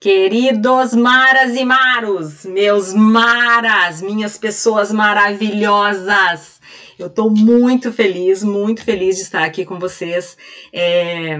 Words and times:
Queridos 0.00 0.94
maras 0.94 1.54
e 1.54 1.62
maros, 1.62 2.46
meus 2.46 2.94
maras, 2.94 4.00
minhas 4.00 4.38
pessoas 4.38 4.90
maravilhosas, 4.90 6.58
eu 6.98 7.08
estou 7.08 7.30
muito 7.30 7.92
feliz, 7.92 8.42
muito 8.42 8.82
feliz 8.82 9.16
de 9.16 9.22
estar 9.22 9.44
aqui 9.44 9.62
com 9.62 9.78
vocês. 9.78 10.38
É 10.72 11.36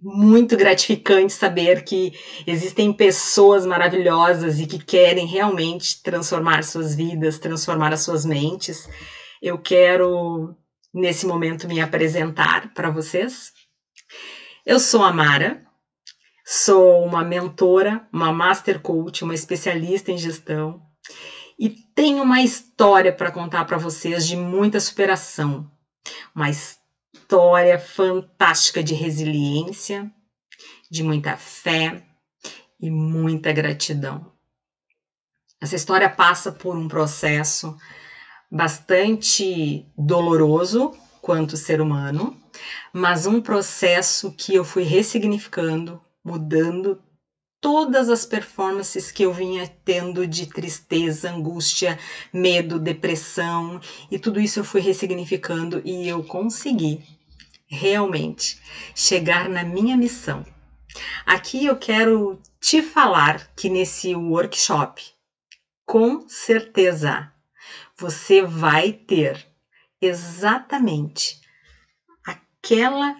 muito 0.00 0.56
gratificante 0.56 1.32
saber 1.32 1.84
que 1.84 2.12
existem 2.44 2.92
pessoas 2.92 3.64
maravilhosas 3.64 4.58
e 4.58 4.66
que 4.66 4.80
querem 4.80 5.24
realmente 5.24 6.02
transformar 6.02 6.64
suas 6.64 6.96
vidas, 6.96 7.38
transformar 7.38 7.92
as 7.92 8.00
suas 8.00 8.24
mentes. 8.24 8.88
Eu 9.40 9.56
quero, 9.56 10.52
nesse 10.92 11.28
momento, 11.28 11.68
me 11.68 11.80
apresentar 11.80 12.74
para 12.74 12.90
vocês. 12.90 13.52
Eu 14.66 14.80
sou 14.80 15.04
a 15.04 15.12
Mara, 15.12 15.67
Sou 16.50 17.04
uma 17.04 17.22
mentora, 17.22 18.08
uma 18.10 18.32
master 18.32 18.80
coach, 18.80 19.22
uma 19.22 19.34
especialista 19.34 20.10
em 20.10 20.16
gestão 20.16 20.80
e 21.58 21.68
tenho 21.68 22.22
uma 22.22 22.40
história 22.40 23.12
para 23.12 23.30
contar 23.30 23.66
para 23.66 23.76
vocês 23.76 24.26
de 24.26 24.34
muita 24.34 24.80
superação. 24.80 25.70
Uma 26.34 26.48
história 26.48 27.78
fantástica 27.78 28.82
de 28.82 28.94
resiliência, 28.94 30.10
de 30.90 31.02
muita 31.02 31.36
fé 31.36 32.02
e 32.80 32.88
muita 32.88 33.52
gratidão. 33.52 34.32
Essa 35.60 35.76
história 35.76 36.08
passa 36.08 36.50
por 36.50 36.74
um 36.74 36.88
processo 36.88 37.76
bastante 38.50 39.86
doloroso 39.98 40.96
quanto 41.20 41.58
ser 41.58 41.78
humano, 41.78 42.34
mas 42.90 43.26
um 43.26 43.38
processo 43.38 44.32
que 44.32 44.54
eu 44.54 44.64
fui 44.64 44.82
ressignificando 44.82 46.07
mudando 46.28 47.02
todas 47.60 48.08
as 48.08 48.24
performances 48.24 49.10
que 49.10 49.24
eu 49.24 49.32
vinha 49.32 49.66
tendo 49.84 50.26
de 50.26 50.46
tristeza, 50.46 51.30
angústia, 51.30 51.98
medo, 52.32 52.78
depressão 52.78 53.80
e 54.10 54.18
tudo 54.18 54.38
isso 54.38 54.60
eu 54.60 54.64
fui 54.64 54.80
ressignificando 54.80 55.80
e 55.84 56.06
eu 56.06 56.22
consegui 56.22 57.02
realmente 57.66 58.60
chegar 58.94 59.48
na 59.48 59.64
minha 59.64 59.96
missão. 59.96 60.44
Aqui 61.24 61.64
eu 61.64 61.76
quero 61.76 62.40
te 62.60 62.82
falar 62.82 63.50
que 63.54 63.68
nesse 63.68 64.14
workshop, 64.14 65.02
com 65.86 66.28
certeza, 66.28 67.32
você 67.96 68.42
vai 68.42 68.92
ter 68.92 69.46
exatamente 70.00 71.40
aquela 72.24 73.16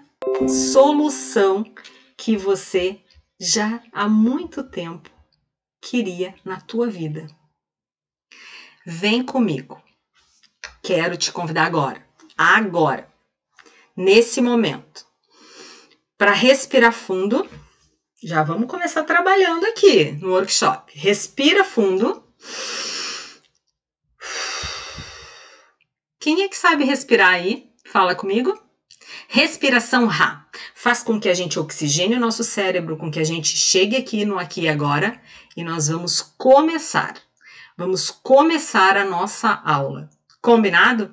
solução 0.47 1.65
que 2.19 2.37
você 2.37 3.01
já 3.39 3.81
há 3.93 4.09
muito 4.09 4.65
tempo 4.65 5.09
queria 5.81 6.35
na 6.45 6.61
tua 6.61 6.89
vida. 6.91 7.29
Vem 8.85 9.25
comigo. 9.25 9.81
Quero 10.83 11.17
te 11.17 11.31
convidar 11.31 11.65
agora, 11.65 12.05
agora, 12.37 13.09
nesse 13.97 14.41
momento, 14.41 15.07
para 16.17 16.33
respirar 16.33 16.93
fundo. 16.93 17.49
Já 18.21 18.43
vamos 18.43 18.69
começar 18.69 19.05
trabalhando 19.05 19.65
aqui 19.67 20.11
no 20.13 20.33
workshop. 20.33 20.93
Respira 20.99 21.63
fundo. 21.63 22.25
Quem 26.19 26.43
é 26.43 26.49
que 26.49 26.57
sabe 26.57 26.83
respirar 26.83 27.35
aí? 27.35 27.73
Fala 27.87 28.17
comigo. 28.17 28.68
Respiração 29.31 30.07
Ra 30.07 30.49
faz 30.75 31.03
com 31.03 31.21
que 31.21 31.29
a 31.29 31.35
gente 31.35 31.59
oxigene 31.59 32.17
o 32.17 32.21
nosso 32.21 32.43
cérebro, 32.43 32.97
com 32.97 33.11
que 33.11 33.21
a 33.21 33.25
gente 33.25 33.59
chegue 33.59 33.95
aqui 33.95 34.25
no 34.25 34.39
aqui 34.39 34.63
e 34.63 34.69
agora 34.71 35.21
e 35.55 35.63
nós 35.63 35.89
vamos 35.89 36.23
começar. 36.23 37.15
Vamos 37.77 38.11
começar 38.11 38.97
a 38.97 39.05
nossa 39.05 39.51
aula. 39.67 40.09
Combinado? 40.41 41.13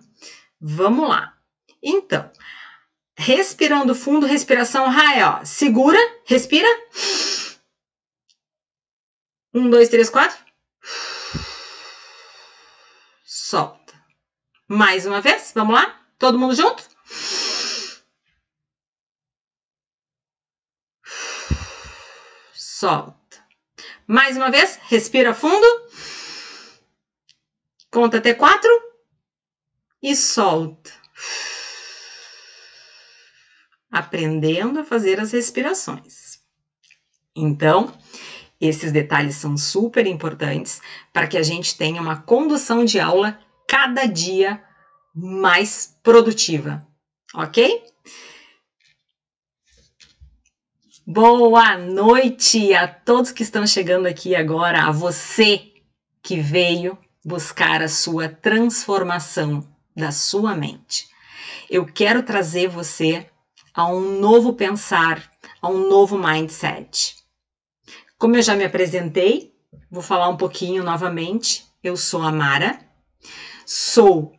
Vamos 0.62 1.10
lá. 1.10 1.34
Então, 1.84 2.32
respirando 3.18 3.94
fundo, 3.94 4.26
respiração 4.26 4.90
Ra 4.90 5.16
é, 5.16 5.26
ó. 5.26 5.44
Segura, 5.44 6.00
respira. 6.24 6.70
Um, 9.54 9.70
dois, 9.70 9.90
três, 9.90 10.10
quatro. 10.10 10.38
Solta. 13.26 13.94
Mais 14.70 15.06
uma 15.06 15.20
vez, 15.20 15.52
vamos 15.54 15.76
lá? 15.76 16.00
Todo 16.18 16.40
mundo 16.40 16.56
junto? 16.56 16.95
Solta. 22.80 23.38
Mais 24.06 24.36
uma 24.36 24.52
vez, 24.52 24.78
respira 24.90 25.34
fundo. 25.34 25.66
Conta 27.90 28.18
até 28.18 28.34
quatro 28.34 28.70
e 30.04 30.14
solta. 30.14 30.92
Aprendendo 33.90 34.82
a 34.82 34.84
fazer 34.84 35.22
as 35.22 35.32
respirações. 35.32 36.40
Então, 37.34 37.98
esses 38.60 38.92
detalhes 38.92 39.36
são 39.36 39.56
super 39.58 40.06
importantes 40.06 40.82
para 41.14 41.28
que 41.28 41.38
a 41.38 41.44
gente 41.44 41.78
tenha 41.78 42.02
uma 42.02 42.22
condução 42.22 42.84
de 42.84 43.00
aula 43.00 43.40
cada 43.70 44.06
dia 44.06 44.62
mais 45.14 45.98
produtiva, 46.04 46.86
ok? 47.34 47.86
Boa 51.08 51.78
noite 51.78 52.74
a 52.74 52.88
todos 52.88 53.30
que 53.30 53.44
estão 53.44 53.68
chegando 53.68 54.08
aqui 54.08 54.36
agora, 54.36 54.88
a 54.88 54.92
você 54.92 55.72
que 56.20 56.40
veio 56.40 56.98
buscar 57.24 57.84
a 57.84 57.88
sua 57.88 58.28
transformação 58.28 59.64
da 59.96 60.12
sua 60.12 60.56
mente. 60.56 61.08
Eu 61.70 61.86
quero 61.86 62.24
trazer 62.24 62.70
você 62.70 63.30
a 63.72 63.86
um 63.86 64.20
novo 64.20 64.54
pensar, 64.54 65.32
a 65.62 65.70
um 65.70 65.88
novo 65.88 66.18
mindset. 66.18 67.18
Como 68.18 68.36
eu 68.36 68.42
já 68.42 68.56
me 68.56 68.66
apresentei, 68.66 69.54
vou 69.92 70.02
falar 70.02 70.28
um 70.28 70.38
pouquinho 70.38 70.84
novamente. 70.84 71.68
Eu 71.84 71.96
sou 71.96 72.24
a 72.24 72.32
Mara, 72.32 72.80
sou 73.64 74.34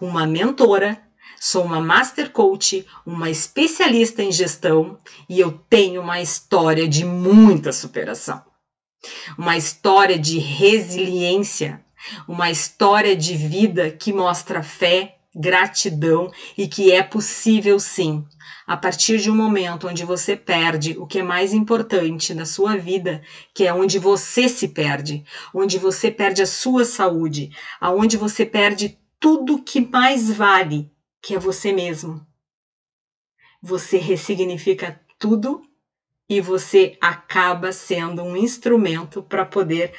uma 0.00 0.26
mentora 0.26 1.00
Sou 1.42 1.64
uma 1.64 1.80
Master 1.80 2.30
Coach, 2.30 2.86
uma 3.06 3.30
especialista 3.30 4.22
em 4.22 4.30
gestão 4.30 4.98
e 5.26 5.40
eu 5.40 5.50
tenho 5.70 6.02
uma 6.02 6.20
história 6.20 6.86
de 6.86 7.02
muita 7.02 7.72
superação. 7.72 8.44
Uma 9.38 9.56
história 9.56 10.18
de 10.18 10.38
resiliência, 10.38 11.82
uma 12.28 12.50
história 12.50 13.16
de 13.16 13.34
vida 13.38 13.90
que 13.90 14.12
mostra 14.12 14.62
fé, 14.62 15.16
gratidão 15.34 16.30
e 16.58 16.68
que 16.68 16.92
é 16.92 17.02
possível 17.02 17.80
sim. 17.80 18.22
A 18.66 18.76
partir 18.76 19.18
de 19.18 19.30
um 19.30 19.34
momento 19.34 19.88
onde 19.88 20.04
você 20.04 20.36
perde 20.36 20.94
o 20.98 21.06
que 21.06 21.20
é 21.20 21.22
mais 21.22 21.54
importante 21.54 22.34
na 22.34 22.44
sua 22.44 22.76
vida, 22.76 23.22
que 23.54 23.64
é 23.64 23.72
onde 23.72 23.98
você 23.98 24.46
se 24.46 24.68
perde, 24.68 25.24
onde 25.54 25.78
você 25.78 26.10
perde 26.10 26.42
a 26.42 26.46
sua 26.46 26.84
saúde, 26.84 27.48
aonde 27.80 28.18
você 28.18 28.44
perde 28.44 28.98
tudo 29.18 29.62
que 29.62 29.80
mais 29.80 30.30
vale, 30.30 30.90
que 31.22 31.34
é 31.34 31.38
você 31.38 31.72
mesmo. 31.72 32.26
Você 33.62 33.98
ressignifica 33.98 35.00
tudo 35.18 35.62
e 36.28 36.40
você 36.40 36.96
acaba 37.00 37.72
sendo 37.72 38.22
um 38.22 38.36
instrumento 38.36 39.22
para 39.22 39.44
poder 39.44 39.92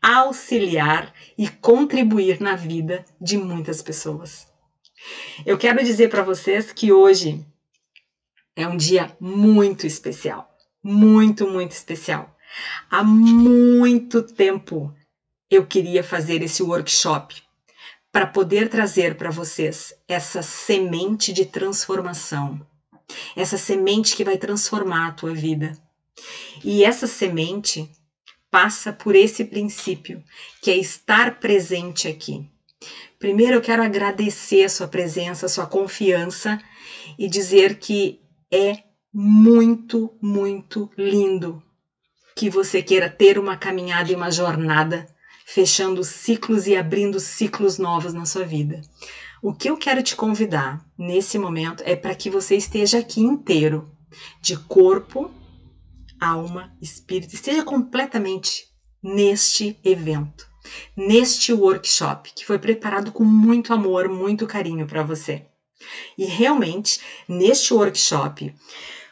auxiliar 0.00 1.12
e 1.36 1.48
contribuir 1.48 2.40
na 2.40 2.54
vida 2.54 3.04
de 3.20 3.36
muitas 3.36 3.82
pessoas. 3.82 4.46
Eu 5.44 5.58
quero 5.58 5.82
dizer 5.82 6.08
para 6.08 6.22
vocês 6.22 6.72
que 6.72 6.92
hoje 6.92 7.44
é 8.54 8.66
um 8.66 8.76
dia 8.76 9.14
muito 9.20 9.86
especial, 9.86 10.48
muito, 10.82 11.46
muito 11.46 11.72
especial. 11.72 12.36
Há 12.90 13.02
muito 13.02 14.22
tempo 14.22 14.94
eu 15.50 15.66
queria 15.66 16.02
fazer 16.02 16.42
esse 16.42 16.62
workshop 16.62 17.42
para 18.12 18.26
poder 18.26 18.68
trazer 18.68 19.16
para 19.16 19.30
vocês 19.30 19.94
essa 20.06 20.42
semente 20.42 21.32
de 21.32 21.46
transformação, 21.46 22.60
essa 23.34 23.56
semente 23.56 24.14
que 24.14 24.22
vai 24.22 24.36
transformar 24.36 25.08
a 25.08 25.12
tua 25.12 25.32
vida. 25.32 25.72
E 26.62 26.84
essa 26.84 27.06
semente 27.06 27.90
passa 28.50 28.92
por 28.92 29.16
esse 29.16 29.44
princípio, 29.44 30.22
que 30.60 30.70
é 30.70 30.76
estar 30.76 31.40
presente 31.40 32.06
aqui. 32.06 32.46
Primeiro 33.18 33.56
eu 33.56 33.60
quero 33.62 33.82
agradecer 33.82 34.64
a 34.64 34.68
sua 34.68 34.86
presença, 34.86 35.46
a 35.46 35.48
sua 35.48 35.64
confiança 35.64 36.58
e 37.18 37.26
dizer 37.26 37.78
que 37.78 38.20
é 38.52 38.82
muito, 39.12 40.14
muito 40.20 40.90
lindo 40.98 41.62
que 42.36 42.50
você 42.50 42.82
queira 42.82 43.08
ter 43.08 43.38
uma 43.38 43.56
caminhada 43.56 44.10
e 44.10 44.14
uma 44.14 44.30
jornada 44.30 45.06
fechando 45.52 46.02
ciclos 46.02 46.66
e 46.66 46.74
abrindo 46.74 47.20
ciclos 47.20 47.76
novos 47.76 48.14
na 48.14 48.24
sua 48.24 48.42
vida. 48.42 48.80
O 49.42 49.52
que 49.52 49.68
eu 49.68 49.76
quero 49.76 50.02
te 50.02 50.16
convidar 50.16 50.82
nesse 50.96 51.36
momento 51.36 51.82
é 51.84 51.94
para 51.94 52.14
que 52.14 52.30
você 52.30 52.56
esteja 52.56 53.00
aqui 53.00 53.20
inteiro, 53.20 53.90
de 54.40 54.56
corpo, 54.56 55.30
alma, 56.18 56.74
espírito, 56.80 57.34
esteja 57.34 57.62
completamente 57.62 58.64
neste 59.02 59.78
evento, 59.84 60.48
neste 60.96 61.52
workshop 61.52 62.32
que 62.34 62.46
foi 62.46 62.58
preparado 62.58 63.12
com 63.12 63.24
muito 63.24 63.74
amor, 63.74 64.08
muito 64.08 64.46
carinho 64.46 64.86
para 64.86 65.02
você. 65.02 65.44
E 66.16 66.24
realmente, 66.24 66.98
neste 67.28 67.74
workshop, 67.74 68.54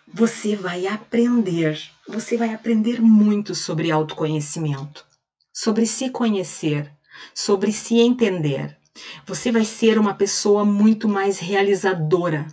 você 0.08 0.56
vai 0.56 0.86
aprender, 0.86 1.78
você 2.08 2.38
vai 2.38 2.54
aprender 2.54 2.98
muito 2.98 3.54
sobre 3.54 3.90
autoconhecimento, 3.90 5.09
sobre 5.52 5.86
se 5.86 6.10
conhecer, 6.10 6.90
sobre 7.34 7.72
se 7.72 7.98
entender. 7.98 8.76
Você 9.26 9.50
vai 9.50 9.64
ser 9.64 9.98
uma 9.98 10.14
pessoa 10.14 10.64
muito 10.64 11.08
mais 11.08 11.38
realizadora. 11.38 12.46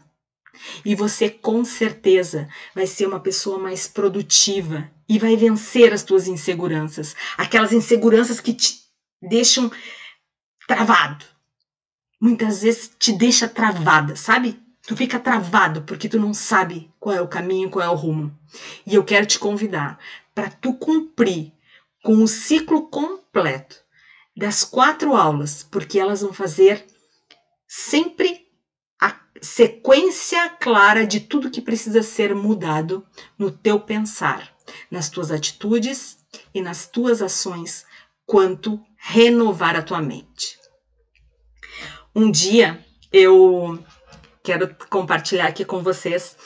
E 0.83 0.95
você 0.95 1.29
com 1.29 1.63
certeza 1.63 2.47
vai 2.73 2.87
ser 2.87 3.05
uma 3.05 3.19
pessoa 3.19 3.59
mais 3.59 3.87
produtiva 3.87 4.89
e 5.07 5.19
vai 5.19 5.35
vencer 5.35 5.93
as 5.93 6.03
tuas 6.03 6.27
inseguranças, 6.27 7.15
aquelas 7.37 7.71
inseguranças 7.71 8.39
que 8.39 8.53
te 8.53 8.81
deixam 9.21 9.71
travado. 10.67 11.23
Muitas 12.19 12.63
vezes 12.63 12.91
te 12.97 13.13
deixa 13.13 13.47
travada, 13.47 14.15
sabe? 14.15 14.59
Tu 14.87 14.95
fica 14.95 15.19
travado 15.19 15.83
porque 15.83 16.09
tu 16.09 16.19
não 16.19 16.33
sabe 16.33 16.89
qual 16.99 17.15
é 17.15 17.21
o 17.21 17.27
caminho, 17.27 17.69
qual 17.69 17.85
é 17.85 17.89
o 17.89 17.95
rumo. 17.95 18.35
E 18.85 18.95
eu 18.95 19.03
quero 19.03 19.25
te 19.25 19.37
convidar 19.37 19.99
para 20.33 20.49
tu 20.49 20.73
cumprir 20.73 21.51
com 22.07 22.23
o 22.23 22.27
ciclo 22.27 22.87
completo 22.87 23.83
das 24.33 24.63
quatro 24.63 25.13
aulas, 25.13 25.61
porque 25.61 25.99
elas 25.99 26.21
vão 26.21 26.31
fazer 26.31 26.87
sempre 27.67 28.47
a 28.97 29.13
sequência 29.41 30.47
clara 30.51 31.05
de 31.05 31.19
tudo 31.19 31.51
que 31.51 31.59
precisa 31.59 32.01
ser 32.01 32.33
mudado 32.33 33.05
no 33.37 33.51
teu 33.51 33.77
pensar, 33.81 34.55
nas 34.89 35.09
tuas 35.09 35.31
atitudes 35.31 36.17
e 36.53 36.61
nas 36.61 36.87
tuas 36.87 37.21
ações 37.21 37.85
quanto 38.25 38.81
renovar 38.95 39.75
a 39.75 39.81
tua 39.81 40.01
mente. 40.01 40.57
Um 42.15 42.31
dia 42.31 42.85
eu 43.11 43.83
quero 44.41 44.73
compartilhar 44.89 45.47
aqui 45.47 45.65
com 45.65 45.83
vocês 45.83 46.37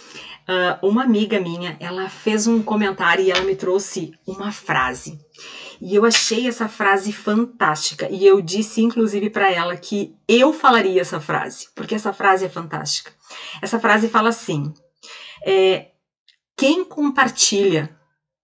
uh, 0.51 0.85
uma 0.85 1.03
amiga 1.03 1.39
minha, 1.39 1.77
ela 1.79 2.09
fez 2.09 2.47
um 2.47 2.61
comentário 2.61 3.23
e 3.23 3.31
ela 3.31 3.41
me 3.41 3.55
trouxe 3.55 4.11
uma 4.27 4.51
frase. 4.51 5.19
E 5.79 5.95
eu 5.95 6.05
achei 6.05 6.47
essa 6.47 6.67
frase 6.67 7.11
fantástica. 7.11 8.07
E 8.11 8.25
eu 8.25 8.41
disse, 8.41 8.81
inclusive, 8.81 9.29
para 9.29 9.51
ela 9.51 9.75
que 9.75 10.15
eu 10.27 10.53
falaria 10.53 11.01
essa 11.01 11.19
frase, 11.19 11.67
porque 11.75 11.95
essa 11.95 12.13
frase 12.13 12.45
é 12.45 12.49
fantástica. 12.49 13.11
Essa 13.61 13.79
frase 13.79 14.07
fala 14.07 14.29
assim: 14.29 14.71
é, 15.43 15.91
quem 16.55 16.83
compartilha 16.83 17.97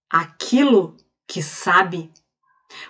aquilo 0.10 0.98
que 1.28 1.44
sabe 1.44 2.12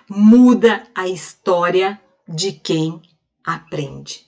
muda 0.08 0.84
a 0.94 1.06
história 1.08 2.00
de 2.26 2.52
quem 2.52 3.02
aprende. 3.44 4.27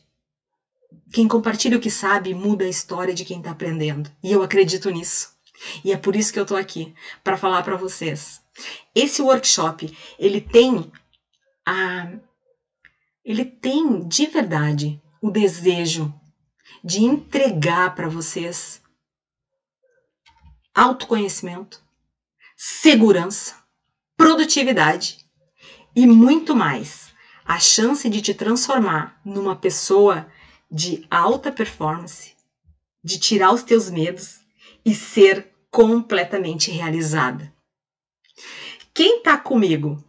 Quem 1.12 1.26
compartilha 1.26 1.76
o 1.76 1.80
que 1.80 1.90
sabe 1.90 2.34
muda 2.34 2.64
a 2.64 2.68
história 2.68 3.14
de 3.14 3.24
quem 3.24 3.38
está 3.38 3.50
aprendendo. 3.50 4.10
E 4.22 4.30
eu 4.30 4.42
acredito 4.42 4.90
nisso. 4.90 5.28
E 5.84 5.92
é 5.92 5.96
por 5.96 6.16
isso 6.16 6.32
que 6.32 6.38
eu 6.38 6.44
estou 6.44 6.56
aqui 6.56 6.94
para 7.22 7.36
falar 7.36 7.62
para 7.62 7.76
vocês 7.76 8.40
esse 8.94 9.22
workshop, 9.22 9.96
ele 10.18 10.40
tem 10.40 10.90
a 11.66 12.12
ele 13.24 13.44
tem 13.44 14.08
de 14.08 14.26
verdade 14.26 15.00
o 15.20 15.30
desejo 15.30 16.12
de 16.82 17.04
entregar 17.04 17.94
para 17.94 18.08
vocês 18.08 18.82
autoconhecimento, 20.74 21.82
segurança, 22.56 23.56
produtividade 24.16 25.18
e 25.94 26.06
muito 26.06 26.56
mais. 26.56 27.10
A 27.44 27.58
chance 27.58 28.08
de 28.08 28.22
te 28.22 28.32
transformar 28.32 29.20
numa 29.24 29.56
pessoa 29.56 30.30
de 30.70 31.04
alta 31.10 31.50
performance, 31.50 32.34
de 33.02 33.18
tirar 33.18 33.52
os 33.52 33.62
teus 33.62 33.90
medos 33.90 34.40
e 34.84 34.94
ser 34.94 35.48
completamente 35.70 36.70
realizada. 36.70 37.52
Quem 38.94 39.22
tá 39.22 39.36
comigo? 39.36 40.02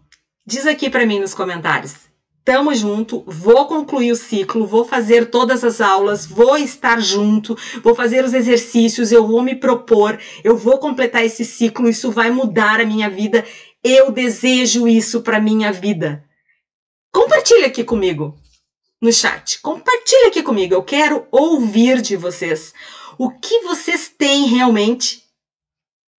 Diz 0.45 0.67
aqui 0.67 0.89
para 0.89 1.05
mim 1.05 1.19
nos 1.19 1.33
comentários. 1.33 1.95
Tamo 2.43 2.73
junto, 2.73 3.23
vou 3.27 3.67
concluir 3.67 4.11
o 4.11 4.15
ciclo, 4.15 4.65
vou 4.65 4.83
fazer 4.83 5.29
todas 5.29 5.63
as 5.63 5.79
aulas, 5.79 6.25
vou 6.25 6.57
estar 6.57 6.99
junto, 6.99 7.55
vou 7.83 7.93
fazer 7.93 8.25
os 8.25 8.33
exercícios, 8.33 9.11
eu 9.11 9.27
vou 9.27 9.43
me 9.43 9.55
propor, 9.55 10.19
eu 10.43 10.57
vou 10.57 10.79
completar 10.79 11.23
esse 11.23 11.45
ciclo, 11.45 11.87
isso 11.87 12.11
vai 12.11 12.31
mudar 12.31 12.81
a 12.81 12.85
minha 12.85 13.09
vida. 13.09 13.45
Eu 13.83 14.11
desejo 14.11 14.87
isso 14.87 15.21
para 15.21 15.39
minha 15.39 15.71
vida. 15.71 16.23
Compartilha 17.11 17.67
aqui 17.67 17.83
comigo 17.83 18.40
no 19.01 19.11
chat. 19.11 19.59
Compartilha 19.61 20.27
aqui 20.27 20.43
comigo. 20.43 20.75
Eu 20.75 20.83
quero 20.83 21.27
ouvir 21.31 22.01
de 22.01 22.15
vocês 22.15 22.73
o 23.17 23.31
que 23.31 23.61
vocês 23.61 24.07
têm 24.07 24.45
realmente 24.45 25.23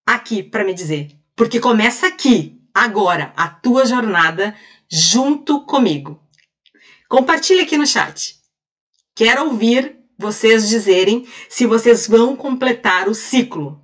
aqui 0.06 0.42
para 0.42 0.64
me 0.64 0.74
dizer. 0.74 1.16
Porque 1.36 1.60
começa 1.60 2.06
aqui, 2.06 2.60
agora, 2.74 3.32
a 3.36 3.48
tua 3.48 3.86
jornada 3.86 4.54
junto 4.90 5.64
comigo. 5.64 6.20
Compartilhe 7.08 7.60
aqui 7.60 7.76
no 7.76 7.86
chat. 7.86 8.36
Quero 9.14 9.44
ouvir 9.44 9.96
vocês 10.18 10.68
dizerem 10.68 11.26
se 11.48 11.66
vocês 11.66 12.06
vão 12.06 12.36
completar 12.36 13.08
o 13.08 13.14
ciclo. 13.14 13.80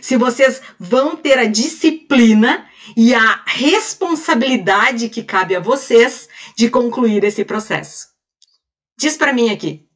Se 0.00 0.16
vocês 0.16 0.62
vão 0.78 1.16
ter 1.16 1.38
a 1.38 1.46
disciplina 1.46 2.68
e 2.96 3.12
a 3.14 3.42
responsabilidade 3.46 5.08
que 5.08 5.22
cabe 5.22 5.54
a 5.56 5.60
vocês 5.60 6.28
de 6.56 6.70
concluir 6.70 7.24
esse 7.24 7.44
processo. 7.44 8.09
Diz 9.00 9.16
para 9.16 9.32
mim 9.32 9.48
aqui, 9.48 9.88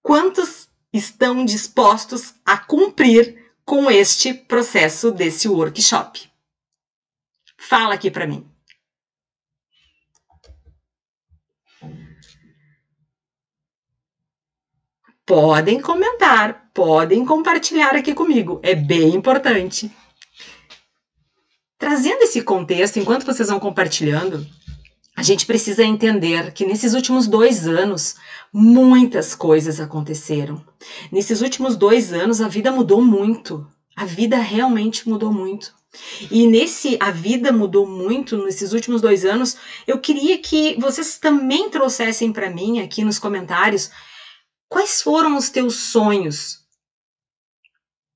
quantos 0.00 0.68
estão 0.92 1.44
dispostos 1.44 2.34
a 2.46 2.56
cumprir 2.56 3.52
com 3.64 3.90
este 3.90 4.32
processo 4.32 5.10
desse 5.10 5.48
workshop? 5.48 6.30
Fala 7.58 7.94
aqui 7.94 8.12
para 8.12 8.28
mim. 8.28 8.48
Podem 15.26 15.80
comentar, 15.80 16.70
podem 16.72 17.26
compartilhar 17.26 17.96
aqui 17.96 18.14
comigo, 18.14 18.60
é 18.62 18.76
bem 18.76 19.16
importante. 19.16 19.90
Trazendo 21.76 22.22
esse 22.22 22.40
contexto, 22.40 23.00
enquanto 23.00 23.26
vocês 23.26 23.48
vão 23.48 23.58
compartilhando, 23.58 24.46
gente 25.24 25.46
precisa 25.46 25.82
entender 25.82 26.52
que 26.52 26.64
nesses 26.64 26.94
últimos 26.94 27.26
dois 27.26 27.66
anos 27.66 28.14
muitas 28.52 29.34
coisas 29.34 29.80
aconteceram. 29.80 30.64
Nesses 31.10 31.40
últimos 31.40 31.76
dois 31.76 32.12
anos 32.12 32.40
a 32.40 32.46
vida 32.48 32.70
mudou 32.70 33.02
muito. 33.02 33.66
A 33.96 34.04
vida 34.04 34.36
realmente 34.36 35.08
mudou 35.08 35.32
muito. 35.32 35.72
E 36.30 36.46
nesse 36.46 36.96
A 36.98 37.12
Vida 37.12 37.52
Mudou 37.52 37.86
Muito, 37.86 38.36
nesses 38.44 38.72
últimos 38.72 39.00
dois 39.00 39.24
anos, 39.24 39.56
eu 39.86 40.00
queria 40.00 40.36
que 40.38 40.76
vocês 40.80 41.18
também 41.18 41.70
trouxessem 41.70 42.32
para 42.32 42.50
mim 42.50 42.80
aqui 42.80 43.04
nos 43.04 43.18
comentários 43.18 43.90
quais 44.68 45.00
foram 45.00 45.36
os 45.36 45.48
teus 45.48 45.76
sonhos 45.76 46.63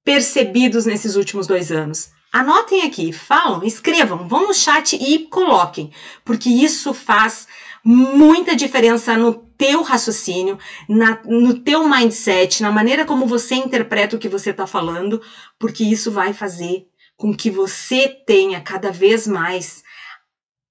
percebidos 0.09 0.87
nesses 0.87 1.17
últimos 1.17 1.47
dois 1.47 1.71
anos. 1.71 2.09
Anotem 2.33 2.81
aqui, 2.81 3.12
falam, 3.12 3.62
escrevam, 3.62 4.27
vão 4.27 4.47
no 4.47 4.55
chat 4.55 4.97
e 4.97 5.27
coloquem, 5.27 5.93
porque 6.25 6.49
isso 6.49 6.95
faz 6.95 7.47
muita 7.85 8.57
diferença 8.57 9.19
no 9.19 9.35
teu 9.35 9.83
raciocínio, 9.83 10.59
na, 10.88 11.21
no 11.27 11.59
teu 11.61 11.87
mindset, 11.87 12.62
na 12.62 12.71
maneira 12.71 13.05
como 13.05 13.27
você 13.27 13.57
interpreta 13.57 14.17
o 14.17 14.19
que 14.19 14.31
você 14.31 14.49
está 14.49 14.67
falando, 14.67 15.21
porque 15.59 15.85
isso 15.85 16.11
vai 16.11 16.33
fazer 16.33 16.87
com 17.15 17.37
que 17.37 17.50
você 17.50 18.09
tenha 18.09 18.62
cada 18.62 18.91
vez 18.91 19.27
mais 19.27 19.83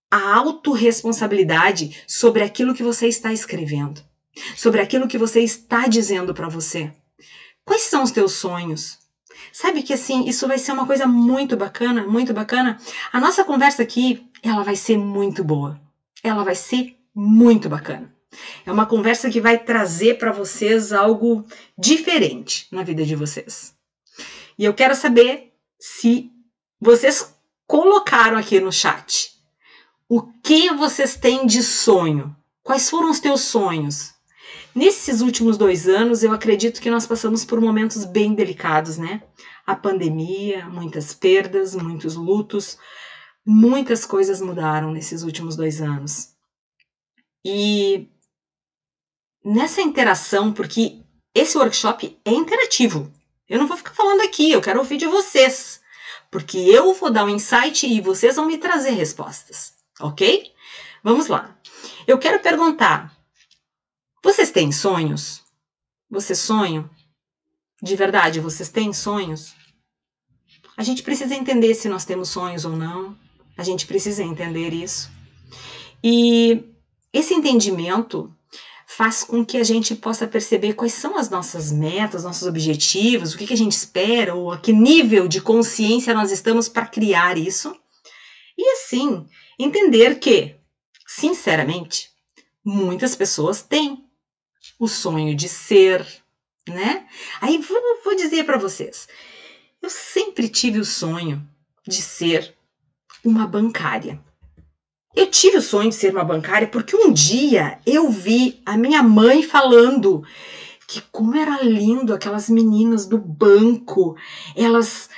a 0.10 0.34
autorresponsabilidade 0.34 2.03
sobre 2.08 2.41
aquilo 2.41 2.74
que 2.74 2.82
você 2.82 3.08
está 3.08 3.32
escrevendo, 3.32 4.01
sobre 4.56 4.82
aquilo 4.82 5.08
que 5.08 5.17
você 5.17 5.41
está 5.41 5.86
dizendo 5.86 6.34
para 6.34 6.48
você. 6.48 6.91
Quais 7.63 7.84
são 7.84 8.01
os 8.01 8.10
teus 8.10 8.32
sonhos? 8.32 9.06
Sabe 9.51 9.82
que 9.82 9.94
assim, 9.94 10.27
isso 10.27 10.48
vai 10.48 10.58
ser 10.58 10.72
uma 10.72 10.86
coisa 10.86 11.08
muito 11.08 11.56
bacana, 11.56 12.06
muito 12.06 12.34
bacana. 12.34 12.77
A 13.12 13.20
nossa 13.20 13.44
conversa 13.44 13.82
aqui, 13.82 14.25
ela 14.44 14.63
vai 14.63 14.75
ser 14.75 14.98
muito 14.98 15.44
boa. 15.44 15.79
Ela 16.24 16.44
vai 16.44 16.56
ser 16.56 16.98
muito 17.15 17.67
bacana. 17.67 18.13
É 18.65 18.72
uma 18.72 18.86
conversa 18.86 19.29
que 19.29 19.41
vai 19.41 19.58
trazer 19.58 20.17
para 20.17 20.32
vocês 20.32 20.91
algo 20.91 21.46
diferente 21.77 22.67
na 22.72 22.84
vida 22.84 23.06
de 23.06 23.15
vocês. 23.15 23.74
E 24.58 24.63
eu 24.63 24.74
quero 24.74 24.96
saber 24.96 25.53
se 25.79 26.32
vocês 26.79 27.34
colocaram 27.65 28.38
aqui 28.38 28.60
no 28.60 28.72
chat. 28.72 29.32
O 30.10 30.22
que 30.22 30.72
vocês 30.74 31.15
têm 31.15 31.46
de 31.46 31.62
sonho? 31.62 32.36
Quais 32.63 32.89
foram 32.89 33.10
os 33.10 33.20
teus 33.20 33.41
sonhos? 33.41 34.13
Nesses 34.77 35.22
últimos 35.22 35.57
dois 35.57 35.88
anos, 35.88 36.22
eu 36.22 36.31
acredito 36.31 36.79
que 36.79 36.91
nós 36.91 37.07
passamos 37.07 37.43
por 37.43 37.60
momentos 37.60 38.05
bem 38.05 38.36
delicados, 38.36 39.00
né? 39.00 39.24
a 39.65 39.75
pandemia, 39.75 40.69
muitas 40.69 41.15
perdas, 41.15 41.74
muitos 41.74 42.15
lutos, 42.15 42.77
muitas 43.43 44.05
coisas 44.05 44.39
mudaram 44.39 44.91
nesses 44.91 45.24
últimos 45.24 45.55
dois 45.55 45.81
anos. 45.81 46.29
E 47.43 48.07
nessa 49.43 49.81
interação, 49.81 50.53
porque 50.53 51.01
esse 51.34 51.57
workshop 51.57 52.17
é 52.24 52.31
interativo, 52.31 53.12
eu 53.50 53.57
não 53.57 53.67
vou 53.67 53.77
ficar 53.77 53.96
falando 53.96 54.22
aqui, 54.22 54.51
eu 54.51 54.62
quero 54.62 54.77
ouvir 54.77 54.98
de 54.98 55.07
vocês, 55.07 55.81
porque 56.29 56.60
eu 56.60 56.93
vou 56.93 57.10
dar 57.10 57.25
um 57.25 57.29
insight 57.29 57.88
e 57.88 58.00
vocês 58.00 58.36
vão 58.36 58.46
me 58.46 58.60
trazer 58.60 58.91
respostas, 58.91 59.74
ok? 60.00 60.51
Vamos 61.03 61.27
lá. 61.27 61.57
Eu 62.05 62.19
quero 62.19 62.39
perguntar: 62.39 63.16
vocês 64.24 64.51
têm 64.51 64.71
sonhos? 64.71 65.43
Vocês 66.09 66.39
sonham? 66.39 66.89
De 67.81 67.95
verdade, 67.95 68.39
vocês 68.39 68.69
têm 68.69 68.91
sonhos? 68.91 69.53
A 70.75 70.83
gente 70.83 71.03
precisa 71.03 71.36
entender 71.36 71.74
se 71.75 71.89
nós 71.89 72.05
temos 72.05 72.29
sonhos 72.29 72.65
ou 72.65 72.75
não. 72.75 73.17
A 73.57 73.63
gente 73.63 73.86
precisa 73.86 74.24
entender 74.24 74.74
isso. 74.74 75.12
E 76.03 76.63
esse 77.12 77.33
entendimento 77.33 78.33
faz 78.86 79.24
com 79.24 79.45
que 79.45 79.57
a 79.57 79.63
gente 79.63 79.95
possa 79.95 80.25
perceber 80.25 80.74
quais 80.74 80.93
são 80.93 81.17
as 81.17 81.29
nossas 81.29 81.71
metas, 81.71 82.24
nossos 82.24 82.47
objetivos, 82.47 83.33
o 83.33 83.38
que, 83.38 83.45
que 83.45 83.53
a 83.53 83.57
gente 83.57 83.74
espera, 83.74 84.33
ou 84.33 84.51
a 84.51 84.57
que 84.57 84.71
nível 84.71 85.27
de 85.27 85.41
consciência 85.41 86.13
nós 86.13 86.31
estamos 86.31 86.69
para 86.69 86.88
criar 86.88 87.38
isso. 87.38 87.75
E 88.57 88.71
assim, 88.71 89.27
entender 89.59 90.19
que, 90.19 90.55
sinceramente, 91.05 92.09
muitas 92.63 93.15
pessoas 93.15 93.62
têm 93.62 94.06
o 94.79 94.88
sonho 94.88 95.36
de 95.36 95.48
ser, 95.48 96.05
né? 96.67 97.05
Aí 97.41 97.57
vou, 97.57 97.81
vou 98.03 98.15
dizer 98.15 98.43
para 98.46 98.57
vocês, 98.57 99.07
eu 99.81 99.89
sempre 99.89 100.48
tive 100.48 100.79
o 100.79 100.86
sonho 100.86 101.48
de 101.88 102.01
ser 102.01 102.53
uma 103.24 103.46
bancária. 103.46 104.19
Eu 105.15 105.25
tive 105.31 105.57
o 105.57 105.62
sonho 105.62 105.89
de 105.89 105.96
ser 105.96 106.13
uma 106.13 106.24
bancária 106.24 106.67
porque 106.67 106.96
um 106.96 107.12
dia 107.12 107.79
eu 107.86 108.10
vi 108.10 108.62
a 108.65 108.77
minha 108.77 109.01
mãe 109.01 109.41
falando 109.41 110.24
que 110.88 111.01
como 111.12 111.36
era 111.36 111.63
lindo 111.63 112.13
aquelas 112.13 112.50
meninas 112.50 113.05
do 113.05 113.17
banco, 113.17 114.15
elas 114.55 115.10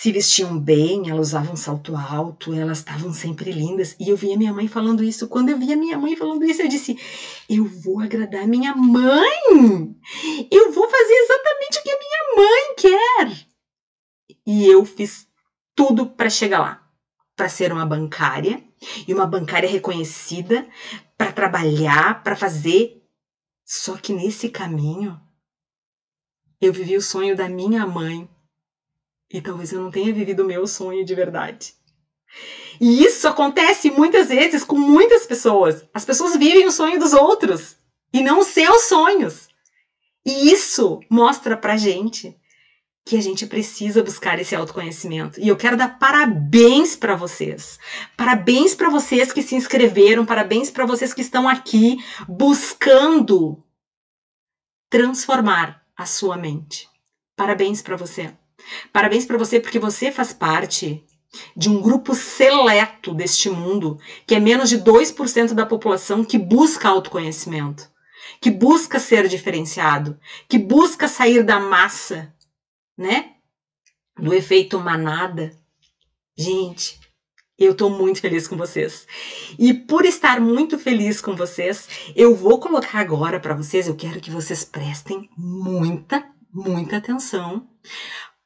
se 0.00 0.10
vestiam 0.10 0.58
bem, 0.58 1.10
elas 1.10 1.28
usavam 1.28 1.54
salto 1.54 1.94
alto, 1.94 2.54
elas 2.54 2.78
estavam 2.78 3.12
sempre 3.12 3.52
lindas. 3.52 3.94
E 4.00 4.08
eu 4.08 4.16
via 4.16 4.34
minha 4.34 4.50
mãe 4.50 4.66
falando 4.66 5.04
isso. 5.04 5.28
Quando 5.28 5.50
eu 5.50 5.58
via 5.58 5.76
minha 5.76 5.98
mãe 5.98 6.16
falando 6.16 6.42
isso, 6.42 6.62
eu 6.62 6.68
disse: 6.68 6.96
Eu 7.46 7.66
vou 7.66 8.00
agradar 8.00 8.46
minha 8.46 8.74
mãe! 8.74 9.28
Eu 10.50 10.72
vou 10.72 10.88
fazer 10.88 11.12
exatamente 11.12 11.78
o 11.78 11.82
que 11.82 11.90
a 11.90 11.98
minha 11.98 12.36
mãe 12.36 12.74
quer! 12.78 13.46
E 14.46 14.66
eu 14.66 14.86
fiz 14.86 15.26
tudo 15.76 16.06
para 16.06 16.30
chegar 16.30 16.60
lá 16.60 16.90
para 17.36 17.50
ser 17.50 17.70
uma 17.70 17.84
bancária 17.84 18.62
e 19.06 19.12
uma 19.12 19.26
bancária 19.26 19.68
reconhecida, 19.68 20.66
para 21.16 21.30
trabalhar, 21.30 22.22
para 22.22 22.34
fazer. 22.34 23.02
Só 23.66 23.96
que 23.96 24.14
nesse 24.14 24.48
caminho, 24.48 25.20
eu 26.58 26.72
vivi 26.72 26.96
o 26.96 27.02
sonho 27.02 27.36
da 27.36 27.50
minha 27.50 27.86
mãe 27.86 28.26
e 29.32 29.40
talvez 29.40 29.72
eu 29.72 29.80
não 29.80 29.90
tenha 29.90 30.12
vivido 30.12 30.40
o 30.40 30.46
meu 30.46 30.66
sonho 30.66 31.04
de 31.04 31.14
verdade. 31.14 31.74
E 32.80 33.04
isso 33.04 33.28
acontece 33.28 33.90
muitas 33.90 34.28
vezes 34.28 34.64
com 34.64 34.76
muitas 34.76 35.26
pessoas. 35.26 35.84
As 35.92 36.04
pessoas 36.04 36.36
vivem 36.36 36.66
o 36.66 36.72
sonho 36.72 36.98
dos 36.98 37.12
outros 37.12 37.76
e 38.12 38.22
não 38.22 38.40
os 38.40 38.48
seus 38.48 38.82
sonhos. 38.82 39.48
E 40.24 40.50
isso 40.50 41.00
mostra 41.08 41.56
pra 41.56 41.76
gente 41.76 42.36
que 43.04 43.16
a 43.16 43.22
gente 43.22 43.46
precisa 43.46 44.02
buscar 44.02 44.38
esse 44.38 44.54
autoconhecimento. 44.54 45.40
E 45.40 45.48
eu 45.48 45.56
quero 45.56 45.76
dar 45.76 45.98
parabéns 45.98 46.94
para 46.94 47.16
vocês. 47.16 47.78
Parabéns 48.16 48.74
para 48.74 48.90
vocês 48.90 49.32
que 49.32 49.42
se 49.42 49.54
inscreveram, 49.54 50.24
parabéns 50.26 50.70
para 50.70 50.86
vocês 50.86 51.12
que 51.12 51.22
estão 51.22 51.48
aqui 51.48 51.98
buscando 52.28 53.62
transformar 54.88 55.82
a 55.96 56.06
sua 56.06 56.36
mente. 56.36 56.88
Parabéns 57.36 57.80
para 57.82 57.96
você. 57.96 58.32
Parabéns 58.92 59.24
para 59.24 59.38
você 59.38 59.58
porque 59.58 59.78
você 59.78 60.10
faz 60.10 60.32
parte 60.32 61.04
de 61.56 61.68
um 61.68 61.80
grupo 61.80 62.14
seleto 62.14 63.14
deste 63.14 63.48
mundo, 63.48 63.98
que 64.26 64.34
é 64.34 64.40
menos 64.40 64.68
de 64.68 64.78
2% 64.78 65.52
da 65.54 65.64
população 65.64 66.24
que 66.24 66.38
busca 66.38 66.88
autoconhecimento, 66.88 67.88
que 68.40 68.50
busca 68.50 68.98
ser 68.98 69.28
diferenciado, 69.28 70.18
que 70.48 70.58
busca 70.58 71.06
sair 71.06 71.42
da 71.42 71.58
massa, 71.58 72.34
né? 72.96 73.34
Do 74.18 74.34
efeito 74.34 74.78
manada. 74.78 75.52
Gente, 76.36 76.98
eu 77.60 77.74
tô 77.74 77.90
muito 77.90 78.20
feliz 78.20 78.48
com 78.48 78.56
vocês. 78.56 79.06
E 79.58 79.72
por 79.74 80.04
estar 80.04 80.40
muito 80.40 80.78
feliz 80.78 81.20
com 81.20 81.36
vocês, 81.36 81.88
eu 82.16 82.34
vou 82.34 82.58
colocar 82.58 82.98
agora 82.98 83.38
para 83.38 83.54
vocês, 83.54 83.86
eu 83.86 83.94
quero 83.94 84.20
que 84.20 84.30
vocês 84.30 84.64
prestem 84.64 85.28
muita, 85.36 86.26
muita 86.52 86.96
atenção, 86.96 87.68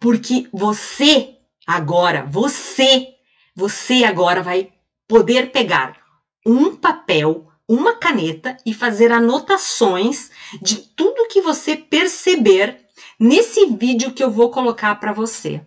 porque 0.04 0.46
você 0.52 1.38
agora, 1.66 2.26
você, 2.26 3.14
você 3.56 4.04
agora 4.04 4.42
vai 4.42 4.70
poder 5.08 5.50
pegar 5.50 5.96
um 6.44 6.76
papel, 6.76 7.48
uma 7.66 7.96
caneta 7.96 8.54
e 8.66 8.74
fazer 8.74 9.10
anotações 9.10 10.30
de 10.60 10.76
tudo 10.94 11.26
que 11.28 11.40
você 11.40 11.74
perceber 11.74 12.84
nesse 13.18 13.64
vídeo 13.64 14.12
que 14.12 14.22
eu 14.22 14.30
vou 14.30 14.50
colocar 14.50 14.94
para 14.96 15.14
você. 15.14 15.64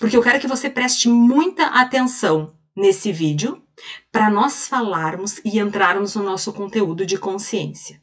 Porque 0.00 0.16
eu 0.16 0.22
quero 0.22 0.40
que 0.40 0.48
você 0.48 0.68
preste 0.68 1.08
muita 1.08 1.66
atenção 1.66 2.56
nesse 2.74 3.12
vídeo 3.12 3.62
para 4.10 4.28
nós 4.28 4.66
falarmos 4.66 5.40
e 5.44 5.60
entrarmos 5.60 6.16
no 6.16 6.24
nosso 6.24 6.52
conteúdo 6.52 7.06
de 7.06 7.16
consciência. 7.16 8.00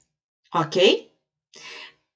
OK? 0.55 1.12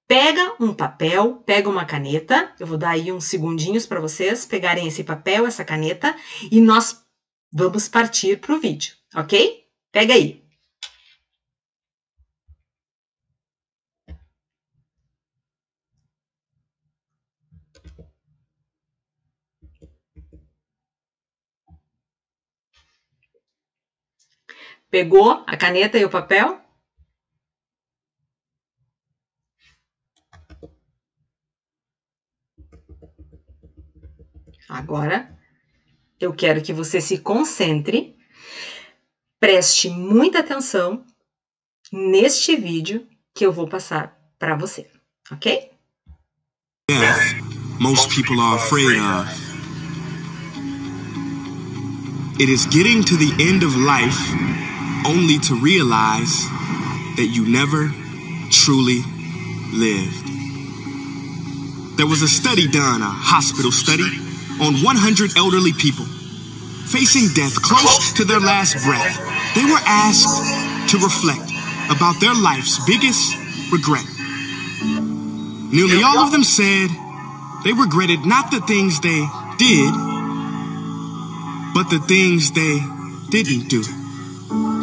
Pega 0.08 0.56
um 0.58 0.74
papel, 0.74 1.44
pega 1.46 1.70
uma 1.70 1.84
caneta, 1.84 2.54
eu 2.58 2.66
vou 2.66 2.78
dar 2.78 2.92
aí 2.92 3.12
uns 3.12 3.26
segundinhos 3.26 3.86
para 3.86 4.00
vocês 4.00 4.46
pegarem 4.46 4.88
esse 4.88 5.04
papel, 5.04 5.46
essa 5.46 5.66
caneta, 5.66 6.16
e 6.50 6.62
nós 6.62 7.06
vamos 7.52 7.90
partir 7.90 8.40
para 8.40 8.56
o 8.56 8.60
vídeo, 8.60 8.96
ok? 9.14 9.66
Pega 9.92 10.14
aí. 10.14 10.42
Pegou 24.90 25.44
a 25.46 25.58
caneta 25.58 25.98
e 25.98 26.06
o 26.06 26.10
papel? 26.10 26.67
Agora, 34.70 35.38
eu 36.20 36.34
quero 36.34 36.62
que 36.62 36.74
você 36.74 37.00
se 37.00 37.20
concentre, 37.20 38.16
preste 39.40 39.90
muita 39.90 40.40
atenção 40.40 41.06
neste 41.92 42.56
vídeo 42.56 43.08
que 43.34 43.46
eu 43.46 43.52
vou 43.52 43.68
passar 43.68 44.18
para 44.38 44.56
você, 44.56 44.90
ok? 45.32 45.72
Death, 46.90 47.80
most 47.80 48.14
people 48.14 48.40
are 48.42 48.56
afraid 48.56 49.00
of. 49.00 49.30
It 52.40 52.52
is 52.52 52.66
getting 52.66 53.04
to 53.04 53.18
the 53.18 53.32
end 53.42 53.64
of 53.64 53.76
life 53.76 54.20
only 55.06 55.40
to 55.40 55.56
realize 55.56 56.48
that 57.16 57.30
you 57.34 57.46
never 57.46 57.90
truly 58.52 59.02
lived. 59.74 60.28
There 61.96 62.08
was 62.08 62.22
a 62.22 62.28
study 62.28 62.68
done, 62.68 63.02
a 63.02 63.10
hospital 63.10 63.72
study 63.72 64.27
on 64.60 64.82
100 64.82 65.38
elderly 65.38 65.74
people 65.74 66.06
facing 66.88 67.28
death 67.36 67.62
close 67.62 68.14
to 68.14 68.24
their 68.24 68.40
last 68.40 68.80
breath. 68.86 69.18
They 69.56 69.66
were 69.66 69.84
asked 69.86 70.92
to 70.92 70.98
reflect 70.98 71.52
about 71.92 72.20
their 72.20 72.34
life's 72.34 72.80
biggest 72.86 73.36
regret. 73.72 74.06
Nearly 75.70 76.02
all 76.02 76.20
of 76.20 76.32
them 76.32 76.44
said 76.44 76.88
they 77.64 77.74
regretted 77.74 78.26
not 78.26 78.52
the 78.52 78.62
things 78.62 79.00
they 79.02 79.28
did, 79.58 79.92
but 81.74 81.90
the 81.90 82.00
things 82.08 82.52
they 82.52 82.80
didn't 83.30 83.68
do. 83.68 83.84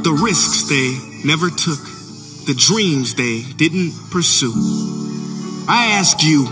The 0.04 0.12
risks 0.22 0.68
they 0.68 0.92
never 1.24 1.48
took, 1.48 1.80
the 2.44 2.54
dreams 2.54 3.14
they 3.14 3.42
didn't 3.56 3.92
pursue. 4.10 4.52
I 5.66 5.96
ask 5.96 6.22
you, 6.22 6.44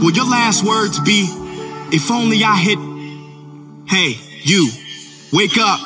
will 0.00 0.12
your 0.12 0.30
last 0.30 0.64
words 0.64 1.00
be, 1.00 1.26
if 1.96 2.10
only 2.10 2.44
I 2.44 2.56
hit. 2.56 2.78
Hey, 3.88 4.20
you, 4.44 4.68
wake 5.32 5.56
up. 5.56 5.80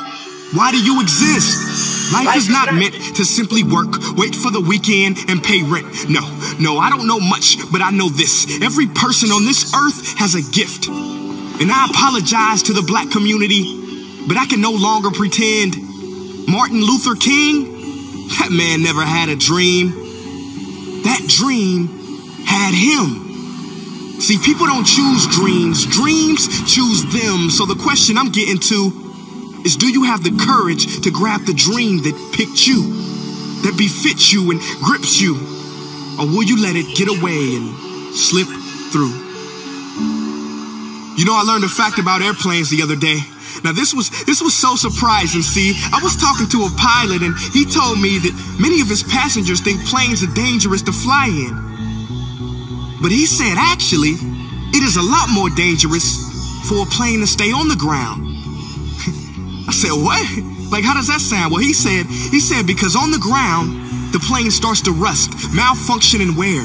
Why 0.52 0.72
do 0.72 0.82
you 0.82 1.00
exist? 1.00 2.12
Life 2.12 2.36
is 2.36 2.48
not 2.48 2.74
meant 2.74 2.94
to 3.14 3.24
simply 3.24 3.62
work, 3.62 3.94
wait 4.18 4.34
for 4.34 4.50
the 4.50 4.60
weekend, 4.60 5.18
and 5.28 5.40
pay 5.40 5.62
rent. 5.62 5.86
No, 6.10 6.26
no, 6.58 6.78
I 6.78 6.90
don't 6.90 7.06
know 7.06 7.20
much, 7.20 7.54
but 7.70 7.80
I 7.80 7.92
know 7.92 8.08
this. 8.08 8.60
Every 8.60 8.88
person 8.88 9.30
on 9.30 9.44
this 9.44 9.72
earth 9.72 10.18
has 10.18 10.34
a 10.34 10.42
gift. 10.42 10.88
And 10.88 11.70
I 11.70 11.86
apologize 11.88 12.64
to 12.64 12.72
the 12.72 12.82
black 12.82 13.12
community, 13.12 13.62
but 14.26 14.36
I 14.36 14.46
can 14.46 14.60
no 14.60 14.72
longer 14.72 15.12
pretend. 15.12 15.78
Martin 16.48 16.82
Luther 16.82 17.14
King, 17.14 18.26
that 18.40 18.50
man 18.50 18.82
never 18.82 19.06
had 19.06 19.28
a 19.28 19.36
dream. 19.36 19.94
That 21.06 21.22
dream 21.28 21.86
had 22.42 22.74
him. 22.74 23.19
See, 24.20 24.36
people 24.44 24.66
don't 24.66 24.84
choose 24.84 25.26
dreams. 25.32 25.86
Dreams 25.86 26.44
choose 26.68 27.02
them. 27.08 27.48
So 27.48 27.64
the 27.64 27.74
question 27.74 28.18
I'm 28.18 28.30
getting 28.30 28.58
to 28.68 28.92
is 29.64 29.76
do 29.76 29.88
you 29.88 30.04
have 30.04 30.22
the 30.22 30.36
courage 30.36 31.00
to 31.02 31.10
grab 31.10 31.46
the 31.48 31.54
dream 31.54 32.02
that 32.04 32.12
picked 32.36 32.68
you, 32.68 32.84
that 33.64 33.74
befits 33.76 34.32
you 34.32 34.50
and 34.50 34.60
grips 34.84 35.20
you? 35.20 35.36
Or 36.20 36.28
will 36.28 36.44
you 36.44 36.60
let 36.60 36.76
it 36.76 36.84
get 36.96 37.08
away 37.08 37.56
and 37.56 37.72
slip 38.12 38.48
through? 38.92 39.16
You 41.16 41.24
know, 41.24 41.36
I 41.36 41.44
learned 41.48 41.64
a 41.64 41.68
fact 41.68 41.98
about 41.98 42.20
airplanes 42.20 42.68
the 42.68 42.82
other 42.82 42.96
day. 42.96 43.20
Now 43.64 43.72
this 43.72 43.92
was 43.92 44.08
this 44.24 44.40
was 44.40 44.56
so 44.56 44.76
surprising. 44.76 45.42
See, 45.42 45.72
I 45.92 46.00
was 46.02 46.16
talking 46.16 46.48
to 46.48 46.68
a 46.68 46.70
pilot 46.76 47.22
and 47.22 47.36
he 47.52 47.64
told 47.64 48.00
me 48.00 48.20
that 48.20 48.32
many 48.60 48.80
of 48.80 48.88
his 48.88 49.02
passengers 49.02 49.60
think 49.60 49.84
planes 49.84 50.22
are 50.22 50.32
dangerous 50.32 50.82
to 50.82 50.92
fly 50.92 51.26
in. 51.28 51.69
But 53.00 53.10
he 53.10 53.24
said 53.26 53.56
actually, 53.56 54.14
it 54.76 54.82
is 54.84 54.96
a 54.96 55.02
lot 55.02 55.28
more 55.32 55.50
dangerous 55.50 56.20
for 56.68 56.82
a 56.82 56.86
plane 56.86 57.20
to 57.20 57.26
stay 57.26 57.50
on 57.50 57.68
the 57.68 57.76
ground. 57.76 58.22
I 59.68 59.72
said, 59.72 59.96
what? 59.96 60.22
Like, 60.70 60.84
how 60.84 60.94
does 60.94 61.08
that 61.08 61.20
sound? 61.20 61.50
Well, 61.50 61.60
he 61.60 61.72
said, 61.72 62.06
he 62.06 62.38
said, 62.38 62.66
because 62.66 62.94
on 62.94 63.10
the 63.10 63.18
ground, 63.18 64.12
the 64.12 64.20
plane 64.20 64.50
starts 64.50 64.82
to 64.82 64.92
rust, 64.92 65.34
malfunction, 65.54 66.20
and 66.20 66.36
wear 66.36 66.62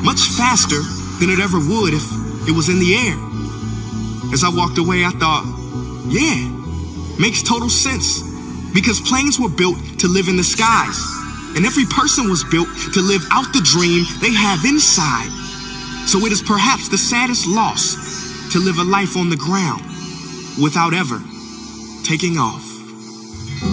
much 0.00 0.20
faster 0.36 0.80
than 1.20 1.28
it 1.28 1.40
ever 1.40 1.58
would 1.58 1.92
if 1.92 2.04
it 2.48 2.52
was 2.52 2.68
in 2.68 2.78
the 2.80 2.92
air. 2.94 3.16
As 4.32 4.44
I 4.44 4.48
walked 4.48 4.78
away, 4.78 5.04
I 5.04 5.12
thought, 5.16 5.44
yeah, 6.08 6.40
makes 7.20 7.42
total 7.42 7.68
sense. 7.68 8.24
Because 8.72 9.00
planes 9.00 9.38
were 9.38 9.52
built 9.52 9.76
to 10.00 10.08
live 10.08 10.28
in 10.28 10.36
the 10.36 10.44
skies, 10.44 10.98
and 11.56 11.64
every 11.64 11.84
person 11.86 12.28
was 12.28 12.44
built 12.44 12.68
to 12.94 13.00
live 13.00 13.22
out 13.30 13.52
the 13.52 13.62
dream 13.62 14.04
they 14.20 14.32
have 14.32 14.64
inside. 14.64 15.30
So 16.06 16.20
it 16.26 16.32
is 16.32 16.42
perhaps 16.42 16.88
the 16.88 16.98
saddest 16.98 17.46
loss 17.46 18.52
to 18.52 18.58
live 18.58 18.78
a 18.78 18.84
life 18.84 19.16
on 19.16 19.30
the 19.30 19.36
ground 19.36 19.82
without 20.62 20.94
ever 20.94 21.18
taking 22.04 22.36
off. 22.38 22.62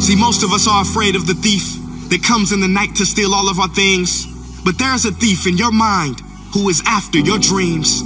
See, 0.01 0.15
most 0.15 0.43
of 0.43 0.51
us 0.51 0.67
are 0.67 0.81
afraid 0.81 1.15
of 1.15 1.27
the 1.27 1.35
thief 1.35 1.77
that 2.09 2.23
comes 2.23 2.51
in 2.51 2.59
the 2.59 2.67
night 2.67 2.95
to 2.95 3.05
steal 3.05 3.33
all 3.33 3.49
of 3.49 3.59
our 3.59 3.69
things. 3.69 4.25
But 4.63 4.77
there's 4.77 5.05
a 5.05 5.11
thief 5.11 5.47
in 5.47 5.57
your 5.57 5.71
mind 5.71 6.21
who 6.53 6.69
is 6.69 6.81
after 6.85 7.19
your 7.19 7.39
dreams. 7.39 8.01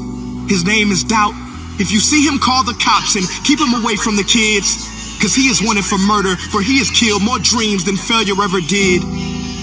His 0.50 0.66
name 0.66 0.92
is 0.92 1.04
Doubt. 1.04 1.34
If 1.78 1.92
you 1.92 2.00
see 2.00 2.26
him, 2.26 2.40
call 2.40 2.64
the 2.64 2.78
cops 2.80 3.16
and 3.16 3.26
keep 3.44 3.60
him 3.60 3.74
away 3.74 3.96
from 3.96 4.16
the 4.16 4.24
kids. 4.24 4.94
Cause 5.22 5.34
he 5.34 5.48
is 5.48 5.64
wanted 5.64 5.86
for 5.86 5.98
murder, 5.98 6.36
for 6.36 6.62
he 6.62 6.78
has 6.80 6.92
killed 6.92 7.24
more 7.24 7.40
dreams 7.40 7.84
than 7.86 7.96
failure 7.96 8.36
ever 8.44 8.60
did. 8.62 9.02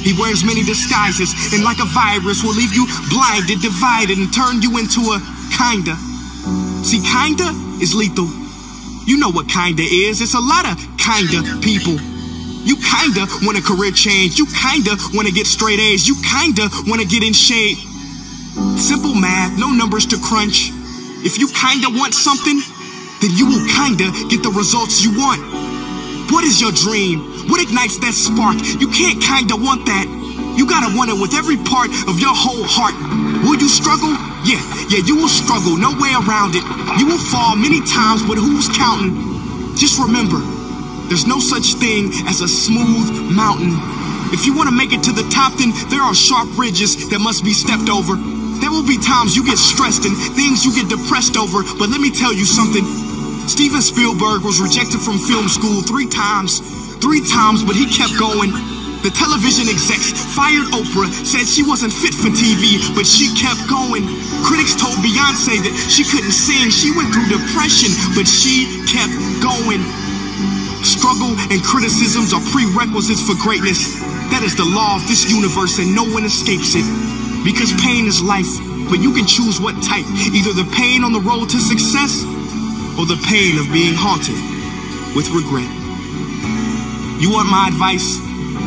He 0.03 0.13
wears 0.13 0.45
many 0.45 0.63
disguises, 0.63 1.33
and 1.53 1.63
like 1.63 1.79
a 1.79 1.87
virus, 1.87 2.43
will 2.43 2.55
leave 2.55 2.75
you 2.75 2.87
blinded, 3.09 3.61
divided, 3.63 4.19
and 4.19 4.33
turn 4.35 4.63
you 4.63 4.79
into 4.79 5.01
a 5.13 5.19
kinda. 5.57 5.97
See, 6.83 7.01
kinda 7.01 7.55
is 7.81 7.95
lethal. 7.95 8.29
You 9.07 9.17
know 9.19 9.31
what 9.31 9.49
kinda 9.49 9.83
is. 9.83 10.21
It's 10.21 10.35
a 10.35 10.41
lot 10.41 10.67
of 10.67 10.79
kinda 10.99 11.43
people. 11.61 11.99
You 12.65 12.77
kinda 12.77 13.27
want 13.43 13.59
a 13.59 13.63
career 13.63 13.91
change. 13.91 14.39
You 14.39 14.47
kinda 14.47 14.97
want 15.15 15.27
to 15.27 15.35
get 15.35 15.47
straight 15.47 15.81
A's. 15.81 16.07
You 16.07 16.17
kinda 16.23 16.71
want 16.87 17.01
to 17.01 17.07
get 17.07 17.23
in 17.23 17.33
shape. 17.33 17.79
Simple 18.77 19.15
math, 19.15 19.59
no 19.59 19.71
numbers 19.71 20.07
to 20.07 20.19
crunch. 20.19 20.71
If 21.25 21.39
you 21.39 21.49
kinda 21.49 21.91
want 21.91 22.15
something, 22.15 22.63
then 23.21 23.37
you 23.37 23.47
will 23.47 23.67
kinda 23.67 24.13
get 24.29 24.43
the 24.43 24.51
results 24.51 25.03
you 25.03 25.11
want. 25.11 25.41
What 26.31 26.45
is 26.45 26.61
your 26.61 26.73
dream? 26.73 27.32
What 27.49 27.61
ignites 27.61 27.99
that 27.99 28.15
spark? 28.15 28.59
You 28.79 28.89
can't 28.89 29.21
kinda 29.23 29.57
want 29.57 29.87
that. 29.87 30.07
You 30.57 30.67
gotta 30.67 30.95
want 30.95 31.11
it 31.11 31.19
with 31.19 31.35
every 31.35 31.57
part 31.57 31.91
of 32.07 32.21
your 32.21 32.35
whole 32.35 32.65
heart. 32.65 32.95
Will 33.43 33.57
you 33.57 33.69
struggle? 33.69 34.13
Yeah, 34.45 34.61
yeah, 34.91 35.01
you 35.07 35.17
will 35.17 35.33
struggle, 35.33 35.77
no 35.77 35.97
way 35.97 36.13
around 36.13 36.55
it. 36.55 36.65
You 36.99 37.07
will 37.07 37.23
fall 37.33 37.57
many 37.57 37.81
times, 37.81 38.23
but 38.23 38.37
who's 38.37 38.69
counting? 38.69 39.17
Just 39.75 39.99
remember, 39.99 40.39
there's 41.09 41.27
no 41.27 41.41
such 41.41 41.75
thing 41.81 42.13
as 42.29 42.41
a 42.43 42.49
smooth 42.49 43.33
mountain. 43.33 43.75
If 44.33 44.47
you 44.47 44.55
want 44.55 44.69
to 44.69 44.75
make 44.75 44.93
it 44.93 45.03
to 45.05 45.13
the 45.13 45.29
top, 45.29 45.53
then 45.57 45.73
there 45.89 46.01
are 46.01 46.15
sharp 46.15 46.49
ridges 46.57 47.09
that 47.11 47.21
must 47.21 47.45
be 47.45 47.53
stepped 47.53 47.89
over. 47.89 48.17
There 48.61 48.71
will 48.71 48.87
be 48.87 48.97
times 48.97 49.37
you 49.37 49.45
get 49.45 49.59
stressed 49.59 50.05
and 50.05 50.17
things 50.37 50.65
you 50.65 50.73
get 50.73 50.89
depressed 50.89 51.37
over, 51.37 51.63
but 51.79 51.89
let 51.89 52.01
me 52.01 52.11
tell 52.11 52.33
you 52.33 52.45
something. 52.45 52.85
Steven 53.49 53.83
Spielberg 53.83 54.43
was 54.43 54.61
rejected 54.61 55.01
from 55.01 55.19
film 55.19 55.49
school 55.49 55.83
three 55.83 56.09
times. 56.09 56.61
Three 57.03 57.27
times, 57.27 57.67
but 57.67 57.75
he 57.75 57.91
kept 57.91 58.15
going. 58.15 58.55
The 59.03 59.11
television 59.11 59.67
execs 59.67 60.15
fired 60.39 60.71
Oprah, 60.71 61.11
said 61.27 61.51
she 61.51 61.67
wasn't 61.67 61.91
fit 61.91 62.15
for 62.15 62.31
TV, 62.31 62.79
but 62.95 63.03
she 63.03 63.27
kept 63.35 63.59
going. 63.67 64.07
Critics 64.47 64.79
told 64.79 64.95
Beyonce 65.03 65.59
that 65.67 65.75
she 65.91 66.07
couldn't 66.07 66.31
sing. 66.31 66.71
She 66.71 66.95
went 66.95 67.11
through 67.11 67.27
depression, 67.27 67.91
but 68.15 68.31
she 68.31 68.87
kept 68.87 69.11
going. 69.43 69.83
Struggle 70.87 71.35
and 71.51 71.59
criticisms 71.67 72.31
are 72.31 72.45
prerequisites 72.55 73.27
for 73.27 73.35
greatness. 73.35 73.99
That 74.31 74.47
is 74.47 74.55
the 74.55 74.71
law 74.71 74.95
of 74.95 75.03
this 75.11 75.27
universe, 75.27 75.83
and 75.83 75.91
no 75.99 76.07
one 76.07 76.23
escapes 76.23 76.79
it. 76.79 76.87
Because 77.43 77.75
pain 77.83 78.07
is 78.07 78.23
life, 78.23 78.47
but 78.87 79.03
you 79.03 79.11
can 79.11 79.27
choose 79.27 79.59
what 79.59 79.75
type. 79.83 80.07
Either 80.31 80.55
the 80.55 80.71
pain 80.79 81.03
on 81.03 81.11
the 81.11 81.25
road 81.27 81.51
to 81.51 81.59
success, 81.59 82.23
or 82.95 83.11
the 83.11 83.19
pain 83.27 83.59
of 83.59 83.67
being 83.75 83.99
haunted 83.99 84.39
with 85.19 85.27
regret. 85.35 85.82
You 87.23 87.31
want 87.31 87.47
my 87.47 87.71
advice? 87.71 88.19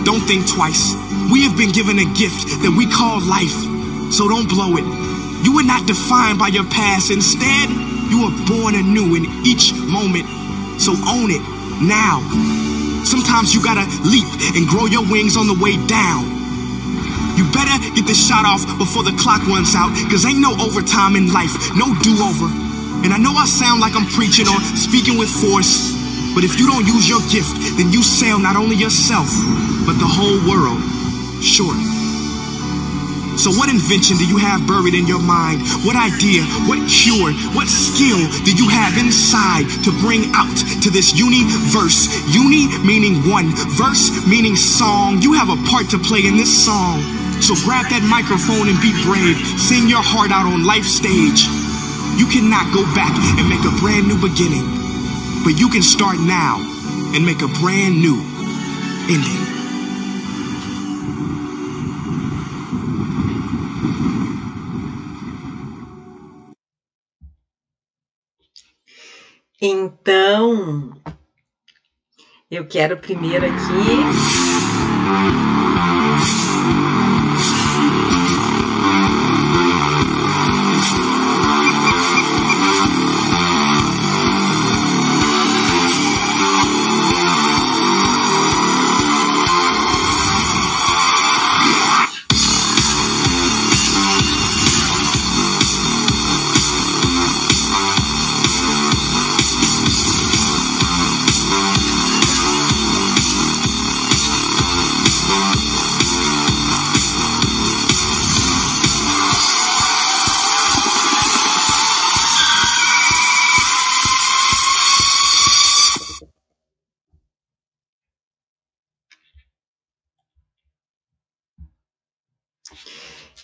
Don't 0.07 0.23
think 0.23 0.47
twice. 0.47 0.95
We 1.27 1.43
have 1.43 1.59
been 1.59 1.75
given 1.75 1.99
a 1.99 2.07
gift 2.15 2.63
that 2.63 2.71
we 2.71 2.87
call 2.87 3.19
life, 3.19 3.51
so 4.15 4.31
don't 4.31 4.47
blow 4.47 4.79
it. 4.79 4.87
You 5.43 5.59
are 5.59 5.67
not 5.67 5.83
defined 5.83 6.39
by 6.39 6.55
your 6.55 6.63
past. 6.71 7.11
Instead, 7.11 7.67
you 8.07 8.23
are 8.23 8.35
born 8.47 8.79
anew 8.79 9.11
in 9.19 9.27
each 9.43 9.75
moment. 9.75 10.23
So 10.79 10.95
own 11.03 11.35
it 11.35 11.43
now. 11.83 12.23
Sometimes 13.03 13.51
you 13.51 13.59
gotta 13.59 13.83
leap 14.07 14.27
and 14.55 14.63
grow 14.63 14.87
your 14.87 15.03
wings 15.03 15.35
on 15.35 15.51
the 15.51 15.57
way 15.59 15.75
down. 15.91 16.23
You 17.35 17.43
better 17.51 17.75
get 17.91 18.07
this 18.07 18.23
shot 18.23 18.47
off 18.47 18.63
before 18.79 19.03
the 19.03 19.11
clock 19.19 19.43
runs 19.51 19.75
out, 19.75 19.91
cause 20.07 20.23
ain't 20.23 20.39
no 20.39 20.55
overtime 20.63 21.19
in 21.19 21.27
life, 21.35 21.51
no 21.75 21.91
do-over. 21.99 22.47
And 23.03 23.11
I 23.11 23.19
know 23.19 23.35
I 23.35 23.51
sound 23.51 23.83
like 23.83 23.99
I'm 23.99 24.07
preaching 24.15 24.47
or 24.47 24.55
speaking 24.79 25.19
with 25.19 25.27
force, 25.27 25.91
but 26.35 26.43
if 26.43 26.59
you 26.59 26.67
don't 26.67 26.85
use 26.85 27.07
your 27.07 27.23
gift, 27.31 27.55
then 27.79 27.95
you 27.95 28.03
sell 28.03 28.37
not 28.37 28.59
only 28.59 28.75
yourself, 28.75 29.31
but 29.87 29.95
the 29.95 30.05
whole 30.05 30.35
world 30.43 30.83
short. 31.39 31.79
So 33.39 33.51
what 33.51 33.69
invention 33.69 34.17
do 34.17 34.25
you 34.25 34.37
have 34.37 34.67
buried 34.67 34.95
in 34.95 35.07
your 35.07 35.21
mind? 35.21 35.61
What 35.83 35.95
idea, 35.95 36.43
what 36.67 36.79
cure, 36.87 37.31
what 37.51 37.67
skill 37.67 38.19
do 38.43 38.51
you 38.55 38.67
have 38.67 38.97
inside 38.97 39.67
to 39.83 39.91
bring 39.99 40.31
out 40.35 40.55
to 40.83 40.89
this 40.89 41.15
universe? 41.15 42.07
Uni 42.31 42.67
meaning 42.83 43.23
one, 43.29 43.51
verse 43.75 44.11
meaning 44.27 44.55
song. 44.55 45.21
You 45.21 45.33
have 45.33 45.47
a 45.47 45.59
part 45.67 45.89
to 45.91 45.99
play 45.99 46.27
in 46.27 46.37
this 46.37 46.51
song. 46.51 46.99
So 47.43 47.55
grab 47.67 47.87
that 47.91 48.03
microphone 48.07 48.71
and 48.71 48.79
be 48.79 48.95
brave. 49.03 49.35
Sing 49.59 49.87
your 49.87 50.03
heart 50.03 50.31
out 50.31 50.47
on 50.47 50.65
life 50.65 50.87
stage. 50.87 51.47
You 52.15 52.27
cannot 52.31 52.71
go 52.71 52.83
back 52.95 53.11
and 53.39 53.47
make 53.51 53.63
a 53.67 53.75
brand 53.83 54.07
new 54.07 54.15
beginning. 54.19 54.74
But 55.45 55.59
you 55.59 55.69
can 55.69 55.83
start 55.83 56.17
now 56.17 56.57
and 57.13 57.23
make 57.23 57.43
a 57.43 57.47
brand 57.61 58.01
new 58.01 58.17
ending. 59.07 59.45
Então, 69.61 70.99
eu 72.49 72.65
quero 72.67 72.97
primeiro 72.97 73.45
aqui 73.45 74.65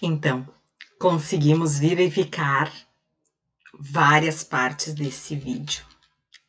Então, 0.02 0.48
conseguimos 1.00 1.78
verificar 1.78 2.72
várias 3.80 4.44
partes 4.44 4.94
desse 4.94 5.36
vídeo 5.36 5.86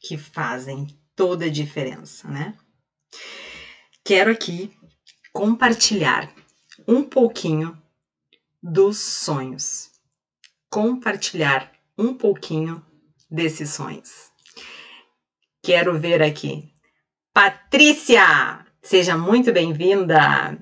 que 0.00 0.16
fazem 0.16 0.86
toda 1.14 1.44
a 1.44 1.50
diferença, 1.50 2.28
né? 2.28 2.56
Quero 4.04 4.30
aqui 4.30 4.74
compartilhar 5.32 6.32
um 6.88 7.04
pouquinho 7.04 7.80
dos 8.62 8.98
sonhos. 8.98 9.90
Compartilhar 10.70 11.70
um 11.96 12.14
pouquinho 12.14 12.84
desses 13.30 13.70
sonhos. 13.70 14.30
Quero 15.62 15.98
ver 15.98 16.22
aqui. 16.22 16.72
Patrícia, 17.32 18.66
seja 18.82 19.16
muito 19.16 19.52
bem-vinda. 19.52 20.58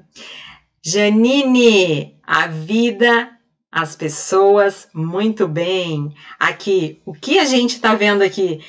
Janine, 0.82 2.18
a 2.26 2.46
vida, 2.46 3.28
as 3.70 3.94
pessoas, 3.94 4.88
muito 4.94 5.46
bem. 5.46 6.14
Aqui, 6.38 7.02
o 7.04 7.12
que 7.12 7.38
a 7.38 7.44
gente 7.44 7.74
está 7.74 7.94
vendo 7.94 8.22
aqui? 8.22 8.64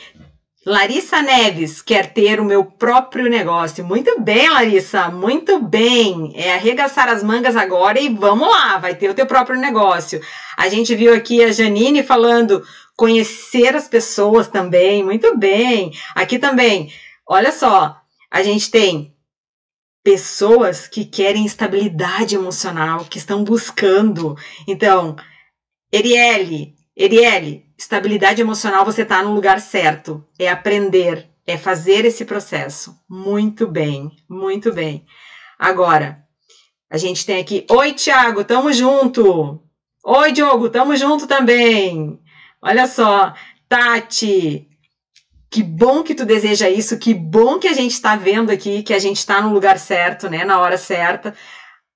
Larissa 0.66 1.22
Neves 1.22 1.82
quer 1.82 2.14
ter 2.14 2.42
o 2.42 2.46
meu 2.46 2.66
próprio 2.66 3.30
negócio. 3.30 3.84
Muito 3.84 4.20
bem, 4.20 4.50
Larissa, 4.50 5.10
muito 5.10 5.60
bem. 5.60 6.34
É 6.36 6.54
arregaçar 6.54 7.08
as 7.08 7.24
mangas 7.24 7.56
agora 7.56 7.98
e 7.98 8.10
vamos 8.10 8.48
lá, 8.48 8.78
vai 8.78 8.94
ter 8.94 9.10
o 9.10 9.14
teu 9.14 9.26
próprio 9.26 9.58
negócio. 9.58 10.22
A 10.58 10.68
gente 10.68 10.94
viu 10.94 11.16
aqui 11.16 11.42
a 11.42 11.52
Janine 11.52 12.04
falando 12.04 12.62
conhecer 12.96 13.74
as 13.74 13.88
pessoas 13.88 14.50
também, 14.50 15.02
muito 15.02 15.36
bem. 15.38 15.94
Aqui 16.14 16.38
também, 16.38 16.94
olha 17.26 17.54
só, 17.54 17.96
a 18.30 18.44
gente 18.44 18.70
tem 18.70 19.16
pessoas 20.04 20.88
que 20.88 21.06
querem 21.06 21.46
estabilidade 21.46 22.36
emocional, 22.36 23.06
que 23.06 23.18
estão 23.18 23.44
buscando. 23.44 24.36
Então, 24.68 25.16
Erielle, 25.94 26.76
Erielle, 26.96 27.66
estabilidade 27.78 28.42
emocional, 28.42 28.86
você 28.86 29.04
está 29.04 29.22
no 29.22 29.34
lugar 29.34 29.60
certo. 29.60 30.26
É 30.38 30.50
aprender, 30.50 31.30
é 31.46 31.58
fazer 31.58 32.06
esse 32.06 32.26
processo. 32.26 32.96
Muito 33.10 33.68
bem, 33.68 34.12
muito 34.30 34.74
bem. 34.74 35.06
Agora, 35.58 36.24
a 36.90 36.98
gente 36.98 37.26
tem 37.26 37.40
aqui. 37.40 37.66
Oi, 37.70 37.94
Tiago, 37.94 38.44
tamo 38.44 38.74
junto. 38.74 39.62
Oi, 40.04 40.32
Diogo, 40.32 40.70
tamo 40.70 40.96
junto 40.96 41.28
também. 41.28 42.20
Olha 42.62 42.88
só, 42.88 43.34
Tati, 43.70 44.68
que 45.52 45.62
bom 45.62 46.02
que 46.02 46.16
tu 46.16 46.26
deseja 46.26 46.70
isso, 46.70 46.98
que 46.98 47.14
bom 47.14 47.60
que 47.60 47.68
a 47.68 47.74
gente 47.74 47.92
está 47.92 48.16
vendo 48.16 48.52
aqui, 48.52 48.82
que 48.82 48.94
a 48.94 49.00
gente 49.00 49.18
está 49.18 49.42
no 49.42 49.52
lugar 49.54 49.78
certo, 49.78 50.30
né, 50.30 50.46
na 50.46 50.58
hora 50.62 50.78
certa. 50.78 51.36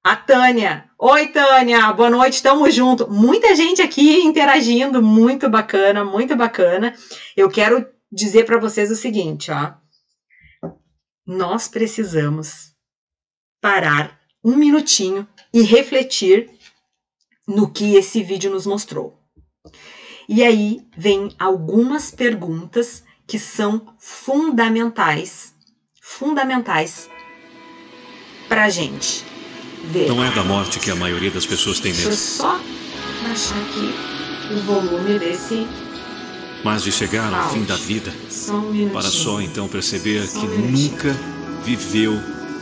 A 0.03 0.13
Tânia. 0.13 0.89
Oi, 0.99 1.29
Tânia. 1.29 1.91
Boa 1.93 2.09
noite, 2.09 2.43
tamo 2.43 2.69
junto. 2.69 3.09
Muita 3.09 3.55
gente 3.55 3.81
aqui 3.81 4.19
interagindo, 4.21 5.01
muito 5.01 5.49
bacana, 5.49 6.03
muito 6.03 6.35
bacana. 6.35 6.93
Eu 7.35 7.49
quero 7.49 7.87
dizer 8.11 8.45
para 8.45 8.59
vocês 8.59 8.91
o 8.91 8.95
seguinte, 8.95 9.49
ó. 9.49 9.73
Nós 11.25 11.67
precisamos 11.69 12.73
parar 13.61 14.19
um 14.43 14.55
minutinho 14.55 15.27
e 15.51 15.63
refletir 15.63 16.51
no 17.47 17.71
que 17.71 17.95
esse 17.95 18.21
vídeo 18.21 18.51
nos 18.51 18.67
mostrou. 18.67 19.17
E 20.27 20.43
aí 20.43 20.85
vem 20.95 21.33
algumas 21.39 22.11
perguntas 22.11 23.04
que 23.27 23.39
são 23.39 23.95
fundamentais, 23.99 25.53
fundamentais 26.01 27.09
para 28.47 28.69
gente 28.69 29.25
ver. 29.85 30.07
Não 30.07 30.23
é 30.23 30.31
da 30.31 30.43
morte 30.43 30.79
que 30.79 30.91
a 30.91 30.95
maioria 30.95 31.31
das 31.31 31.45
pessoas 31.45 31.79
tem 31.79 31.91
medo. 31.93 32.09
Deixa 32.09 32.21
eu 32.21 32.37
só 32.37 32.59
baixar 33.23 33.61
aqui 33.61 34.53
o 34.53 34.61
volume 34.61 35.19
desse. 35.19 35.67
Mas 36.63 36.83
de 36.83 36.91
chegar 36.91 37.31
ao 37.33 37.51
fim 37.51 37.63
da 37.63 37.75
vida, 37.75 38.11
Só 38.29 38.55
um 38.57 38.89
para 38.89 39.03
só 39.03 39.39
então 39.39 39.67
perceber 39.67 40.25
Só 40.25 40.39
que 40.39 40.45
um 40.47 40.49
minutinho. 40.49 40.91
nunca 40.91 41.13
viveu 41.63 42.13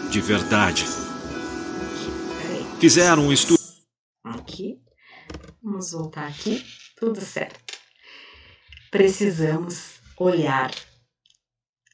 de 0.10 0.20
verdade. 0.20 0.86
Fizeram 2.80 3.28
um 3.28 3.34
estudo. 3.34 3.62
Aqui. 4.26 4.78
Vamos 5.62 5.92
voltar 5.92 6.28
aqui. 6.28 6.62
Tudo 6.98 7.22
certo. 7.22 7.60
Precisamos 8.92 9.93
olhar, 10.24 10.72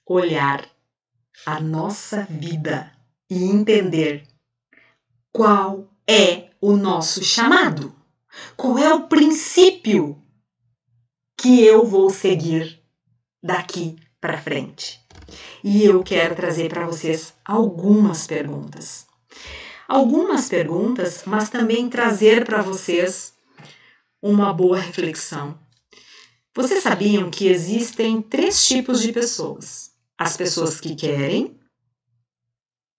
olhar 0.06 0.68
a 1.46 1.60
nossa 1.60 2.28
vida 2.30 2.92
e 3.30 3.44
entender 3.46 4.24
qual 5.32 5.88
é 6.08 6.50
o 6.62 6.74
nosso 6.76 7.24
chamado. 7.24 7.96
Qual 8.56 8.78
é 8.78 8.94
o 8.94 9.08
princípio 9.08 10.22
que 11.38 11.64
eu 11.64 11.86
vou 11.86 12.10
seguir 12.10 12.82
daqui 13.42 13.98
para 14.22 14.42
frente? 14.42 15.00
E 15.64 15.84
eu 15.84 16.04
quero 16.04 16.36
trazer 16.36 16.70
para 16.70 16.86
vocês 16.86 17.34
algumas 17.46 18.28
perguntas 18.28 19.10
algumas 19.90 20.48
perguntas, 20.48 21.24
mas 21.26 21.50
também 21.50 21.90
trazer 21.90 22.46
para 22.46 22.62
vocês 22.62 23.34
uma 24.22 24.54
boa 24.54 24.78
reflexão. 24.78 25.58
Vocês 26.56 26.84
sabiam 26.84 27.30
que 27.30 27.48
existem 27.48 28.22
três 28.22 28.68
tipos 28.68 29.02
de 29.02 29.12
pessoas: 29.12 29.92
as 30.18 30.36
pessoas 30.36 30.80
que 30.82 30.96
querem, 30.96 31.60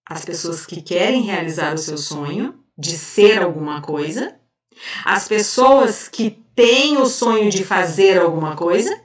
as 0.05 0.23
pessoas 0.25 0.65
que 0.65 0.81
querem 0.81 1.21
realizar 1.21 1.73
o 1.73 1.77
seu 1.77 1.97
sonho 1.97 2.63
de 2.77 2.97
ser 2.97 3.41
alguma 3.41 3.81
coisa, 3.81 4.39
as 5.05 5.27
pessoas 5.27 6.07
que 6.07 6.31
têm 6.55 6.97
o 6.97 7.05
sonho 7.05 7.49
de 7.49 7.63
fazer 7.63 8.19
alguma 8.19 8.55
coisa 8.55 8.99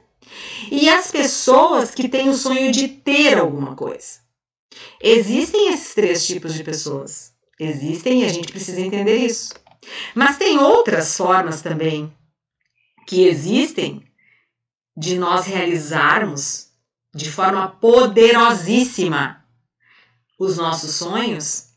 e 0.71 0.89
as 0.89 1.11
pessoas 1.11 1.93
que 1.93 2.07
têm 2.07 2.29
o 2.29 2.33
sonho 2.33 2.71
de 2.71 2.87
ter 2.87 3.37
alguma 3.37 3.75
coisa. 3.75 4.19
Existem 5.01 5.73
esses 5.73 5.93
três 5.93 6.25
tipos 6.25 6.53
de 6.53 6.63
pessoas. 6.63 7.33
Existem 7.59 8.21
e 8.21 8.25
a 8.25 8.29
gente 8.29 8.51
precisa 8.51 8.79
entender 8.79 9.17
isso. 9.17 9.53
Mas 10.13 10.37
tem 10.37 10.57
outras 10.57 11.15
formas 11.15 11.61
também 11.61 12.13
que 13.07 13.25
existem 13.25 14.06
de 14.97 15.15
nós 15.15 15.45
realizarmos 15.45 16.69
de 17.13 17.31
forma 17.31 17.67
poderosíssima 17.67 19.45
os 20.39 20.57
nossos 20.57 20.95
sonhos 20.95 21.67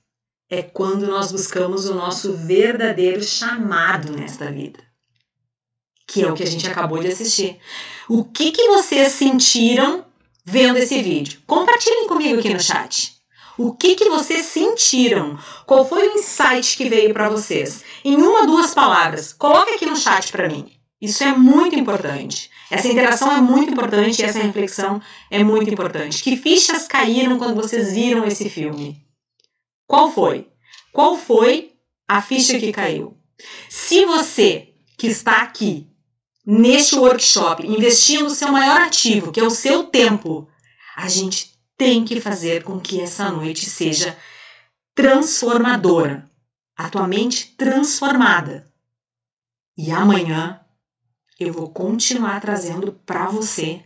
é 0.48 0.62
quando 0.62 1.06
nós 1.06 1.30
buscamos 1.30 1.86
o 1.86 1.94
nosso 1.94 2.32
verdadeiro 2.32 3.22
chamado 3.22 4.12
nesta 4.12 4.50
vida. 4.50 4.80
Que 6.06 6.22
é 6.22 6.30
o 6.30 6.34
que 6.34 6.42
a 6.42 6.46
gente 6.46 6.66
acabou 6.66 6.98
de 6.98 7.08
assistir. 7.08 7.60
O 8.08 8.24
que, 8.24 8.50
que 8.50 8.68
vocês 8.68 9.12
sentiram 9.12 10.04
vendo 10.44 10.78
esse 10.78 11.00
vídeo? 11.00 11.40
Compartilhem 11.46 12.08
comigo 12.08 12.40
aqui 12.40 12.52
no 12.52 12.58
chat. 12.58 13.20
O 13.56 13.74
que, 13.74 13.94
que 13.94 14.08
vocês 14.08 14.46
sentiram? 14.46 15.38
Qual 15.66 15.86
foi 15.86 16.08
o 16.08 16.18
insight 16.18 16.76
que 16.76 16.88
veio 16.88 17.12
para 17.12 17.28
vocês? 17.28 17.84
Em 18.04 18.16
uma, 18.16 18.46
duas 18.46 18.74
palavras. 18.74 19.32
Coloque 19.32 19.74
aqui 19.74 19.86
no 19.86 19.96
chat 19.96 20.32
para 20.32 20.48
mim. 20.48 20.72
Isso 21.00 21.22
é 21.22 21.32
muito 21.32 21.78
importante. 21.78 22.50
Essa 22.70 22.86
interação 22.86 23.32
é 23.32 23.40
muito 23.40 23.72
importante 23.72 24.22
e 24.22 24.24
essa 24.24 24.38
reflexão 24.38 25.02
é 25.28 25.42
muito 25.42 25.68
importante. 25.68 26.22
Que 26.22 26.36
fichas 26.36 26.86
caíram 26.86 27.36
quando 27.36 27.60
vocês 27.60 27.92
viram 27.92 28.24
esse 28.24 28.48
filme? 28.48 29.04
Qual 29.88 30.12
foi? 30.12 30.48
Qual 30.92 31.16
foi 31.16 31.72
a 32.06 32.22
ficha 32.22 32.58
que 32.60 32.72
caiu? 32.72 33.18
Se 33.68 34.04
você 34.04 34.72
que 34.96 35.08
está 35.08 35.42
aqui 35.42 35.88
neste 36.46 36.94
workshop 36.94 37.66
investindo 37.66 38.26
o 38.26 38.34
seu 38.34 38.52
maior 38.52 38.80
ativo, 38.82 39.32
que 39.32 39.40
é 39.40 39.44
o 39.44 39.50
seu 39.50 39.84
tempo, 39.84 40.48
a 40.96 41.08
gente 41.08 41.58
tem 41.76 42.04
que 42.04 42.20
fazer 42.20 42.62
com 42.62 42.78
que 42.78 43.00
essa 43.00 43.30
noite 43.30 43.68
seja 43.68 44.16
transformadora. 44.94 46.28
A 46.76 46.88
tua 46.88 47.06
mente 47.06 47.54
transformada. 47.56 48.70
E 49.76 49.90
amanhã 49.90 50.60
eu 51.40 51.54
vou 51.54 51.70
continuar 51.70 52.38
trazendo 52.38 52.92
para 52.92 53.26
você 53.28 53.82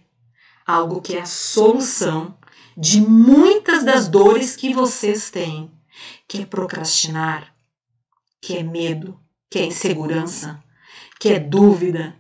algo 0.67 1.01
que 1.01 1.17
é 1.17 1.21
a 1.21 1.27
solução 1.27 2.37
de 2.77 3.01
muitas 3.01 3.85
das 3.85 4.09
dores 4.09 4.57
que 4.57 4.75
vocês 4.75 5.31
têm, 5.31 5.71
que 6.27 6.43
é 6.43 6.47
procrastinar, 6.47 7.55
que 8.43 8.57
é 8.57 8.63
medo, 8.65 9.21
que 9.49 9.61
é 9.61 9.67
insegurança, 9.67 10.61
que 11.21 11.29
é 11.29 11.39
dúvida, 11.39 12.19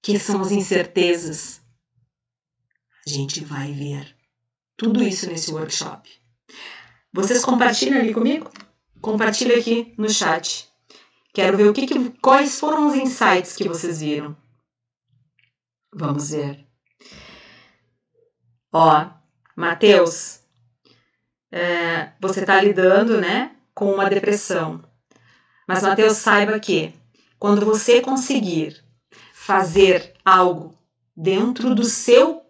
que 0.00 0.16
são 0.20 0.40
as 0.40 0.52
incertezas. 0.52 1.60
A 3.04 3.10
gente 3.10 3.44
vai 3.44 3.72
ver 3.72 4.14
tudo 4.76 5.02
isso 5.02 5.26
nesse 5.28 5.52
workshop. 5.52 6.08
Vocês 7.12 7.44
compartilham 7.44 7.98
ali 7.98 8.14
comigo? 8.14 8.48
Compartilha 9.00 9.58
aqui 9.58 9.92
no 9.98 10.08
chat. 10.08 10.68
Quero 11.34 11.56
ver 11.56 11.68
o 11.68 11.72
que, 11.72 11.86
que 11.86 12.10
quais 12.22 12.60
foram 12.60 12.86
os 12.86 12.94
insights 12.94 13.56
que 13.56 13.68
vocês 13.68 14.00
viram. 14.00 14.36
Vamos 15.98 16.30
ver. 16.30 16.66
Ó, 18.70 19.06
Matheus, 19.56 20.40
é, 21.50 22.10
você 22.20 22.40
está 22.40 22.60
lidando, 22.60 23.18
né, 23.18 23.56
com 23.74 23.92
uma 23.92 24.10
depressão. 24.10 24.84
Mas 25.66 25.82
Matheus, 25.82 26.18
saiba 26.18 26.60
que 26.60 26.94
quando 27.38 27.64
você 27.64 28.02
conseguir 28.02 28.84
fazer 29.32 30.12
algo 30.22 30.76
dentro 31.16 31.74
do 31.74 31.84
seu 31.84 32.42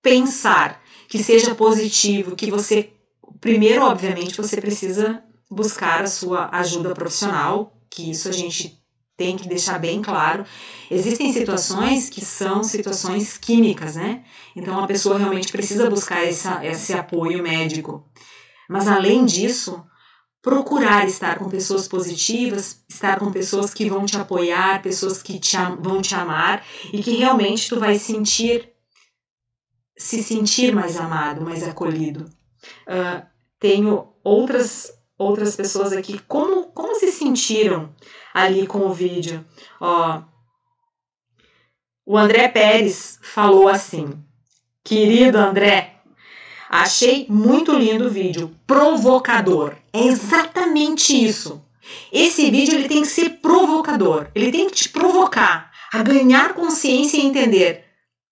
pensar 0.00 0.82
que 1.06 1.22
seja 1.22 1.54
positivo, 1.54 2.34
que 2.34 2.50
você 2.50 2.94
primeiro, 3.42 3.82
obviamente, 3.82 4.38
você 4.38 4.58
precisa 4.58 5.22
buscar 5.50 6.02
a 6.02 6.06
sua 6.06 6.48
ajuda 6.50 6.94
profissional, 6.94 7.78
que 7.90 8.10
isso 8.10 8.30
a 8.30 8.32
gente 8.32 8.82
tem 9.16 9.36
que 9.36 9.48
deixar 9.48 9.78
bem 9.78 10.02
claro. 10.02 10.44
Existem 10.90 11.32
situações 11.32 12.10
que 12.10 12.24
são 12.24 12.62
situações 12.62 13.38
químicas, 13.38 13.96
né? 13.96 14.24
Então 14.54 14.78
a 14.82 14.86
pessoa 14.86 15.18
realmente 15.18 15.50
precisa 15.50 15.88
buscar 15.88 16.24
essa, 16.24 16.64
esse 16.64 16.92
apoio 16.92 17.42
médico. 17.42 18.06
Mas 18.68 18.86
além 18.86 19.24
disso, 19.24 19.84
procurar 20.42 21.06
estar 21.08 21.38
com 21.38 21.48
pessoas 21.48 21.88
positivas, 21.88 22.84
estar 22.88 23.18
com 23.18 23.32
pessoas 23.32 23.72
que 23.72 23.88
vão 23.88 24.04
te 24.06 24.16
apoiar, 24.16 24.82
pessoas 24.82 25.22
que 25.22 25.38
te, 25.38 25.56
vão 25.80 26.00
te 26.00 26.14
amar 26.14 26.64
e 26.92 27.02
que 27.02 27.16
realmente 27.16 27.68
tu 27.68 27.80
vai 27.80 27.98
sentir 27.98 28.72
se 29.98 30.22
sentir 30.22 30.74
mais 30.74 30.98
amado, 30.98 31.40
mais 31.40 31.66
acolhido. 31.66 32.26
Uh, 32.86 33.26
tenho 33.58 34.12
outras 34.22 34.92
outras 35.18 35.56
pessoas 35.56 35.94
aqui 35.94 36.18
como 36.28 36.66
como 36.72 36.94
se 36.94 37.10
sentiram 37.10 37.94
ali 38.36 38.66
com 38.66 38.80
o 38.80 38.92
vídeo. 38.92 39.42
Ó, 39.80 40.20
o 42.04 42.18
André 42.18 42.48
Pérez 42.48 43.18
falou 43.22 43.66
assim: 43.66 44.12
Querido 44.84 45.38
André, 45.38 45.94
achei 46.68 47.26
muito 47.30 47.72
lindo 47.72 48.06
o 48.06 48.10
vídeo, 48.10 48.54
provocador. 48.66 49.74
É 49.90 50.02
exatamente 50.02 51.12
isso. 51.16 51.64
Esse 52.12 52.50
vídeo 52.50 52.74
ele 52.74 52.88
tem 52.88 53.00
que 53.00 53.08
ser 53.08 53.40
provocador, 53.40 54.28
ele 54.34 54.52
tem 54.52 54.68
que 54.68 54.74
te 54.74 54.88
provocar 54.90 55.72
a 55.90 56.02
ganhar 56.02 56.52
consciência 56.52 57.16
e 57.16 57.24
entender 57.24 57.84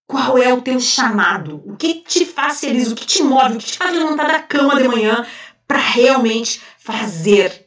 qual 0.07 0.37
é 0.37 0.53
o 0.53 0.61
teu 0.61 0.79
chamado, 0.81 1.63
o 1.65 1.77
que 1.77 1.95
te 1.95 2.27
faz 2.27 2.61
feliz, 2.61 2.93
o 2.93 2.95
que 2.95 3.07
te 3.07 3.23
move, 3.23 3.55
o 3.55 3.59
que 3.59 3.67
te 3.67 3.79
faz 3.79 3.97
levantar 3.97 4.27
da 4.27 4.41
cama 4.41 4.77
de 4.77 4.87
manhã 4.87 5.25
para 5.67 5.79
realmente 5.79 6.61
fazer 6.79 7.64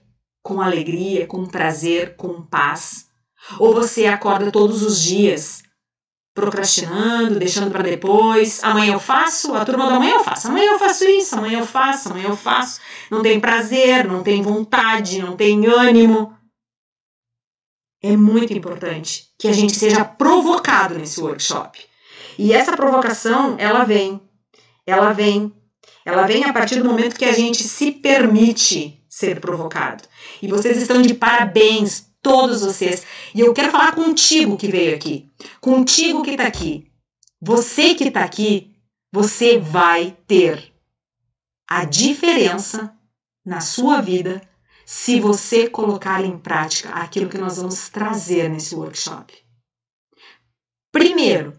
com 0.47 0.61
alegria, 0.61 1.27
com 1.27 1.45
prazer, 1.45 2.15
com 2.15 2.41
paz. 2.41 3.09
Ou 3.59 3.73
você 3.73 4.05
acorda 4.05 4.49
todos 4.49 4.81
os 4.81 5.01
dias 5.01 5.61
procrastinando, 6.33 7.37
deixando 7.37 7.69
para 7.69 7.83
depois. 7.83 8.63
Amanhã 8.63 8.93
eu 8.93 8.99
faço, 8.99 9.53
a 9.53 9.65
turma 9.65 9.87
da 9.87 9.97
amanhã 9.97 10.13
eu 10.13 10.23
faço. 10.23 10.47
Amanhã 10.47 10.71
eu 10.71 10.79
faço 10.79 11.03
isso, 11.03 11.35
amanhã 11.35 11.59
eu 11.59 11.65
faço, 11.65 12.09
amanhã 12.09 12.29
eu 12.29 12.37
faço. 12.37 12.79
Não 13.11 13.21
tem 13.21 13.41
prazer, 13.41 14.07
não 14.07 14.23
tem 14.23 14.41
vontade, 14.41 15.21
não 15.21 15.35
tem 15.35 15.65
ânimo. 15.65 16.33
É 18.01 18.15
muito 18.15 18.53
importante 18.53 19.25
que 19.37 19.49
a 19.49 19.53
gente 19.53 19.75
seja 19.75 20.05
provocado 20.05 20.97
nesse 20.97 21.19
workshop. 21.19 21.77
E 22.39 22.53
essa 22.53 22.71
provocação, 22.77 23.57
ela 23.59 23.83
vem. 23.83 24.21
Ela 24.85 25.11
vem. 25.11 25.53
Ela 26.05 26.25
vem 26.25 26.45
a 26.45 26.53
partir 26.53 26.81
do 26.81 26.85
momento 26.85 27.17
que 27.17 27.25
a 27.25 27.33
gente 27.33 27.63
se 27.63 27.91
permite 27.91 29.03
ser 29.09 29.41
provocado. 29.41 30.03
E 30.41 30.47
vocês 30.47 30.77
estão 30.77 31.01
de 31.01 31.13
parabéns 31.13 32.07
todos 32.21 32.61
vocês. 32.61 33.05
E 33.33 33.39
eu 33.39 33.53
quero 33.53 33.71
falar 33.71 33.93
contigo 33.95 34.57
que 34.57 34.67
veio 34.67 34.95
aqui, 34.95 35.29
contigo 35.61 36.23
que 36.23 36.31
está 36.31 36.45
aqui. 36.45 36.91
Você 37.41 37.95
que 37.95 38.05
está 38.05 38.23
aqui, 38.23 38.75
você 39.11 39.57
vai 39.57 40.17
ter 40.27 40.73
a 41.69 41.85
diferença 41.85 42.93
na 43.45 43.61
sua 43.61 44.01
vida 44.01 44.41
se 44.85 45.19
você 45.19 45.69
colocar 45.69 46.23
em 46.23 46.37
prática 46.37 46.89
aquilo 46.89 47.29
que 47.29 47.37
nós 47.37 47.57
vamos 47.57 47.89
trazer 47.89 48.49
nesse 48.49 48.73
workshop. 48.73 49.33
Primeiro, 50.91 51.53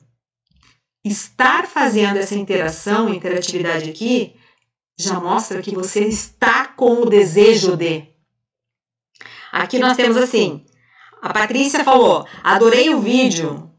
estar 1.05 1.67
fazendo 1.67 2.17
essa 2.17 2.35
interação, 2.35 3.13
interatividade 3.13 3.91
aqui, 3.91 4.35
já 4.99 5.21
mostra 5.21 5.63
que 5.63 5.75
você 5.75 6.05
está 6.05 6.67
com 6.67 7.03
o 7.03 7.07
desejo 7.07 7.77
de. 7.77 8.09
Aqui 9.53 9.79
nós 9.79 9.97
temos 9.97 10.17
assim, 10.17 10.65
a 11.21 11.33
Patrícia 11.33 11.83
falou, 11.85 12.27
adorei 12.43 12.91
o 12.91 13.01
vídeo. 13.01 13.71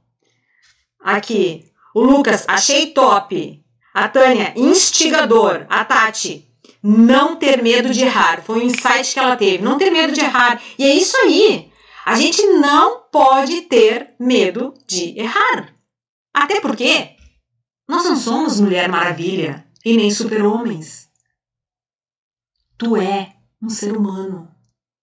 Aqui, 1.00 1.72
o 1.96 2.02
Lucas, 2.02 2.46
achei 2.48 2.88
top. 2.88 3.64
A 3.94 4.08
Tânia, 4.08 4.54
instigador. 4.56 5.66
A 5.70 5.84
Tati, 5.86 6.48
não 6.84 7.36
ter 7.36 7.62
medo 7.62 7.90
de 7.90 8.04
errar. 8.04 8.44
Foi 8.44 8.60
um 8.60 8.64
insight 8.64 9.14
que 9.14 9.20
ela 9.20 9.36
teve. 9.36 9.64
Não 9.64 9.78
ter 9.78 9.90
medo 9.90 10.14
de 10.14 10.22
errar. 10.22 10.62
E 10.78 10.84
é 10.84 10.94
isso 10.94 11.16
aí. 11.18 11.72
A 12.06 12.16
gente 12.16 12.46
não 12.46 13.02
pode 13.12 13.62
ter 13.62 14.14
medo 14.20 14.74
de 14.86 15.18
errar. 15.20 15.74
Até 16.34 16.60
porque 16.60 17.16
nós 17.88 18.04
não 18.04 18.16
somos 18.16 18.60
Mulher 18.60 18.90
Maravilha 18.90 19.66
e 19.84 19.96
nem 19.96 20.12
super-homens. 20.12 21.10
Tu 22.78 22.96
é 22.98 23.34
um 23.62 23.70
ser 23.70 23.96
humano 23.96 24.50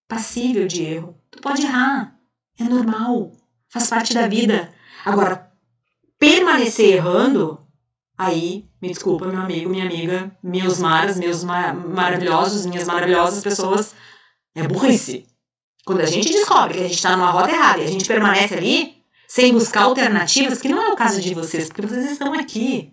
passível 0.09 0.66
de 0.66 0.83
erro. 0.83 1.21
Tu 1.31 1.40
pode 1.40 1.62
errar. 1.62 2.16
É 2.59 2.64
normal. 2.64 3.33
Faz 3.69 3.88
parte 3.88 4.14
da 4.14 4.27
vida. 4.27 4.73
Agora, 5.05 5.51
permanecer 6.19 6.95
errando, 6.95 7.61
aí, 8.16 8.69
me 8.81 8.88
desculpa, 8.88 9.27
meu 9.27 9.40
amigo, 9.40 9.71
minha 9.71 9.85
amiga, 9.85 10.37
meus 10.42 10.79
maras, 10.79 11.19
meus 11.19 11.45
ma 11.45 11.73
maravilhosos, 11.73 12.66
minhas 12.66 12.87
maravilhosas 12.87 13.42
pessoas, 13.42 13.95
é 14.55 14.66
burrice. 14.66 15.27
Quando 15.85 16.01
a 16.01 16.07
gente 16.07 16.33
descobre 16.33 16.75
que 16.75 16.81
a 16.81 16.88
gente 16.88 16.97
está 16.97 17.16
numa 17.16 17.31
rota 17.31 17.51
errada 17.51 17.79
e 17.81 17.85
a 17.85 17.90
gente 17.90 18.07
permanece 18.07 18.55
ali, 18.55 18.97
sem 19.29 19.53
buscar 19.53 19.85
alternativas, 19.85 20.61
que 20.61 20.69
não 20.69 20.83
é 20.83 20.88
o 20.88 20.97
caso 20.97 21.21
de 21.21 21.35
vocês, 21.35 21.69
porque 21.69 21.83
vocês 21.83 22.11
estão 22.11 22.33
aqui. 22.33 22.92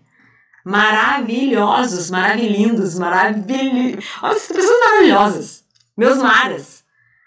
Maravilhosos, 0.64 2.10
maravilhindos, 2.10 2.98
maravilhosos. 2.98 4.04
Olha, 4.22 4.34
pessoas 4.34 4.80
maravilhosas. 4.80 5.64
Meus 5.96 6.18
maras. 6.18 6.73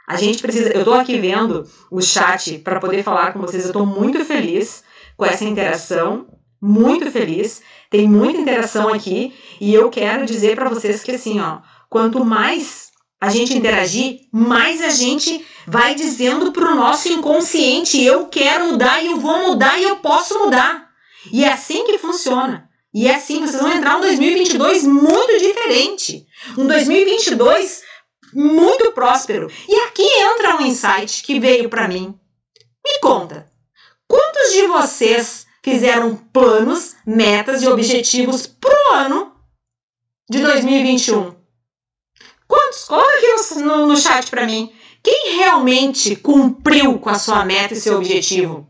A 0.08 0.15
gente 0.15 0.41
precisa. 0.41 0.70
Eu 0.70 0.80
estou 0.80 0.93
aqui 0.93 1.20
vendo 1.20 1.70
o 1.91 2.02
chat 2.02 2.60
para 2.60 2.80
poder 2.80 3.04
falar 3.04 3.34
com 3.34 3.39
vocês. 3.39 3.63
Eu 3.63 3.72
estou 3.72 3.86
muito 3.86 4.24
feliz 4.24 4.84
com 5.17 5.26
essa 5.26 5.43
interação, 5.43 6.28
muito 6.62 7.12
feliz. 7.12 7.62
Tem 7.89 8.08
muita 8.08 8.39
interação 8.39 8.88
aqui 8.88 9.34
e 9.60 9.74
eu 9.74 9.89
quero 9.89 10.26
dizer 10.26 10.56
para 10.56 10.70
vocês 10.70 11.04
que 11.04 11.12
assim, 11.12 11.41
ó, 11.41 11.60
quanto 11.89 12.24
mais 12.24 12.88
a 13.20 13.30
gente 13.30 13.58
interagir, 13.58 14.22
mais 14.32 14.82
a 14.82 14.89
gente 14.89 15.43
vai 15.65 15.93
dizendo 15.93 16.54
para 16.54 16.72
o 16.72 16.76
nosso 16.76 17.10
inconsciente: 17.10 18.02
eu 18.02 18.28
quero 18.28 18.67
mudar 18.67 19.04
e 19.04 19.08
eu 19.08 19.20
vou 19.20 19.50
mudar 19.50 19.78
e 19.78 19.84
eu 19.84 19.98
posso 19.98 20.39
mudar. 20.39 20.88
E 21.34 21.43
é 21.43 21.52
assim 21.52 21.86
que 21.86 21.98
funciona. 21.98 22.70
E 22.93 23.08
é 23.08 23.15
assim, 23.15 23.41
vocês 23.41 23.62
vão 23.62 23.72
entrar 23.72 23.98
um 23.98 24.02
2022 24.02 24.86
muito 24.86 25.38
diferente. 25.38 26.26
Um 26.58 26.65
2022 26.65 27.84
muito 28.38 28.91
próspero. 28.91 29.52
E 29.67 29.76
aqui 29.88 30.04
entra 30.04 30.56
um 30.58 30.62
insight 30.62 31.23
que 31.23 31.39
veio 31.39 31.69
para 31.69 31.88
mim. 31.88 32.13
Me 32.86 33.00
conta, 33.00 33.52
quantos 34.08 34.54
de 34.54 34.67
vocês 34.67 35.47
fizeram 35.63 36.15
planos, 36.15 36.95
metas 37.06 37.63
e 37.63 37.67
objetivos 37.67 38.45
pro 38.45 38.93
ano 38.93 39.36
de 40.30 40.39
2021? 40.39 41.36
Quantos? 42.47 42.86
Coloca 42.86 43.12
aqui 43.17 43.56
no, 43.56 43.62
no, 43.65 43.88
no 43.88 43.97
chat 43.97 44.30
para 44.30 44.45
mim. 44.45 44.71
Quem 45.04 45.38
realmente 45.38 46.15
cumpriu 46.15 47.00
com 47.00 47.10
a 47.10 47.17
sua 47.17 47.43
meta 47.43 47.73
e 47.73 47.78
seu 47.78 47.97
objetivo? 47.97 48.67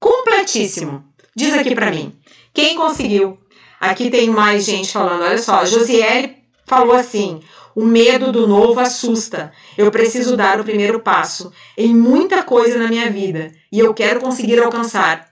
Completíssimo. 0.00 1.04
Diz 1.36 1.52
aqui 1.54 1.74
para 1.74 1.90
mim. 1.90 2.18
Quem 2.54 2.76
conseguiu? 2.76 3.38
Aqui 3.78 4.10
tem 4.10 4.30
mais 4.30 4.64
gente 4.64 4.90
falando. 4.90 5.22
Olha 5.22 5.38
só, 5.38 5.64
Josiele 5.64 6.39
falou 6.70 6.94
assim: 6.94 7.40
o 7.74 7.84
medo 7.84 8.30
do 8.30 8.46
novo 8.46 8.78
assusta. 8.78 9.52
Eu 9.76 9.90
preciso 9.90 10.36
dar 10.36 10.60
o 10.60 10.64
primeiro 10.64 11.00
passo 11.00 11.52
em 11.76 11.92
muita 11.92 12.44
coisa 12.44 12.78
na 12.78 12.86
minha 12.86 13.10
vida 13.10 13.52
e 13.72 13.80
eu 13.80 13.92
quero 13.92 14.20
conseguir 14.20 14.60
alcançar. 14.60 15.28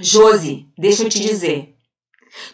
Josi, 0.00 0.66
deixa 0.76 1.04
eu 1.04 1.08
te 1.08 1.20
dizer. 1.20 1.74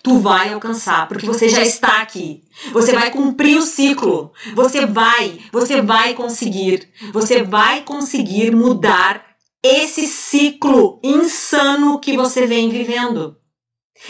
Tu 0.00 0.18
vai 0.18 0.52
alcançar, 0.52 1.08
porque 1.08 1.26
você 1.26 1.48
já 1.48 1.62
está 1.62 2.02
aqui. 2.02 2.44
Você 2.72 2.92
vai 2.92 3.10
cumprir 3.10 3.56
o 3.58 3.62
ciclo. 3.62 4.32
Você 4.54 4.86
vai, 4.86 5.40
você 5.50 5.82
vai 5.82 6.14
conseguir. 6.14 6.88
Você 7.12 7.42
vai 7.42 7.80
conseguir 7.80 8.54
mudar 8.54 9.24
esse 9.60 10.06
ciclo 10.06 11.00
insano 11.02 11.98
que 11.98 12.16
você 12.16 12.46
vem 12.46 12.68
vivendo. 12.68 13.36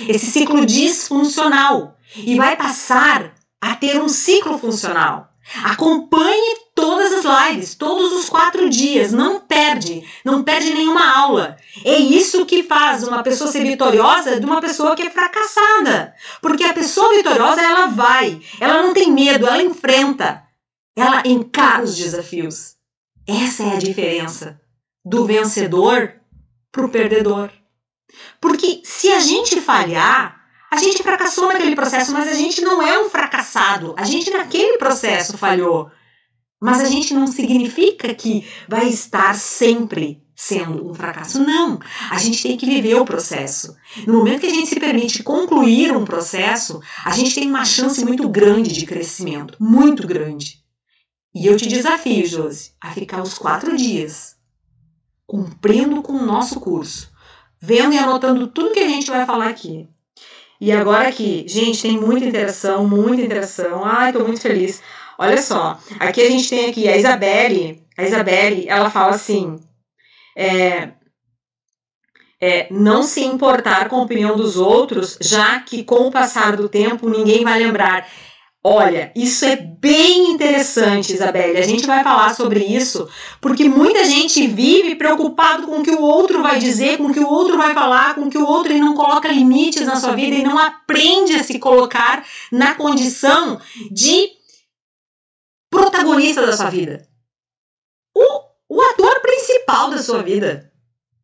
Esse 0.07 0.27
ciclo 0.27 0.67
disfuncional. 0.67 1.97
E 2.17 2.37
vai 2.37 2.55
passar 2.55 3.33
a 3.63 3.77
ter 3.77 4.03
um 4.03 4.09
ciclo 4.09 4.59
funcional. 4.59 5.29
Acompanhe 5.63 6.57
todas 6.75 7.13
as 7.13 7.51
lives, 7.51 7.77
todos 7.77 8.13
os 8.13 8.29
quatro 8.29 8.69
dias, 8.69 9.13
não 9.13 9.39
perde, 9.39 10.05
não 10.25 10.43
perde 10.43 10.75
nenhuma 10.75 11.17
aula. 11.17 11.57
É 11.85 11.97
isso 11.97 12.45
que 12.45 12.65
faz 12.65 13.07
uma 13.07 13.23
pessoa 13.23 13.51
ser 13.51 13.63
vitoriosa 13.63 14.41
de 14.41 14.47
uma 14.47 14.61
pessoa 14.61 14.97
que 14.97 15.03
é 15.03 15.11
fracassada. 15.11 16.13
Porque 16.41 16.65
a 16.65 16.75
pessoa 16.75 17.15
vitoriosa, 17.15 17.61
ela 17.63 17.87
vai, 17.87 18.41
ela 18.61 18.83
não 18.83 18.93
tem 18.93 19.13
medo, 19.13 19.47
ela 19.47 19.63
enfrenta, 19.63 20.43
ela 20.97 21.23
encara 21.25 21.85
os 21.85 21.97
desafios. 21.97 22.75
Essa 23.27 23.63
é 23.63 23.77
a 23.77 23.79
diferença 23.79 24.61
do 25.05 25.25
vencedor 25.25 26.15
para 26.73 26.85
o 26.85 26.89
perdedor. 26.89 27.51
Porque 28.41 28.81
se 28.85 29.09
a 29.13 29.21
gente 29.21 29.61
falhar, 29.61 30.42
a 30.73 30.79
gente 30.79 31.03
fracassou 31.03 31.49
naquele 31.49 31.77
processo, 31.77 32.15
mas 32.15 32.27
a 32.27 32.33
gente 32.33 32.63
não 32.63 32.81
é 32.81 32.99
um 32.99 33.11
fracassado. 33.11 33.95
A 33.95 34.05
gente 34.05 34.31
naquele 34.31 34.79
processo 34.79 35.37
falhou. 35.37 35.91
Mas 36.59 36.81
a 36.81 36.87
gente 36.87 37.13
não 37.13 37.27
significa 37.27 38.15
que 38.15 38.49
vai 38.67 38.89
estar 38.89 39.35
sempre 39.35 40.25
sendo 40.35 40.89
um 40.89 40.95
fracasso. 40.95 41.45
Não, 41.45 41.79
a 42.11 42.17
gente 42.17 42.43
tem 42.43 42.57
que 42.57 42.65
viver 42.65 42.95
o 42.95 43.05
processo. 43.05 43.77
No 44.07 44.15
momento 44.15 44.41
que 44.41 44.47
a 44.47 44.55
gente 44.55 44.69
se 44.71 44.81
permite 44.81 45.23
concluir 45.23 45.95
um 45.95 46.07
processo, 46.07 46.81
a 47.05 47.11
gente 47.11 47.35
tem 47.35 47.51
uma 47.51 47.67
chance 47.67 48.03
muito 48.03 48.27
grande 48.31 48.73
de 48.73 48.87
crescimento, 48.87 49.59
muito 49.61 50.07
grande. 50.07 50.65
E 51.35 51.47
eu 51.49 51.59
te 51.59 51.69
desafio, 51.69 52.25
Josi, 52.25 52.73
a 52.81 52.93
ficar 52.93 53.21
os 53.21 53.35
quatro 53.37 53.77
dias 53.77 54.37
cumprindo 55.27 56.01
com 56.01 56.15
o 56.15 56.25
nosso 56.25 56.59
curso, 56.61 57.13
vendo 57.61 57.93
e 57.93 57.99
anotando 57.99 58.47
tudo 58.47 58.73
que 58.73 58.81
a 58.81 58.89
gente 58.89 59.11
vai 59.11 59.27
falar 59.27 59.49
aqui. 59.49 59.92
E 60.65 60.71
agora 60.71 61.09
aqui, 61.09 61.45
gente, 61.49 61.83
tem 61.83 61.99
muita 61.99 62.25
interação, 62.25 62.87
muita 62.87 63.21
interação. 63.21 63.85
Ai, 63.85 64.13
tô 64.13 64.21
muito 64.21 64.41
feliz. 64.41 64.81
Olha 65.19 65.43
só, 65.43 65.77
aqui 65.99 66.23
a 66.23 66.31
gente 66.31 66.49
tem 66.49 66.71
aqui 66.71 66.89
a 66.89 66.97
Isabelle. 66.97 67.83
A 67.99 68.05
Isabelle, 68.05 68.69
ela 68.69 68.89
fala 68.89 69.17
assim: 69.17 69.59
é, 70.37 70.91
é, 72.41 72.69
não 72.71 73.03
se 73.03 73.25
importar 73.25 73.89
com 73.89 73.97
a 73.97 74.03
opinião 74.03 74.37
dos 74.37 74.57
outros, 74.57 75.19
já 75.21 75.59
que 75.59 75.83
com 75.83 76.07
o 76.07 76.13
passar 76.13 76.55
do 76.55 76.69
tempo 76.69 77.11
ninguém 77.11 77.43
vai 77.43 77.59
lembrar. 77.59 78.09
Olha, 78.65 79.13
isso 79.17 79.45
é 79.45 79.57
bem 79.57 80.31
interessante, 80.31 81.13
Isabelle. 81.13 81.59
A 81.59 81.67
gente 81.67 81.85
vai 81.85 82.05
falar 82.05 82.33
sobre 82.35 82.61
isso, 82.61 83.09
porque 83.41 83.69
muita 83.69 84.05
gente 84.05 84.47
vive 84.47 84.95
preocupado 84.95 85.67
com 85.67 85.81
o 85.81 85.83
que 85.83 85.91
o 85.91 86.01
outro 86.01 86.43
vai 86.43 86.61
dizer, 86.61 86.97
com 86.97 87.07
o 87.07 87.13
que 87.13 87.19
o 87.19 87.29
outro 87.29 87.57
vai 87.57 87.75
falar, 87.75 88.15
com 88.15 88.23
o 88.23 88.31
que 88.31 88.39
o 88.39 88.47
outro 88.47 88.73
e 88.73 88.79
não 88.79 88.95
coloca 88.95 89.29
limites 89.29 89.85
na 89.85 89.97
sua 89.97 90.13
vida 90.13 90.37
e 90.37 90.45
não 90.45 90.59
aprende 90.59 91.35
a 91.35 91.43
se 91.43 91.59
colocar 91.59 92.25
na 92.53 92.77
condição 92.77 93.61
de 93.91 94.29
protagonista 95.69 96.47
da 96.47 96.57
sua 96.57 96.71
vida. 96.71 97.09
O 98.15 98.53
o 98.73 98.81
ator 98.81 99.21
principal 99.21 99.91
da 99.91 100.03
sua 100.03 100.23
vida. 100.23 100.73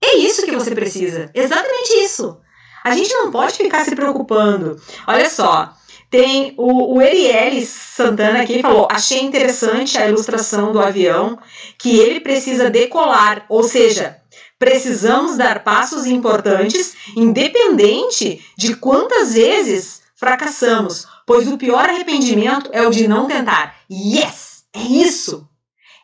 É 0.05 0.19
isso 0.19 0.45
que 0.45 0.55
você 0.55 0.75
precisa. 0.75 1.31
Exatamente 1.33 2.05
isso. 2.05 2.39
A 2.85 2.95
gente 2.95 3.11
não 3.15 3.31
pode 3.31 3.55
ficar 3.55 3.87
se 3.87 3.97
preocupando. 3.97 4.79
Olha 5.07 5.31
só, 5.31 5.75
tem 6.11 6.55
o, 6.57 6.97
o 6.97 7.03
Erieles 7.03 7.69
Santana 7.69 8.43
aqui 8.43 8.63
falou: 8.63 8.89
achei 8.91 9.21
interessante 9.21 9.99
a 9.99 10.09
ilustração 10.09 10.73
do 10.73 10.81
avião, 10.81 11.39
que 11.79 11.99
ele 11.99 12.21
precisa 12.21 12.71
decolar, 12.71 13.45
ou 13.49 13.63
seja, 13.63 14.17
precisamos 14.59 15.37
dar 15.37 15.63
passos 15.63 16.07
importantes, 16.07 16.95
independente 17.17 18.45
de 18.57 18.75
quantas 18.75 19.35
vezes 19.35 20.03
fracassamos, 20.17 21.07
pois 21.27 21.47
o 21.47 21.59
pior 21.59 21.89
arrependimento 21.89 22.71
é 22.73 22.87
o 22.87 22.91
de 22.91 23.07
não 23.07 23.27
tentar. 23.27 23.77
Yes! 23.91 24.65
É 24.75 24.81
isso! 24.81 25.49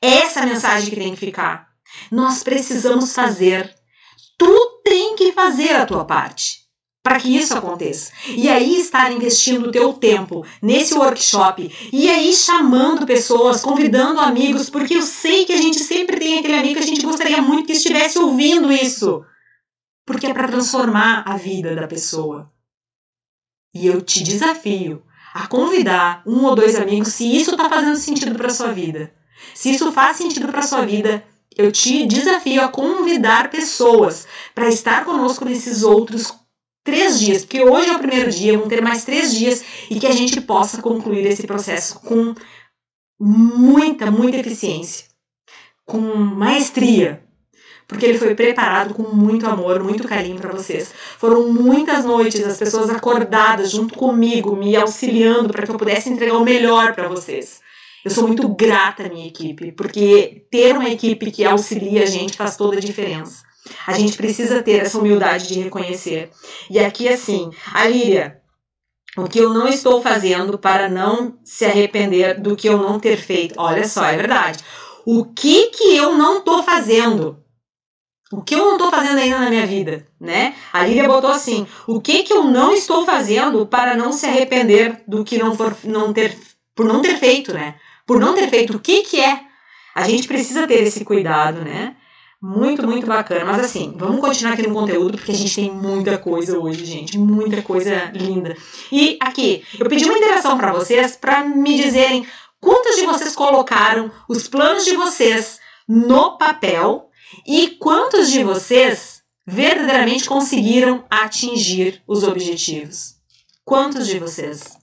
Essa 0.00 0.40
é 0.40 0.42
a 0.42 0.46
mensagem 0.46 0.90
que 0.90 0.96
tem 0.96 1.12
que 1.12 1.20
ficar. 1.20 1.68
Nós 2.10 2.42
precisamos 2.42 3.14
fazer. 3.14 3.74
Tu 4.36 4.80
tem 4.84 5.16
que 5.16 5.32
fazer 5.32 5.76
a 5.76 5.86
tua 5.86 6.04
parte 6.04 6.63
para 7.04 7.20
que 7.20 7.36
isso 7.36 7.52
aconteça. 7.52 8.10
E 8.28 8.48
aí 8.48 8.80
estar 8.80 9.12
investindo 9.12 9.68
o 9.68 9.70
teu 9.70 9.92
tempo 9.92 10.42
nesse 10.62 10.94
workshop 10.94 11.70
e 11.92 12.08
aí 12.08 12.32
chamando 12.32 13.04
pessoas, 13.04 13.60
convidando 13.60 14.18
amigos, 14.18 14.70
porque 14.70 14.96
eu 14.96 15.02
sei 15.02 15.44
que 15.44 15.52
a 15.52 15.58
gente 15.58 15.80
sempre 15.80 16.18
tem 16.18 16.38
aquele 16.38 16.56
amigo 16.56 16.76
que 16.76 16.82
a 16.82 16.86
gente 16.86 17.04
gostaria 17.04 17.42
muito 17.42 17.66
que 17.66 17.72
estivesse 17.72 18.18
ouvindo 18.18 18.72
isso. 18.72 19.22
Porque 20.06 20.26
é 20.26 20.32
para 20.32 20.48
transformar 20.48 21.24
a 21.26 21.36
vida 21.36 21.76
da 21.76 21.86
pessoa. 21.86 22.50
E 23.74 23.86
eu 23.86 24.00
te 24.00 24.22
desafio 24.22 25.02
a 25.34 25.46
convidar 25.46 26.22
um 26.26 26.46
ou 26.46 26.54
dois 26.54 26.74
amigos 26.74 27.08
se 27.08 27.36
isso 27.36 27.50
está 27.50 27.68
fazendo 27.68 27.96
sentido 27.96 28.34
para 28.34 28.48
sua 28.48 28.72
vida. 28.72 29.12
Se 29.54 29.70
isso 29.70 29.92
faz 29.92 30.16
sentido 30.16 30.48
para 30.48 30.62
sua 30.62 30.86
vida, 30.86 31.22
eu 31.54 31.70
te 31.70 32.06
desafio 32.06 32.62
a 32.62 32.68
convidar 32.68 33.50
pessoas 33.50 34.26
para 34.54 34.68
estar 34.68 35.04
conosco 35.04 35.44
nesses 35.44 35.82
outros 35.82 36.43
três 36.84 37.18
dias, 37.18 37.44
porque 37.44 37.62
hoje 37.62 37.88
é 37.88 37.96
o 37.96 37.98
primeiro 37.98 38.30
dia, 38.30 38.58
vão 38.58 38.68
ter 38.68 38.82
mais 38.82 39.04
três 39.04 39.34
dias 39.34 39.64
e 39.90 39.98
que 39.98 40.06
a 40.06 40.12
gente 40.12 40.40
possa 40.42 40.82
concluir 40.82 41.26
esse 41.26 41.46
processo 41.46 41.98
com 42.00 42.34
muita, 43.18 44.10
muita 44.10 44.36
eficiência, 44.36 45.06
com 45.86 45.98
maestria, 45.98 47.24
porque 47.88 48.04
ele 48.04 48.18
foi 48.18 48.34
preparado 48.34 48.94
com 48.94 49.02
muito 49.02 49.46
amor, 49.46 49.82
muito 49.82 50.06
carinho 50.06 50.36
para 50.36 50.52
vocês. 50.52 50.92
Foram 51.18 51.48
muitas 51.48 52.04
noites 52.04 52.44
as 52.44 52.58
pessoas 52.58 52.90
acordadas 52.90 53.70
junto 53.70 53.94
comigo, 53.94 54.54
me 54.54 54.76
auxiliando 54.76 55.48
para 55.52 55.64
que 55.64 55.70
eu 55.70 55.78
pudesse 55.78 56.10
entregar 56.10 56.36
o 56.36 56.44
melhor 56.44 56.94
para 56.94 57.08
vocês. 57.08 57.60
Eu 58.04 58.10
sou 58.10 58.26
muito 58.26 58.46
grata 58.48 59.06
à 59.06 59.08
minha 59.08 59.26
equipe, 59.26 59.72
porque 59.72 60.46
ter 60.50 60.76
uma 60.76 60.88
equipe 60.90 61.30
que 61.30 61.44
auxilia 61.44 62.02
a 62.02 62.06
gente 62.06 62.36
faz 62.36 62.56
toda 62.56 62.76
a 62.76 62.80
diferença. 62.80 63.42
A 63.86 63.92
gente 63.92 64.16
precisa 64.16 64.62
ter 64.62 64.82
essa 64.82 64.98
humildade 64.98 65.48
de 65.48 65.60
reconhecer. 65.60 66.30
E 66.70 66.78
aqui, 66.78 67.08
assim, 67.08 67.50
a 67.72 67.86
Líria, 67.86 68.40
o 69.16 69.24
que 69.24 69.38
eu 69.38 69.52
não 69.52 69.66
estou 69.68 70.02
fazendo 70.02 70.58
para 70.58 70.88
não 70.88 71.38
se 71.44 71.64
arrepender 71.64 72.40
do 72.40 72.56
que 72.56 72.68
eu 72.68 72.78
não 72.78 73.00
ter 73.00 73.16
feito. 73.16 73.54
Olha 73.58 73.86
só, 73.86 74.04
é 74.04 74.16
verdade. 74.16 74.62
O 75.06 75.24
que 75.24 75.66
que 75.68 75.96
eu 75.96 76.16
não 76.16 76.38
estou 76.38 76.62
fazendo? 76.62 77.42
O 78.32 78.42
que 78.42 78.54
eu 78.54 78.58
não 78.58 78.72
estou 78.72 78.90
fazendo 78.90 79.18
ainda 79.18 79.38
na 79.38 79.50
minha 79.50 79.66
vida, 79.66 80.06
né? 80.20 80.54
A 80.72 80.84
Lília 80.84 81.06
botou 81.06 81.30
assim: 81.30 81.66
o 81.86 82.00
que 82.00 82.24
que 82.24 82.32
eu 82.32 82.44
não 82.44 82.72
estou 82.72 83.04
fazendo 83.04 83.66
para 83.66 83.96
não 83.96 84.12
se 84.12 84.26
arrepender 84.26 85.02
do 85.06 85.24
que 85.24 85.38
não 85.38 85.54
for 85.54 85.76
não 85.84 86.12
ter 86.12 86.36
por 86.74 86.86
não 86.86 87.00
ter 87.00 87.16
feito, 87.18 87.52
né? 87.52 87.76
por 88.06 88.20
não 88.20 88.34
ter 88.34 88.48
feito 88.48 88.76
o 88.76 88.80
que, 88.80 89.02
que 89.02 89.20
é. 89.20 89.40
A 89.94 90.08
gente 90.08 90.26
precisa 90.26 90.66
ter 90.66 90.82
esse 90.82 91.04
cuidado, 91.04 91.62
né? 91.62 91.96
Muito, 92.46 92.86
muito 92.86 93.06
bacana. 93.06 93.42
Mas 93.42 93.64
assim, 93.64 93.94
vamos 93.96 94.20
continuar 94.20 94.52
aqui 94.52 94.68
no 94.68 94.74
conteúdo, 94.74 95.16
porque 95.16 95.32
a 95.32 95.34
gente 95.34 95.54
tem 95.54 95.70
muita 95.70 96.18
coisa 96.18 96.58
hoje, 96.58 96.84
gente. 96.84 97.16
Muita 97.16 97.62
coisa 97.62 98.10
linda. 98.12 98.54
E 98.92 99.16
aqui, 99.18 99.64
eu 99.80 99.88
pedi 99.88 100.04
uma 100.04 100.18
interação 100.18 100.58
para 100.58 100.70
vocês 100.70 101.16
para 101.16 101.42
me 101.42 101.74
dizerem 101.74 102.26
quantos 102.60 102.96
de 102.96 103.06
vocês 103.06 103.34
colocaram 103.34 104.12
os 104.28 104.46
planos 104.46 104.84
de 104.84 104.94
vocês 104.94 105.58
no 105.88 106.36
papel 106.36 107.08
e 107.46 107.78
quantos 107.80 108.30
de 108.30 108.44
vocês 108.44 109.22
verdadeiramente 109.46 110.28
conseguiram 110.28 111.02
atingir 111.10 112.02
os 112.06 112.24
objetivos. 112.24 113.14
Quantos 113.64 114.06
de 114.06 114.18
vocês? 114.18 114.76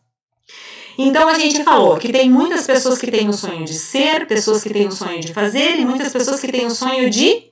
Então 0.97 1.29
a 1.29 1.37
gente 1.37 1.63
falou 1.63 1.95
que 1.97 2.11
tem 2.11 2.27
muitas 2.27 2.65
pessoas 2.65 2.97
que 2.97 3.11
têm 3.11 3.29
o 3.29 3.33
sonho 3.33 3.65
de 3.65 3.75
ser, 3.75 4.25
pessoas 4.25 4.63
que 4.63 4.73
têm 4.73 4.87
o 4.87 4.91
sonho 4.91 5.21
de 5.21 5.31
fazer 5.31 5.79
e 5.79 5.85
muitas 5.85 6.11
pessoas 6.11 6.39
que 6.39 6.51
têm 6.51 6.65
o 6.65 6.71
sonho 6.71 7.07
de 7.07 7.50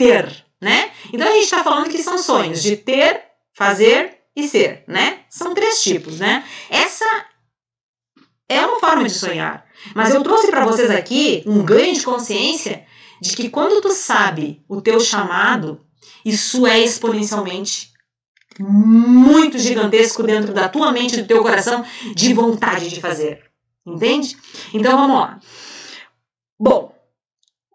ter, 0.00 0.46
né? 0.58 0.90
Então 1.12 1.28
a 1.28 1.32
gente 1.32 1.44
está 1.44 1.62
falando 1.62 1.90
que 1.90 2.02
são 2.02 2.16
sonhos 2.16 2.62
de 2.62 2.74
ter, 2.74 3.22
fazer 3.52 4.16
e 4.34 4.48
ser, 4.48 4.82
né? 4.88 5.24
São 5.28 5.52
três 5.52 5.82
tipos, 5.82 6.18
né? 6.18 6.42
Essa 6.70 7.04
é 8.48 8.64
uma 8.64 8.80
forma 8.80 9.04
de 9.04 9.12
sonhar. 9.12 9.66
Mas 9.94 10.14
eu 10.14 10.22
trouxe 10.22 10.50
para 10.50 10.64
vocês 10.64 10.90
aqui 10.90 11.42
um 11.44 11.62
ganho 11.62 11.92
de 11.92 12.02
consciência 12.02 12.86
de 13.20 13.36
que 13.36 13.50
quando 13.50 13.82
tu 13.82 13.90
sabe 13.90 14.64
o 14.66 14.80
teu 14.80 14.98
chamado, 15.00 15.84
isso 16.24 16.66
é 16.66 16.80
exponencialmente 16.80 17.92
muito 18.58 19.58
gigantesco 19.58 20.22
dentro 20.22 20.54
da 20.54 20.66
tua 20.66 20.92
mente 20.92 21.14
e 21.14 21.22
do 21.22 21.28
teu 21.28 21.42
coração 21.42 21.84
de 22.14 22.32
vontade 22.32 22.88
de 22.88 23.02
fazer. 23.02 23.42
Entende? 23.86 24.34
Então 24.72 24.96
vamos 24.96 25.20
lá. 25.20 25.38
Bom, 26.58 26.94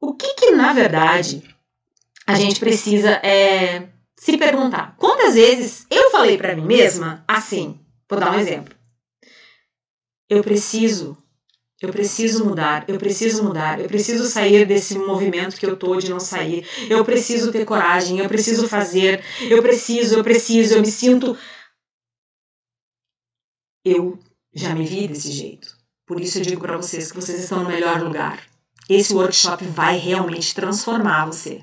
o 0.01 0.15
que 0.15 0.33
que 0.33 0.51
na 0.51 0.73
verdade 0.73 1.54
a 2.27 2.35
gente 2.35 2.59
precisa 2.59 3.09
é, 3.23 3.89
se 4.17 4.37
perguntar? 4.37 4.95
Quantas 4.97 5.35
vezes 5.35 5.85
eu 5.89 6.11
falei 6.11 6.37
para 6.37 6.55
mim 6.55 6.65
mesma 6.65 7.23
assim? 7.27 7.79
Vou 8.09 8.19
dar 8.19 8.31
um 8.31 8.39
exemplo. 8.39 8.75
Eu 10.29 10.43
preciso 10.43 11.17
eu 11.81 11.91
preciso 11.91 12.45
mudar, 12.45 12.85
eu 12.87 12.97
preciso 12.97 13.43
mudar, 13.43 13.79
eu 13.79 13.87
preciso 13.87 14.25
sair 14.25 14.65
desse 14.65 14.97
movimento 14.97 15.57
que 15.57 15.65
eu 15.65 15.75
tô 15.75 15.97
de 15.97 16.09
não 16.09 16.19
sair. 16.19 16.65
Eu 16.89 17.03
preciso 17.03 17.51
ter 17.51 17.65
coragem, 17.65 18.19
eu 18.19 18.29
preciso 18.29 18.67
fazer, 18.67 19.23
eu 19.41 19.61
preciso, 19.61 20.15
eu 20.15 20.23
preciso, 20.23 20.75
eu 20.75 20.81
me 20.81 20.87
sinto. 20.87 21.37
Eu 23.83 24.17
já 24.53 24.73
me 24.73 24.85
vi 24.85 25.07
desse 25.07 25.31
jeito. 25.31 25.75
Por 26.05 26.19
isso 26.19 26.37
eu 26.37 26.43
digo 26.43 26.61
para 26.61 26.77
vocês 26.77 27.11
que 27.11 27.19
vocês 27.19 27.39
estão 27.39 27.61
no 27.61 27.69
melhor 27.69 28.01
lugar. 28.01 28.41
Esse 28.89 29.13
workshop 29.13 29.65
vai 29.65 29.97
realmente 29.97 30.55
transformar 30.55 31.25
você. 31.25 31.61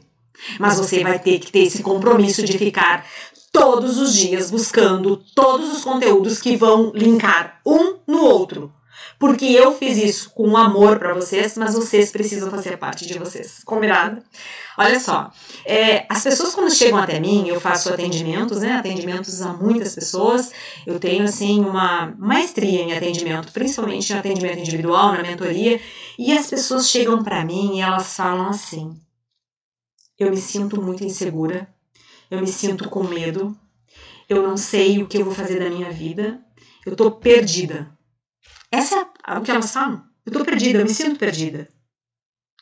Mas 0.59 0.79
você 0.79 1.03
vai 1.03 1.19
ter 1.19 1.39
que 1.39 1.53
ter 1.53 1.65
esse 1.65 1.83
compromisso 1.83 2.43
de 2.43 2.59
ficar 2.59 3.07
todos 3.53 3.99
os 3.99 4.15
dias 4.15 4.51
buscando 4.51 5.17
todos 5.35 5.73
os 5.73 5.85
conteúdos 5.85 6.41
que 6.41 6.57
vão 6.57 6.91
linkar 6.95 7.61
um 7.67 7.97
no 8.07 8.25
outro 8.25 8.73
porque 9.23 9.45
eu 9.45 9.73
fiz 9.79 9.99
isso 9.99 10.31
com 10.31 10.57
amor 10.57 10.99
para 10.99 11.15
vocês, 11.15 11.57
mas 11.57 11.75
vocês 11.77 12.11
precisam 12.11 12.51
fazer 12.51 12.77
parte 12.77 13.07
de 13.07 13.17
vocês. 13.17 13.63
Combinado? 13.65 14.21
Olha 14.77 14.99
só, 14.99 15.31
é, 15.65 16.05
as 16.09 16.25
pessoas 16.25 16.53
quando 16.57 16.75
chegam 16.75 16.99
até 16.99 17.21
mim, 17.21 17.47
eu 17.47 17.61
faço 17.61 17.89
atendimentos, 17.95 18.61
né? 18.61 18.73
Atendimentos 18.73 19.41
a 19.41 19.53
muitas 19.53 19.95
pessoas. 19.95 20.51
Eu 20.85 20.99
tenho 20.99 21.23
assim 21.23 21.65
uma 21.65 22.13
maestria 22.19 22.83
em 22.83 22.97
atendimento, 22.97 23.53
principalmente 23.53 24.13
em 24.13 24.19
atendimento 24.19 24.59
individual, 24.59 25.13
na 25.13 25.23
mentoria, 25.23 25.81
e 26.19 26.37
as 26.37 26.51
pessoas 26.51 26.91
chegam 26.91 27.23
para 27.23 27.45
mim 27.45 27.77
e 27.77 27.81
elas 27.81 28.17
falam 28.17 28.49
assim: 28.49 29.01
eu 30.23 30.31
me 30.31 30.37
sinto 30.37 30.81
muito 30.81 31.05
insegura, 31.05 31.73
eu 32.31 32.41
me 32.41 32.47
sinto 32.47 32.89
com 32.89 33.05
medo, 33.05 33.57
eu 34.29 34.43
não 34.43 34.57
sei 34.57 35.03
o 35.03 35.09
que 35.09 35.19
eu 35.19 35.25
vou 35.25 35.35
fazer 35.35 35.59
da 35.59 35.71
minha 35.71 35.91
vida, 35.91 36.43
eu 36.87 36.97
tô 36.97 37.11
perdida. 37.11 37.97
Essa 38.71 39.11
é 39.27 39.39
o 39.39 39.43
que 39.43 39.51
elas 39.51 39.73
falam. 39.73 40.05
Eu 40.25 40.33
tô 40.33 40.45
perdida, 40.45 40.79
eu 40.79 40.85
me 40.85 40.95
sinto 40.95 41.19
perdida. 41.19 41.69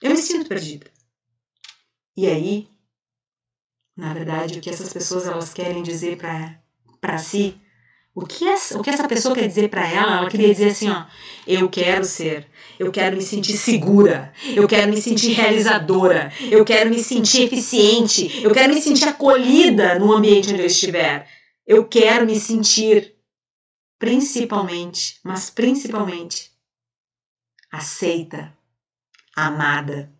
Eu 0.02 0.11
me 0.11 0.16
sinto 0.16 0.48
perdida. 0.48 0.90
E 2.16 2.26
aí, 2.26 2.68
na 3.96 4.12
verdade, 4.12 4.58
o 4.58 4.62
que 4.62 4.70
essas 4.70 4.92
pessoas 4.92 5.26
elas 5.26 5.52
querem 5.52 5.82
dizer 5.82 6.16
para 7.00 7.18
si, 7.18 7.61
o 8.21 8.27
que, 8.27 8.47
essa, 8.47 8.79
o 8.79 8.83
que 8.83 8.91
essa 8.91 9.09
pessoa 9.09 9.35
quer 9.35 9.49
dizer 9.49 9.71
para 9.71 9.89
ela, 9.89 10.18
ela 10.18 10.29
queria 10.29 10.53
dizer 10.53 10.68
assim, 10.68 10.91
ó, 10.91 11.05
eu 11.47 11.68
quero 11.71 12.05
ser, 12.05 12.47
eu 12.79 12.93
quero 12.93 13.16
me 13.16 13.23
sentir 13.23 13.57
segura, 13.57 14.33
eu 14.55 14.68
quero 14.68 14.93
me 14.93 15.01
sentir 15.01 15.33
realizadora, 15.33 16.31
eu 16.51 16.64
quero 16.64 16.91
me 16.91 17.03
sentir 17.03 17.45
eficiente, 17.45 18.43
eu 18.43 18.53
quero 18.53 18.75
me 18.75 18.81
sentir 18.81 19.09
acolhida 19.09 19.99
no 19.99 20.12
ambiente 20.12 20.53
onde 20.53 20.61
eu 20.61 20.66
estiver. 20.66 21.27
Eu 21.66 21.87
quero 21.87 22.27
me 22.27 22.39
sentir 22.39 23.14
principalmente, 23.99 25.18
mas 25.25 25.49
principalmente 25.49 26.51
aceita, 27.73 28.53
amada. 29.35 30.12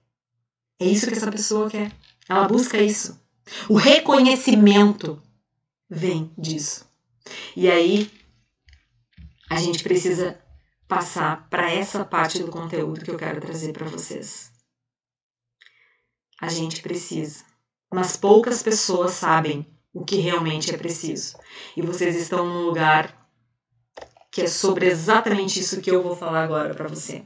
É 0.81 0.87
isso 0.87 1.07
que 1.07 1.13
essa 1.15 1.31
pessoa 1.31 1.69
quer. 1.69 1.93
Ela 2.29 2.49
busca 2.49 2.81
isso. 2.81 3.21
O 3.69 3.75
reconhecimento 3.75 5.21
vem 5.89 6.31
disso. 6.39 6.90
E 7.57 7.71
aí 7.71 8.11
a 9.49 9.57
gente 9.57 9.83
precisa 9.83 10.41
passar 10.87 11.49
para 11.49 11.71
essa 11.71 12.05
parte 12.05 12.39
do 12.41 12.51
conteúdo 12.51 13.05
que 13.05 13.11
eu 13.11 13.17
quero 13.17 13.41
trazer 13.41 13.73
para 13.73 13.87
vocês. 13.87 14.51
A 16.41 16.49
gente 16.49 16.81
precisa, 16.81 17.45
mas 17.93 18.17
poucas 18.17 18.63
pessoas 18.63 19.13
sabem 19.13 19.67
o 19.93 20.05
que 20.05 20.17
realmente 20.17 20.75
é 20.75 20.79
preciso. 20.79 21.37
E 21.77 21.83
vocês 21.83 22.17
estão 22.17 22.47
num 22.47 22.63
lugar 22.63 23.29
que 24.31 24.43
é 24.43 24.47
sobre 24.47 24.87
exatamente 24.87 25.59
isso 25.61 25.81
que 25.81 25.91
eu 25.91 26.03
vou 26.03 26.17
falar 26.17 26.45
agora 26.45 26.75
para 26.75 26.89
você. 26.89 27.25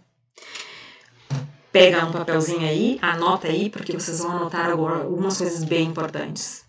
Pega 1.70 2.07
um 2.07 2.12
papelzinho 2.12 2.66
aí, 2.66 2.99
anota 3.03 3.49
aí, 3.49 3.68
porque 3.68 3.92
vocês 3.92 4.20
vão 4.20 4.30
anotar 4.30 4.66
agora 4.66 5.03
algumas 5.03 5.36
coisas 5.36 5.64
bem 5.64 5.88
importantes. 5.88 6.64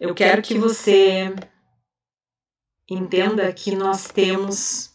Eu 0.00 0.14
quero 0.14 0.40
que 0.40 0.56
você 0.56 1.34
entenda 2.94 3.52
que 3.52 3.74
nós 3.74 4.08
temos. 4.08 4.90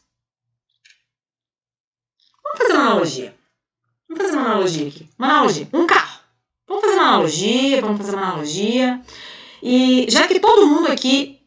Vamos 2.44 2.58
fazer 2.58 2.74
uma 2.74 2.82
analogia. 2.82 3.36
Vamos 4.08 4.24
fazer 4.24 4.38
uma 4.38 4.46
analogia 4.46 4.88
aqui. 4.88 5.10
Uma 5.18 5.28
analogia. 5.28 5.70
Um 5.74 5.88
carro. 5.88 6.20
Vamos 6.68 6.84
fazer 6.86 6.96
uma 6.96 7.08
analogia, 7.08 7.82
vamos 7.82 7.98
fazer 7.98 8.16
uma 8.16 8.26
analogia. 8.26 9.02
E 9.62 10.06
já 10.10 10.28
que 10.28 10.40
todo 10.40 10.68
mundo 10.68 10.92
aqui 10.92 11.40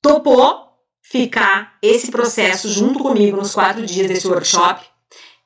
topou 0.00 0.64
ficar 1.02 1.76
esse 1.82 2.10
processo 2.10 2.68
junto 2.68 2.98
comigo 2.98 3.36
nos 3.36 3.54
quatro 3.54 3.84
dias 3.84 4.08
desse 4.08 4.26
workshop, 4.26 4.84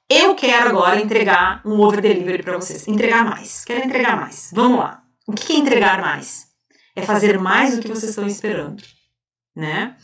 eu 0.08 0.34
quero 0.34 0.70
agora 0.70 1.00
entregar 1.00 1.60
um 1.66 1.80
over 1.80 2.00
delivery 2.00 2.42
para 2.42 2.56
vocês. 2.56 2.88
Entregar 2.88 3.24
mais. 3.24 3.64
Quero 3.64 3.84
entregar 3.84 4.16
mais. 4.16 4.50
Vamos 4.54 4.78
lá. 4.78 5.02
O 5.26 5.32
que 5.32 5.52
é 5.52 5.56
entregar 5.56 6.00
mais? 6.00 6.46
É 6.96 7.02
fazer 7.02 7.38
mais 7.38 7.76
do 7.76 7.82
que 7.82 7.88
vocês 7.88 8.10
estão 8.10 8.26
esperando, 8.26 8.82
né? 9.58 9.96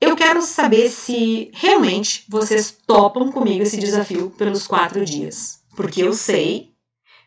Eu 0.00 0.14
quero 0.14 0.42
saber 0.42 0.88
se 0.90 1.50
realmente 1.54 2.24
vocês 2.28 2.70
topam 2.70 3.32
comigo 3.32 3.62
esse 3.62 3.78
desafio 3.78 4.30
pelos 4.30 4.66
quatro 4.66 5.04
dias. 5.04 5.62
Porque 5.74 6.02
eu 6.02 6.12
sei 6.12 6.74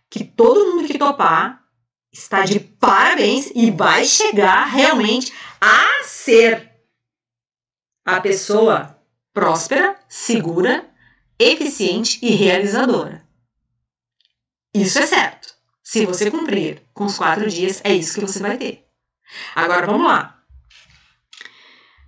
que 0.10 0.24
todo 0.24 0.76
mundo 0.76 0.88
que 0.88 0.98
topar 0.98 1.64
está 2.12 2.44
de 2.44 2.60
parabéns 2.60 3.52
e 3.56 3.72
vai 3.72 4.06
chegar 4.06 4.66
realmente 4.66 5.34
a 5.60 6.04
ser 6.04 6.72
a 8.06 8.22
pessoa 8.22 9.00
próspera, 9.34 10.00
segura, 10.08 10.88
eficiente 11.40 12.20
e 12.22 12.32
realizadora. 12.32 13.28
Isso 14.74 15.00
é 15.00 15.08
certo. 15.08 15.54
Se 15.84 16.06
você 16.06 16.30
cumprir 16.30 16.84
com 16.94 17.06
os 17.06 17.18
quatro 17.18 17.50
dias, 17.50 17.82
é 17.84 17.94
isso 17.94 18.14
que 18.16 18.26
você 18.26 18.40
vai 18.40 18.58
ter. 18.58 18.86
Agora 19.56 19.86
vamos 19.86 20.08
lá. 20.08 20.33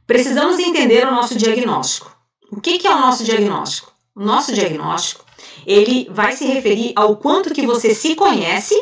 Precisamos 0.07 0.59
entender 0.59 1.07
o 1.07 1.11
nosso 1.11 1.35
diagnóstico. 1.35 2.15
O 2.51 2.61
que, 2.61 2.77
que 2.77 2.87
é 2.87 2.91
o 2.91 2.99
nosso 2.99 3.23
diagnóstico? 3.23 3.91
O 4.15 4.23
nosso 4.23 4.53
diagnóstico 4.53 5.25
ele 5.65 6.07
vai 6.11 6.33
se 6.33 6.45
referir 6.45 6.93
ao 6.95 7.17
quanto 7.17 7.53
que 7.53 7.65
você 7.65 7.93
se 7.93 8.15
conhece, 8.15 8.75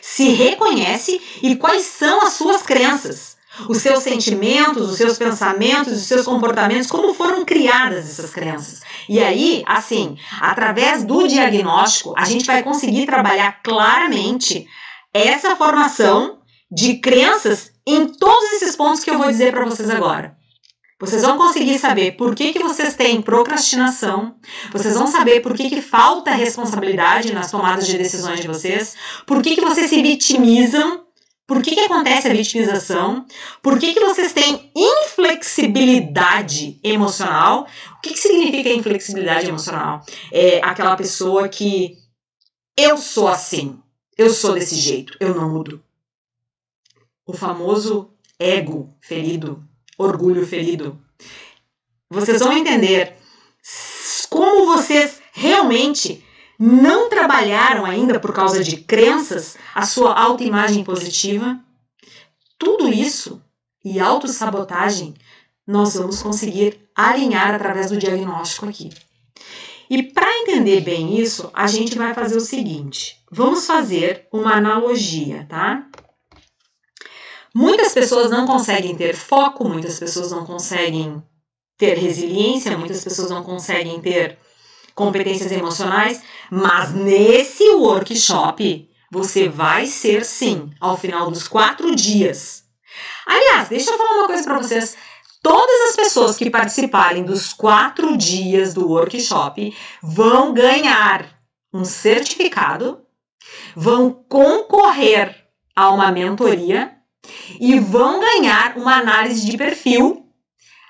se 0.00 0.28
reconhece 0.28 1.20
e 1.42 1.56
quais 1.56 1.82
são 1.84 2.22
as 2.22 2.34
suas 2.34 2.62
crenças 2.62 3.32
os 3.68 3.78
seus 3.78 4.02
sentimentos, 4.02 4.90
os 4.90 4.96
seus 4.96 5.18
pensamentos, 5.18 5.92
os 5.92 6.06
seus 6.06 6.24
comportamentos, 6.24 6.90
como 6.90 7.12
foram 7.12 7.44
criadas 7.44 8.08
essas 8.08 8.30
crenças. 8.30 8.80
E 9.08 9.22
aí, 9.22 9.62
assim, 9.66 10.16
através 10.40 11.04
do 11.04 11.26
diagnóstico, 11.28 12.14
a 12.16 12.24
gente 12.24 12.46
vai 12.46 12.62
conseguir 12.62 13.06
trabalhar 13.06 13.60
claramente 13.62 14.66
essa 15.12 15.54
formação 15.54 16.38
de 16.70 16.94
crenças 16.98 17.72
em 17.86 18.06
todos 18.06 18.52
esses 18.52 18.74
pontos 18.74 19.04
que 19.04 19.10
eu 19.10 19.18
vou 19.18 19.28
dizer 19.28 19.52
para 19.52 19.66
vocês 19.66 19.90
agora. 19.90 20.34
Vocês 21.02 21.22
vão 21.22 21.36
conseguir 21.36 21.80
saber 21.80 22.12
por 22.12 22.32
que, 22.32 22.52
que 22.52 22.62
vocês 22.62 22.94
têm 22.94 23.20
procrastinação, 23.20 24.36
vocês 24.72 24.94
vão 24.94 25.08
saber 25.08 25.40
por 25.40 25.52
que, 25.52 25.68
que 25.68 25.82
falta 25.82 26.30
responsabilidade 26.30 27.32
nas 27.32 27.50
tomadas 27.50 27.88
de 27.88 27.98
decisões 27.98 28.38
de 28.38 28.46
vocês, 28.46 28.94
por 29.26 29.42
que, 29.42 29.56
que 29.56 29.62
vocês 29.62 29.90
se 29.90 30.00
vitimizam 30.00 31.04
por 31.44 31.60
que, 31.60 31.74
que 31.74 31.80
acontece 31.80 32.28
a 32.28 32.32
vitimização? 32.32 33.26
Por 33.60 33.80
que, 33.80 33.92
que 33.92 34.00
vocês 34.00 34.32
têm 34.32 34.70
inflexibilidade 34.76 36.78
emocional? 36.84 37.66
O 37.98 38.00
que, 38.00 38.10
que 38.10 38.18
significa 38.18 38.70
inflexibilidade 38.70 39.48
emocional? 39.48 40.04
É 40.32 40.60
aquela 40.62 40.96
pessoa 40.96 41.48
que 41.48 41.98
eu 42.76 42.96
sou 42.96 43.26
assim, 43.26 43.76
eu 44.16 44.30
sou 44.30 44.54
desse 44.54 44.76
jeito, 44.76 45.16
eu 45.18 45.34
não 45.34 45.52
mudo. 45.52 45.82
O 47.26 47.32
famoso 47.32 48.14
ego 48.38 48.96
ferido, 49.00 49.68
orgulho 49.98 50.46
ferido. 50.46 50.98
Vocês 52.10 52.40
vão 52.40 52.52
entender 52.52 53.16
como 54.28 54.66
vocês 54.66 55.20
realmente 55.32 56.24
não 56.58 57.08
trabalharam 57.08 57.84
ainda 57.84 58.20
por 58.20 58.32
causa 58.32 58.62
de 58.62 58.76
crenças 58.76 59.56
a 59.74 59.84
sua 59.84 60.18
autoimagem 60.18 60.84
positiva, 60.84 61.58
tudo 62.58 62.88
isso 62.88 63.42
e 63.84 63.98
autossabotagem 63.98 65.14
nós 65.66 65.94
vamos 65.94 66.22
conseguir 66.22 66.88
alinhar 66.94 67.54
através 67.54 67.90
do 67.90 67.96
diagnóstico 67.96 68.68
aqui. 68.68 68.90
E 69.90 70.02
para 70.02 70.38
entender 70.40 70.80
bem 70.80 71.18
isso, 71.20 71.50
a 71.52 71.66
gente 71.66 71.98
vai 71.98 72.14
fazer 72.14 72.36
o 72.36 72.40
seguinte: 72.40 73.18
vamos 73.30 73.66
fazer 73.66 74.26
uma 74.32 74.54
analogia, 74.54 75.46
tá? 75.48 75.86
Muitas 77.54 77.92
pessoas 77.92 78.30
não 78.30 78.46
conseguem 78.46 78.96
ter 78.96 79.14
foco, 79.14 79.68
muitas 79.68 79.98
pessoas 79.98 80.30
não 80.30 80.46
conseguem 80.46 81.22
ter 81.76 81.98
resiliência, 81.98 82.78
muitas 82.78 83.04
pessoas 83.04 83.28
não 83.28 83.42
conseguem 83.42 84.00
ter 84.00 84.38
competências 84.94 85.52
emocionais, 85.52 86.22
mas 86.50 86.94
nesse 86.94 87.68
workshop 87.70 88.88
você 89.10 89.48
vai 89.48 89.86
ser 89.86 90.24
sim, 90.24 90.70
ao 90.80 90.96
final 90.96 91.30
dos 91.30 91.46
quatro 91.46 91.94
dias. 91.94 92.64
Aliás, 93.26 93.68
deixa 93.68 93.90
eu 93.90 93.98
falar 93.98 94.14
uma 94.14 94.26
coisa 94.26 94.44
para 94.44 94.58
vocês. 94.58 94.96
Todas 95.42 95.90
as 95.90 95.96
pessoas 95.96 96.36
que 96.36 96.48
participarem 96.48 97.24
dos 97.24 97.52
quatro 97.52 98.16
dias 98.16 98.72
do 98.72 98.88
workshop 98.88 99.76
vão 100.02 100.54
ganhar 100.54 101.28
um 101.74 101.84
certificado, 101.84 103.00
vão 103.74 104.10
concorrer 104.10 105.46
a 105.74 105.90
uma 105.90 106.12
mentoria 106.12 107.01
e 107.60 107.78
vão 107.78 108.20
ganhar 108.20 108.76
uma 108.76 108.96
análise 108.96 109.44
de 109.44 109.56
perfil 109.56 110.26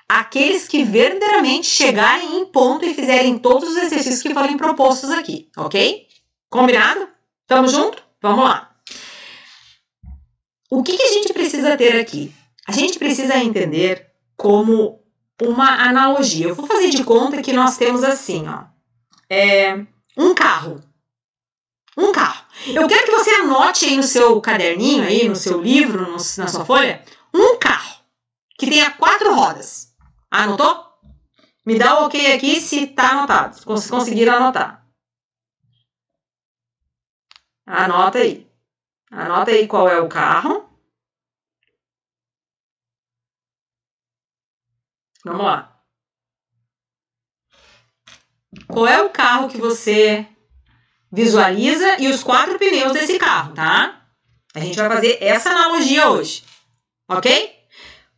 aqueles 0.07 0.67
que 0.67 0.83
verdadeiramente 0.83 1.65
chegarem 1.65 2.39
em 2.39 2.45
ponto 2.45 2.85
e 2.85 2.93
fizerem 2.93 3.37
todos 3.39 3.69
os 3.69 3.77
exercícios 3.77 4.21
que 4.21 4.33
forem 4.33 4.57
propostos 4.57 5.09
aqui, 5.09 5.49
ok? 5.57 6.07
Combinado? 6.49 7.07
Tamo 7.47 7.67
junto? 7.67 8.03
Vamos 8.21 8.45
lá. 8.45 8.71
O 10.69 10.83
que, 10.83 10.95
que 10.97 11.03
a 11.03 11.13
gente 11.13 11.33
precisa 11.33 11.77
ter 11.77 11.99
aqui? 11.99 12.33
A 12.67 12.71
gente 12.71 12.97
precisa 12.97 13.37
entender 13.37 14.07
como 14.35 14.99
uma 15.41 15.83
analogia. 15.83 16.47
Eu 16.47 16.55
vou 16.55 16.65
fazer 16.65 16.89
de 16.89 17.03
conta 17.03 17.41
que 17.41 17.53
nós 17.53 17.77
temos 17.77 18.03
assim, 18.03 18.47
ó. 18.47 18.63
É, 19.29 19.85
um 20.17 20.33
carro. 20.33 20.81
Um 21.97 22.11
carro. 22.11 22.45
Eu 22.67 22.87
quero 22.87 23.05
que 23.05 23.11
você 23.11 23.29
anote 23.31 23.85
aí 23.85 23.97
no 23.97 24.03
seu 24.03 24.39
caderninho, 24.41 25.03
aí, 25.03 25.27
no 25.27 25.35
seu 25.35 25.61
livro, 25.61 26.01
no, 26.01 26.13
na 26.13 26.47
sua 26.47 26.65
folha, 26.65 27.03
um 27.33 27.57
carro 27.57 28.03
que 28.57 28.69
tenha 28.69 28.91
quatro 28.91 29.33
rodas. 29.33 29.93
Anotou? 30.31 30.91
Me 31.65 31.77
dá 31.77 31.99
o 32.01 32.05
ok 32.05 32.33
aqui 32.33 32.59
se 32.59 32.87
tá 32.87 33.11
anotado. 33.11 33.55
Se 33.55 33.89
conseguiram 33.89 34.35
anotar. 34.35 34.85
Anota 37.65 38.19
aí. 38.19 38.49
Anota 39.11 39.51
aí 39.51 39.67
qual 39.67 39.87
é 39.87 39.99
o 39.99 40.09
carro. 40.09 40.69
Vamos 45.23 45.45
lá. 45.45 45.81
Qual 48.67 48.87
é 48.87 49.01
o 49.01 49.09
carro 49.09 49.49
que 49.49 49.57
você 49.57 50.27
visualiza 51.13 52.01
e 52.01 52.07
os 52.07 52.23
quatro 52.23 52.57
pneus 52.57 52.91
desse 52.91 53.19
carro, 53.19 53.53
tá? 53.53 54.01
A 54.55 54.59
gente 54.59 54.75
vai 54.75 54.89
fazer 54.89 55.19
essa 55.21 55.51
analogia 55.51 56.09
hoje. 56.09 56.43
Ok? 57.07 57.55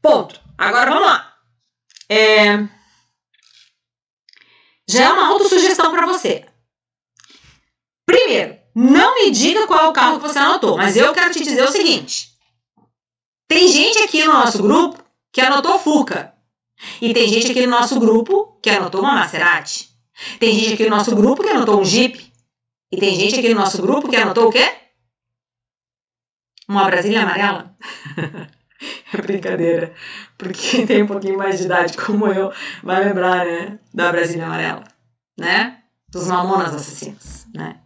Ponto. 0.02 0.40
Agora 0.58 0.92
vamos 0.92 1.06
lá. 1.06 1.36
É... 2.08 2.58
Já 4.88 5.04
é 5.04 5.10
uma 5.10 5.28
autossugestão 5.28 5.92
para 5.92 6.06
você. 6.06 6.46
Primeiro, 8.06 8.58
não 8.74 9.16
me 9.16 9.32
diga 9.32 9.68
qual 9.68 9.86
é 9.86 9.88
o 9.88 9.94
carro 9.94 10.20
que 10.20 10.28
você 10.28 10.40
anotou, 10.40 10.78
mas 10.78 10.96
eu 10.96 11.12
quero 11.14 11.34
te 11.34 11.44
dizer 11.44 11.64
o 11.64 11.72
seguinte. 11.72 12.30
Tem 13.48 13.68
gente 13.68 14.00
aqui 14.04 14.24
no 14.24 14.34
nosso 14.34 14.62
grupo 14.62 15.04
que 15.34 15.42
anotou 15.42 15.80
Fuca. 15.80 16.34
E 17.02 17.14
tem 17.14 17.28
gente 17.28 17.52
aqui 17.52 17.66
no 17.66 17.72
nosso 17.72 18.00
grupo 18.00 18.58
que 18.62 18.70
anotou 18.70 19.02
uma 19.02 19.16
Maserati. 19.16 19.90
Tem 20.40 20.54
gente 20.54 20.74
aqui 20.76 20.84
no 20.84 20.96
nosso 20.96 21.14
grupo 21.16 21.44
que 21.44 21.50
anotou 21.50 21.82
um 21.82 21.86
Jeep. 21.86 22.35
E 22.96 22.98
tem 22.98 23.14
gente 23.14 23.38
aqui 23.38 23.54
no 23.54 23.60
nosso 23.60 23.82
grupo 23.82 24.08
que 24.08 24.16
anotou 24.16 24.48
o 24.48 24.52
quê? 24.54 24.74
Uma 26.66 26.86
Brasília 26.86 27.24
amarela. 27.24 27.76
é 29.14 29.18
brincadeira. 29.22 29.94
Porque 30.38 30.70
quem 30.70 30.88
tem 30.88 31.04
um 31.04 31.08
pouquinho 31.08 31.38
mais 31.38 31.60
de 31.60 31.66
idade, 31.66 31.98
como 31.98 32.28
eu, 32.28 32.54
vai 32.82 33.04
lembrar, 33.04 33.46
né? 33.46 33.80
Da 33.94 34.14
Brasília 34.14 34.46
amarela. 34.46 34.86
Né? 35.38 35.82
Dos 36.08 36.28
mamonas 36.28 36.74
assassinos, 36.74 37.46
né? 37.54 37.82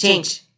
Gente, 0.00 0.48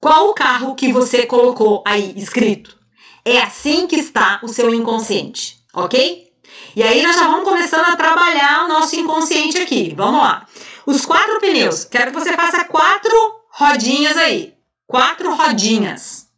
qual 0.00 0.28
o 0.28 0.34
carro 0.34 0.74
que 0.74 0.92
você 0.92 1.26
colocou 1.26 1.84
aí 1.86 2.14
escrito? 2.16 2.76
É 3.24 3.40
assim 3.40 3.86
que 3.86 3.94
está 3.94 4.40
o 4.42 4.48
seu 4.48 4.74
inconsciente, 4.74 5.64
ok? 5.72 6.32
E 6.74 6.82
aí 6.82 7.00
nós 7.00 7.14
já 7.14 7.28
vamos 7.28 7.48
começando 7.48 7.84
a 7.84 7.96
trabalhar 7.96 8.64
o 8.64 8.68
nosso 8.68 8.96
inconsciente 8.96 9.56
aqui. 9.58 9.94
Vamos 9.96 10.20
lá. 10.20 10.48
Os 10.86 11.04
quatro 11.04 11.40
pneus. 11.40 11.84
Quero 11.84 12.12
que 12.12 12.18
você 12.18 12.34
faça 12.34 12.64
quatro 12.64 13.16
rodinhas 13.50 14.16
aí. 14.16 14.54
Quatro 14.86 15.34
rodinhas. 15.34 16.28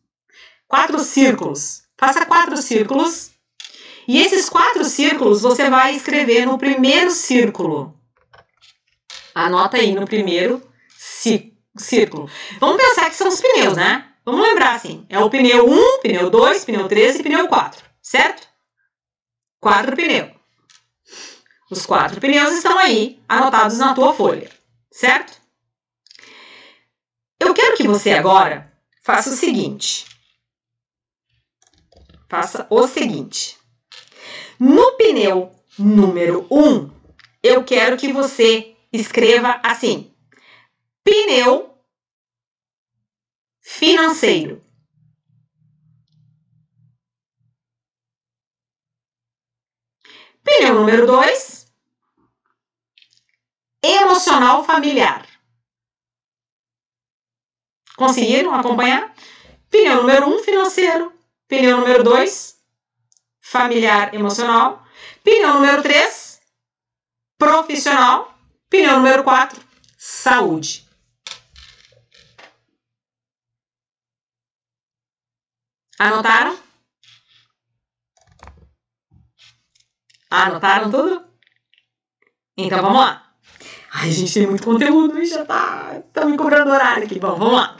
Quatro 0.68 0.98
círculos. 1.00 1.82
Faça 1.98 2.26
quatro 2.26 2.56
círculos. 2.58 3.30
E 4.06 4.20
esses 4.20 4.48
quatro 4.48 4.84
círculos 4.84 5.42
você 5.42 5.68
vai 5.68 5.96
escrever 5.96 6.46
no 6.46 6.58
primeiro 6.58 7.10
círculo. 7.10 7.98
Anota 9.34 9.76
aí 9.76 9.94
no 9.94 10.06
primeiro 10.06 10.62
círculo. 11.76 12.30
Vamos 12.60 12.76
pensar 12.76 13.10
que 13.10 13.16
são 13.16 13.28
os 13.28 13.40
pneus, 13.40 13.76
né? 13.76 14.08
Vamos 14.24 14.46
lembrar 14.46 14.74
assim. 14.74 15.04
É 15.08 15.18
o 15.18 15.28
pneu 15.28 15.68
1, 15.68 16.00
pneu 16.02 16.30
2, 16.30 16.64
pneu 16.64 16.88
3 16.88 17.16
e 17.16 17.22
pneu 17.22 17.48
4. 17.48 17.84
Certo? 18.00 18.46
Quatro 19.60 19.96
pneus. 19.96 20.35
Os 21.70 21.84
quatro 21.84 22.20
pneus 22.20 22.54
estão 22.54 22.78
aí, 22.78 23.20
anotados 23.28 23.78
na 23.78 23.92
tua 23.92 24.14
folha, 24.14 24.50
certo? 24.90 25.40
Eu 27.40 27.52
quero 27.52 27.76
que 27.76 27.88
você 27.88 28.12
agora 28.12 28.72
faça 29.02 29.30
o 29.30 29.36
seguinte. 29.36 30.06
Faça 32.28 32.66
o 32.70 32.86
seguinte. 32.86 33.58
No 34.58 34.92
pneu 34.96 35.52
número 35.78 36.46
1, 36.50 36.68
um, 36.68 36.90
eu 37.42 37.62
quero 37.64 37.96
que 37.96 38.12
você 38.12 38.76
escreva 38.92 39.60
assim: 39.62 40.12
pneu 41.04 41.78
financeiro. 43.60 44.65
Pneu 50.56 50.74
número 50.74 51.06
2, 51.06 51.66
emocional 53.82 54.64
familiar. 54.64 55.28
Conseguiram 57.94 58.54
acompanhar? 58.54 59.14
Pneu 59.68 59.96
número 59.96 60.28
1, 60.28 60.34
um, 60.34 60.42
financeiro. 60.42 61.12
Pneu 61.46 61.76
número 61.76 62.02
2, 62.02 62.58
familiar 63.38 64.14
emocional. 64.14 64.82
Pneu 65.22 65.52
número 65.54 65.82
3, 65.82 66.40
profissional. 67.36 68.34
Pneu 68.70 68.96
número 68.96 69.24
4, 69.24 69.62
saúde. 69.98 70.88
Anotaram? 75.98 76.65
Anotaram 80.42 80.90
tudo? 80.90 81.24
Então 82.56 82.82
vamos 82.82 82.98
lá. 82.98 83.22
Ai, 83.92 84.10
gente, 84.10 84.34
tem 84.34 84.46
muito 84.46 84.62
conteúdo 84.62 85.18
e 85.18 85.26
já 85.26 85.44
tá, 85.44 86.02
tá 86.12 86.26
me 86.26 86.36
cobrando 86.36 86.70
horário 86.70 87.04
aqui. 87.04 87.18
Bom, 87.18 87.36
vamos 87.36 87.54
lá. 87.54 87.76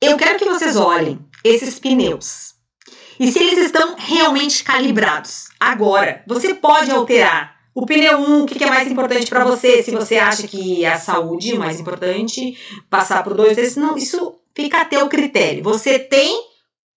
Eu 0.00 0.16
quero 0.16 0.38
que 0.38 0.44
vocês 0.44 0.76
olhem 0.76 1.18
esses 1.44 1.78
pneus. 1.78 2.54
E 3.18 3.30
se 3.30 3.38
eles 3.38 3.58
estão 3.66 3.94
realmente 3.96 4.64
calibrados. 4.64 5.46
Agora, 5.60 6.24
você 6.26 6.54
pode 6.54 6.90
alterar 6.90 7.54
o 7.72 7.86
pneu 7.86 8.18
1, 8.18 8.42
o 8.42 8.46
que 8.46 8.62
é 8.62 8.68
mais 8.68 8.90
importante 8.90 9.26
para 9.26 9.44
você? 9.44 9.82
Se 9.82 9.92
você 9.92 10.16
acha 10.16 10.48
que 10.48 10.84
é 10.84 10.92
a 10.92 10.98
saúde 10.98 11.54
é 11.54 11.58
mais 11.58 11.78
importante, 11.78 12.58
passar 12.90 13.22
por 13.22 13.34
dois 13.34 13.56
desses, 13.56 13.76
não, 13.76 13.96
isso 13.96 14.36
fica 14.54 14.80
a 14.80 14.84
teu 14.84 15.08
critério. 15.08 15.62
Você 15.62 15.98
tem 15.98 16.40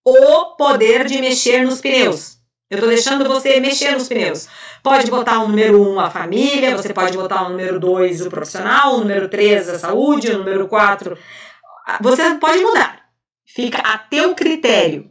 o 0.03 0.55
poder 0.55 1.05
de 1.05 1.19
mexer 1.19 1.65
nos 1.65 1.81
pneus. 1.81 2.36
Eu 2.69 2.79
estou 2.79 2.89
deixando 2.89 3.25
você 3.25 3.61
mexer 3.61 3.91
nos 3.91 4.09
pneus. 4.09 4.47
Pode 4.83 5.09
botar 5.09 5.39
o 5.39 5.47
número 5.47 5.81
1 5.81 5.93
um, 5.93 5.99
a 6.01 6.09
família, 6.09 6.75
você 6.75 6.93
pode 6.93 7.15
botar 7.15 7.43
o 7.43 7.49
número 7.49 7.79
2 7.79 8.25
o 8.25 8.29
profissional, 8.29 8.95
o 8.95 8.99
número 8.99 9.29
3 9.29 9.69
a 9.69 9.79
saúde, 9.79 10.31
o 10.31 10.39
número 10.39 10.67
4. 10.67 11.17
Você 12.01 12.35
pode 12.35 12.61
mudar. 12.61 13.05
Fica 13.45 13.77
a 13.79 13.97
teu 13.97 14.35
critério. 14.35 15.09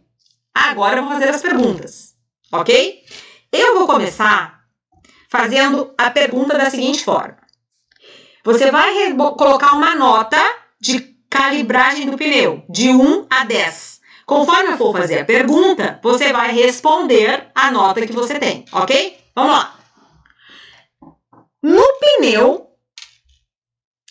Agora 0.54 0.98
eu 0.98 1.04
vou 1.04 1.12
fazer 1.12 1.30
as 1.30 1.40
perguntas, 1.40 2.14
ok? 2.52 3.02
Eu 3.50 3.78
vou 3.78 3.86
começar 3.86 4.60
fazendo 5.30 5.94
a 5.96 6.10
pergunta 6.10 6.58
da 6.58 6.68
seguinte 6.68 7.02
forma: 7.02 7.38
Você 8.44 8.70
vai 8.70 9.14
colocar 9.14 9.72
uma 9.72 9.94
nota 9.94 10.38
de 10.78 11.00
calibragem 11.30 12.10
do 12.10 12.18
pneu, 12.18 12.64
de 12.68 12.90
1 12.90 13.26
a 13.30 13.44
10. 13.44 13.95
Conforme 14.26 14.72
eu 14.72 14.76
for 14.76 14.92
fazer 14.92 15.20
a 15.20 15.24
pergunta, 15.24 16.00
você 16.02 16.32
vai 16.32 16.52
responder 16.52 17.46
a 17.54 17.70
nota 17.70 18.04
que 18.04 18.12
você 18.12 18.40
tem, 18.40 18.64
ok? 18.72 19.16
Vamos 19.32 19.52
lá. 19.52 19.78
No 21.62 21.84
pneu 22.00 22.66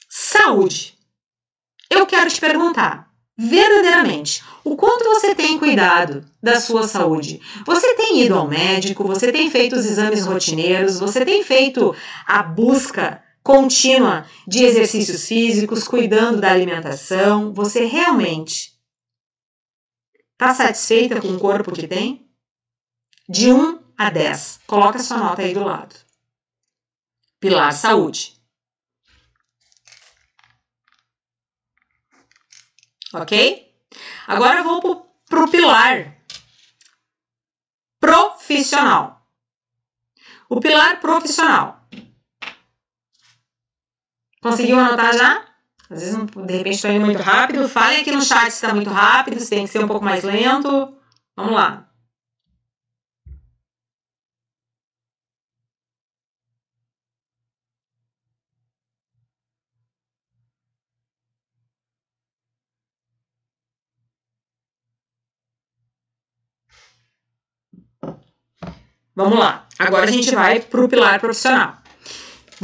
saúde, 0.09 0.97
eu 1.89 2.05
quero 2.05 2.29
te 2.29 2.39
perguntar, 2.39 3.09
verdadeiramente, 3.37 4.41
o 4.63 4.77
quanto 4.77 5.03
você 5.03 5.35
tem 5.35 5.59
cuidado 5.59 6.25
da 6.41 6.61
sua 6.61 6.87
saúde? 6.87 7.41
Você 7.65 7.93
tem 7.95 8.21
ido 8.21 8.35
ao 8.35 8.47
médico? 8.47 9.03
Você 9.03 9.33
tem 9.33 9.51
feito 9.51 9.75
os 9.75 9.85
exames 9.85 10.25
rotineiros? 10.25 10.97
Você 10.97 11.25
tem 11.25 11.43
feito 11.43 11.93
a 12.25 12.41
busca 12.41 13.21
contínua 13.43 14.25
de 14.47 14.63
exercícios 14.63 15.27
físicos, 15.27 15.85
cuidando 15.85 16.39
da 16.39 16.51
alimentação? 16.51 17.53
Você 17.53 17.83
realmente 17.83 18.74
Está 20.35 20.53
satisfeita 20.53 21.21
com 21.21 21.29
o 21.29 21.39
corpo 21.39 21.71
que 21.71 21.87
tem? 21.87 22.29
De 23.29 23.53
1 23.53 23.93
a 23.97 24.09
10. 24.09 24.59
Coloca 24.67 24.99
sua 24.99 25.17
nota 25.17 25.41
aí 25.41 25.53
do 25.53 25.63
lado. 25.63 25.95
Pilar 27.39 27.71
saúde. 27.71 28.37
Ok? 33.13 33.73
Agora 34.27 34.59
eu 34.59 34.65
vou 34.65 35.09
para 35.29 35.45
o 35.45 35.49
pilar 35.49 36.21
profissional. 37.97 39.25
O 40.49 40.59
pilar 40.59 40.99
profissional. 40.99 41.87
Conseguiu 44.41 44.77
anotar 44.77 45.17
já? 45.17 45.54
Às 45.89 46.01
vezes, 46.01 46.15
de 46.15 46.57
repente, 46.57 46.75
estou 46.75 46.91
indo 46.91 47.05
muito 47.05 47.21
rápido. 47.21 47.69
Falem 47.69 48.01
aqui 48.01 48.11
no 48.11 48.21
chat 48.21 48.49
se 48.51 48.57
está 48.65 48.73
muito 48.73 48.89
rápido, 48.89 49.39
se 49.39 49.49
tem 49.49 49.65
que 49.65 49.71
ser 49.71 49.83
um 49.83 49.87
pouco 49.87 50.03
mais 50.03 50.23
lento. 50.23 50.95
Vamos 51.35 51.53
lá. 51.53 51.87
Vamos 69.15 69.39
lá. 69.39 69.65
Agora 69.79 70.03
a 70.05 70.11
gente 70.11 70.33
vai 70.35 70.59
para 70.59 70.83
o 70.83 70.89
pilar 70.89 71.19
profissional. 71.19 71.84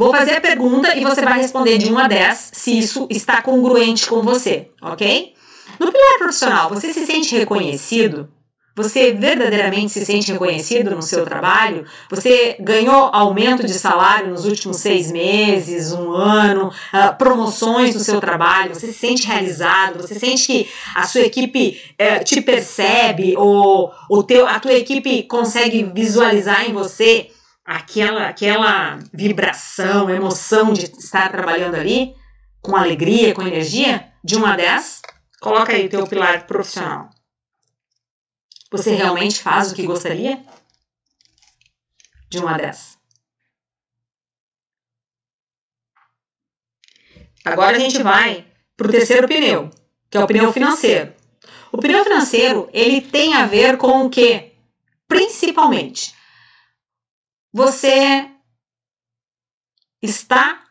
Vou 0.02 0.10
fazer 0.10 0.34
a 0.34 0.40
pergunta 0.40 0.96
e 0.96 1.04
você 1.04 1.22
vai 1.22 1.40
responder 1.40 1.78
de 1.78 1.92
1 1.92 1.96
a 1.96 2.08
10 2.08 2.50
se 2.54 2.76
isso 2.76 3.06
está 3.08 3.40
congruente 3.40 4.04
com 4.08 4.20
você, 4.20 4.68
ok? 4.82 5.32
No 5.78 5.92
pilar 5.92 6.18
profissional, 6.18 6.68
você 6.68 6.92
se 6.92 7.06
sente 7.06 7.36
reconhecido? 7.36 8.28
Você 8.74 9.12
verdadeiramente 9.12 9.92
se 9.92 10.04
sente 10.04 10.32
reconhecido 10.32 10.90
no 10.90 11.02
seu 11.02 11.24
trabalho? 11.24 11.84
Você 12.10 12.56
ganhou 12.58 13.10
aumento 13.12 13.64
de 13.64 13.74
salário 13.74 14.30
nos 14.30 14.44
últimos 14.44 14.78
seis 14.78 15.12
meses, 15.12 15.92
um 15.92 16.10
ano, 16.10 16.68
uh, 16.68 17.16
promoções 17.16 17.94
no 17.94 18.00
seu 18.00 18.20
trabalho? 18.20 18.74
Você 18.74 18.88
se 18.88 18.94
sente 18.94 19.28
realizado? 19.28 20.02
Você 20.02 20.18
sente 20.18 20.46
que 20.46 20.68
a 20.96 21.06
sua 21.06 21.20
equipe 21.20 21.80
uh, 21.92 22.24
te 22.24 22.40
percebe 22.40 23.36
ou 23.36 23.92
o 24.10 24.24
teu, 24.24 24.48
a 24.48 24.58
tua 24.58 24.72
equipe 24.72 25.22
consegue 25.22 25.84
visualizar 25.94 26.68
em 26.68 26.72
você 26.72 27.28
aquela, 27.64 28.28
aquela 28.28 28.98
vibração, 29.12 30.10
emoção 30.10 30.72
de 30.72 30.84
estar 30.84 31.30
trabalhando 31.30 31.74
ali 31.74 32.14
com 32.60 32.76
alegria, 32.76 33.34
com 33.34 33.42
energia? 33.42 34.12
De 34.24 34.36
1 34.36 34.46
a 34.46 34.56
10, 34.56 35.02
coloca 35.40 35.72
aí 35.72 35.86
o 35.86 35.90
teu 35.90 36.06
pilar 36.06 36.46
profissional. 36.46 37.10
Você 38.70 38.94
realmente 38.94 39.42
faz 39.42 39.72
o 39.72 39.74
que 39.74 39.84
gostaria? 39.84 40.44
De 42.30 42.38
1 42.38 42.48
a 42.48 42.56
10. 42.56 42.98
Agora 47.44 47.76
a 47.76 47.80
gente 47.80 48.00
vai 48.02 48.46
para 48.76 48.86
o 48.86 48.90
terceiro 48.90 49.26
pneu, 49.26 49.68
que 50.08 50.16
é 50.16 50.20
o 50.20 50.26
pneu 50.26 50.52
financeiro. 50.52 51.12
O 51.72 51.78
pneu 51.78 52.04
financeiro, 52.04 52.68
ele 52.72 53.00
tem 53.00 53.34
a 53.34 53.46
ver 53.46 53.76
com 53.76 54.06
o 54.06 54.10
que? 54.10 54.52
Principalmente, 55.08 56.14
você 57.52 58.30
está 60.00 60.62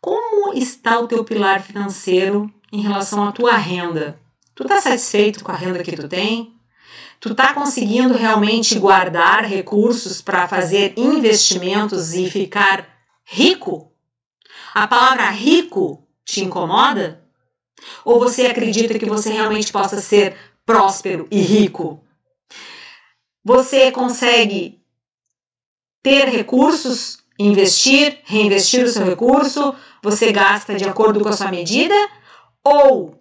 como 0.00 0.52
está 0.52 0.98
o 0.98 1.06
teu 1.06 1.24
pilar 1.24 1.62
financeiro 1.62 2.52
em 2.72 2.82
relação 2.82 3.26
à 3.26 3.32
tua 3.32 3.56
renda? 3.56 4.20
Tu 4.54 4.64
está 4.64 4.80
satisfeito 4.80 5.42
com 5.44 5.52
a 5.52 5.56
renda 5.56 5.82
que 5.82 5.96
tu 5.96 6.08
tem? 6.08 6.60
Tu 7.20 7.30
está 7.30 7.54
conseguindo 7.54 8.14
realmente 8.14 8.78
guardar 8.78 9.44
recursos 9.44 10.20
para 10.20 10.48
fazer 10.48 10.92
investimentos 10.96 12.12
e 12.14 12.28
ficar 12.28 12.86
rico? 13.24 13.92
A 14.74 14.88
palavra 14.88 15.30
rico 15.30 16.06
te 16.24 16.42
incomoda? 16.42 17.24
Ou 18.04 18.18
você 18.18 18.46
acredita 18.46 18.98
que 18.98 19.06
você 19.06 19.32
realmente 19.32 19.72
possa 19.72 20.00
ser 20.00 20.36
próspero 20.66 21.28
e 21.30 21.40
rico? 21.40 22.04
Você 23.44 23.92
consegue 23.92 24.81
ter 26.02 26.28
recursos, 26.28 27.18
investir, 27.38 28.18
reinvestir 28.24 28.84
o 28.84 28.88
seu 28.88 29.04
recurso? 29.04 29.74
Você 30.02 30.32
gasta 30.32 30.74
de 30.74 30.84
acordo 30.84 31.20
com 31.20 31.28
a 31.28 31.32
sua 31.32 31.50
medida? 31.50 31.94
Ou 32.64 33.20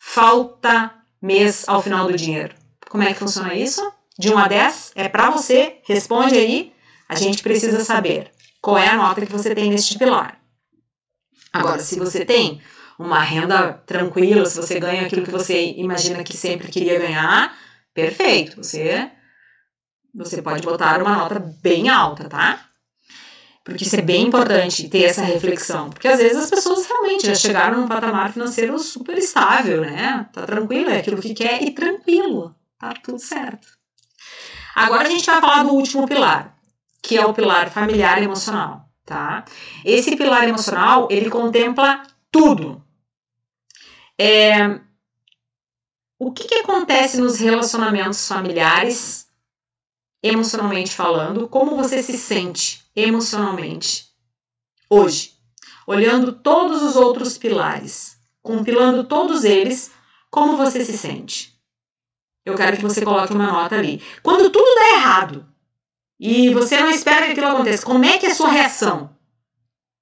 falta 0.00 0.94
mês 1.20 1.64
ao 1.68 1.82
final 1.82 2.06
do 2.06 2.16
dinheiro? 2.16 2.54
Como 2.88 3.02
é 3.02 3.12
que 3.12 3.18
funciona 3.18 3.54
isso? 3.54 3.92
De 4.18 4.32
1 4.32 4.38
a 4.38 4.48
10 4.48 4.92
é 4.94 5.08
para 5.08 5.30
você, 5.30 5.78
responde 5.84 6.34
aí. 6.36 6.72
A 7.08 7.14
gente 7.14 7.42
precisa 7.42 7.84
saber 7.84 8.30
qual 8.60 8.78
é 8.78 8.88
a 8.88 8.96
nota 8.96 9.24
que 9.24 9.32
você 9.32 9.54
tem 9.54 9.70
neste 9.70 9.98
pilar. 9.98 10.40
Agora, 11.52 11.80
se 11.80 11.98
você 11.98 12.24
tem 12.24 12.60
uma 12.98 13.20
renda 13.20 13.74
tranquila, 13.86 14.44
se 14.46 14.56
você 14.56 14.80
ganha 14.80 15.06
aquilo 15.06 15.24
que 15.24 15.30
você 15.30 15.72
imagina 15.76 16.24
que 16.24 16.36
sempre 16.36 16.68
queria 16.68 16.98
ganhar, 16.98 17.56
perfeito. 17.94 18.56
Você 18.56 19.10
você 20.18 20.42
pode 20.42 20.62
botar 20.62 21.00
uma 21.00 21.16
nota 21.16 21.38
bem 21.62 21.88
alta, 21.88 22.28
tá? 22.28 22.64
Porque 23.62 23.84
isso 23.84 23.96
é 23.96 24.02
bem 24.02 24.26
importante 24.26 24.88
ter 24.88 25.04
essa 25.04 25.22
reflexão. 25.22 25.90
Porque 25.90 26.08
às 26.08 26.18
vezes 26.18 26.44
as 26.44 26.50
pessoas 26.50 26.86
realmente 26.86 27.26
já 27.26 27.34
chegaram 27.34 27.80
num 27.80 27.86
patamar 27.86 28.32
financeiro 28.32 28.78
super 28.78 29.16
estável, 29.16 29.82
né? 29.82 30.26
Tá 30.32 30.46
tranquilo, 30.46 30.90
é 30.90 30.98
aquilo 30.98 31.20
que 31.20 31.34
quer 31.34 31.62
e 31.62 31.70
tranquilo. 31.70 32.54
Tá 32.78 32.94
tudo 32.94 33.18
certo. 33.18 33.68
Agora 34.74 35.06
a 35.06 35.10
gente 35.10 35.26
vai 35.26 35.40
falar 35.40 35.62
do 35.64 35.74
último 35.74 36.06
pilar, 36.06 36.56
que 37.02 37.16
é 37.16 37.26
o 37.26 37.34
pilar 37.34 37.70
familiar 37.70 38.20
e 38.20 38.24
emocional, 38.24 38.88
tá? 39.04 39.44
Esse 39.84 40.16
pilar 40.16 40.48
emocional, 40.48 41.08
ele 41.10 41.28
contempla 41.28 42.02
tudo. 42.30 42.82
É, 44.18 44.80
o 46.18 46.32
que, 46.32 46.48
que 46.48 46.56
acontece 46.56 47.20
nos 47.20 47.38
relacionamentos 47.38 48.26
familiares, 48.26 49.27
emocionalmente 50.22 50.94
falando? 50.94 51.48
Como 51.48 51.76
você 51.76 52.02
se 52.02 52.16
sente 52.18 52.84
emocionalmente 52.94 54.06
hoje? 54.88 55.32
Olhando 55.86 56.32
todos 56.32 56.82
os 56.82 56.96
outros 56.96 57.38
pilares, 57.38 58.18
compilando 58.42 59.04
todos 59.04 59.44
eles, 59.44 59.90
como 60.30 60.56
você 60.56 60.84
se 60.84 60.96
sente? 60.98 61.58
eu 62.48 62.54
quero 62.54 62.76
que 62.76 62.82
você 62.82 63.04
coloque 63.04 63.32
uma 63.32 63.46
nota 63.46 63.76
ali. 63.76 64.02
Quando 64.22 64.50
tudo 64.50 64.74
dá 64.74 64.96
errado 64.96 65.46
e 66.18 66.52
você 66.52 66.80
não 66.80 66.90
espera 66.90 67.26
que 67.26 67.32
aquilo 67.32 67.48
aconteça, 67.48 67.84
como 67.84 68.04
é 68.04 68.18
que 68.18 68.26
é 68.26 68.30
a 68.30 68.34
sua 68.34 68.48
reação? 68.48 69.10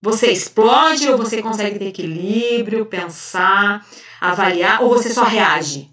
Você 0.00 0.30
explode 0.30 1.08
ou 1.08 1.18
você 1.18 1.42
consegue 1.42 1.78
ter 1.78 1.88
equilíbrio, 1.88 2.86
pensar, 2.86 3.84
avaliar, 4.20 4.82
ou 4.82 4.90
você 4.90 5.12
só 5.12 5.24
reage 5.24 5.90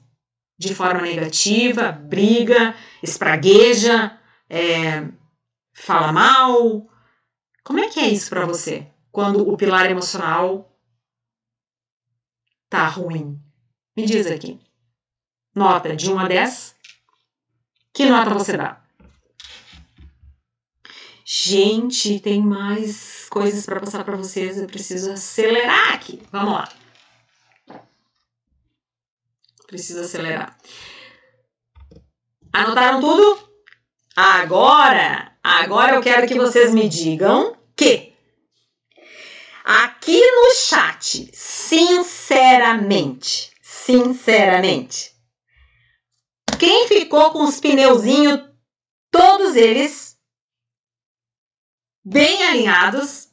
de 0.67 0.73
forma 0.73 1.01
negativa, 1.01 1.91
briga, 1.91 2.75
espragueja, 3.01 4.17
é, 4.49 5.07
fala 5.73 6.11
mal? 6.11 6.87
Como 7.63 7.79
é 7.79 7.89
que 7.89 7.99
é 7.99 8.07
isso 8.07 8.29
para 8.29 8.45
você 8.45 8.87
quando 9.11 9.47
o 9.47 9.57
pilar 9.57 9.89
emocional 9.89 10.73
tá 12.69 12.87
ruim? 12.87 13.39
Me 13.95 14.05
diz 14.05 14.27
aqui. 14.27 14.59
Nota 15.55 15.95
de 15.95 16.09
1 16.09 16.19
a 16.19 16.27
10. 16.27 16.75
Que 17.93 18.05
nota 18.05 18.33
você 18.33 18.57
dá? 18.57 18.81
Gente, 21.25 22.19
tem 22.19 22.41
mais 22.41 23.27
coisas 23.29 23.65
para 23.65 23.79
passar 23.79 24.03
para 24.03 24.17
vocês. 24.17 24.57
Eu 24.57 24.67
preciso 24.67 25.11
acelerar 25.11 25.93
aqui. 25.93 26.21
Vamos 26.31 26.53
lá. 26.53 26.82
Preciso 29.73 30.01
acelerar. 30.01 30.55
Anotaram 32.53 33.01
tudo? 33.01 33.49
Agora, 34.15 35.35
agora 35.43 35.95
eu 35.95 36.01
quero 36.03 36.27
que 36.27 36.35
vocês 36.35 36.71
me 36.71 36.87
digam 36.87 37.57
que 37.75 38.13
aqui 39.65 40.21
no 40.21 40.53
chat, 40.53 41.27
sinceramente, 41.33 43.51
sinceramente, 43.63 45.11
quem 46.59 46.87
ficou 46.87 47.31
com 47.31 47.43
os 47.43 47.59
pneuzinhos, 47.59 48.41
todos 49.09 49.55
eles 49.55 50.15
bem 52.05 52.43
alinhados, 52.43 53.29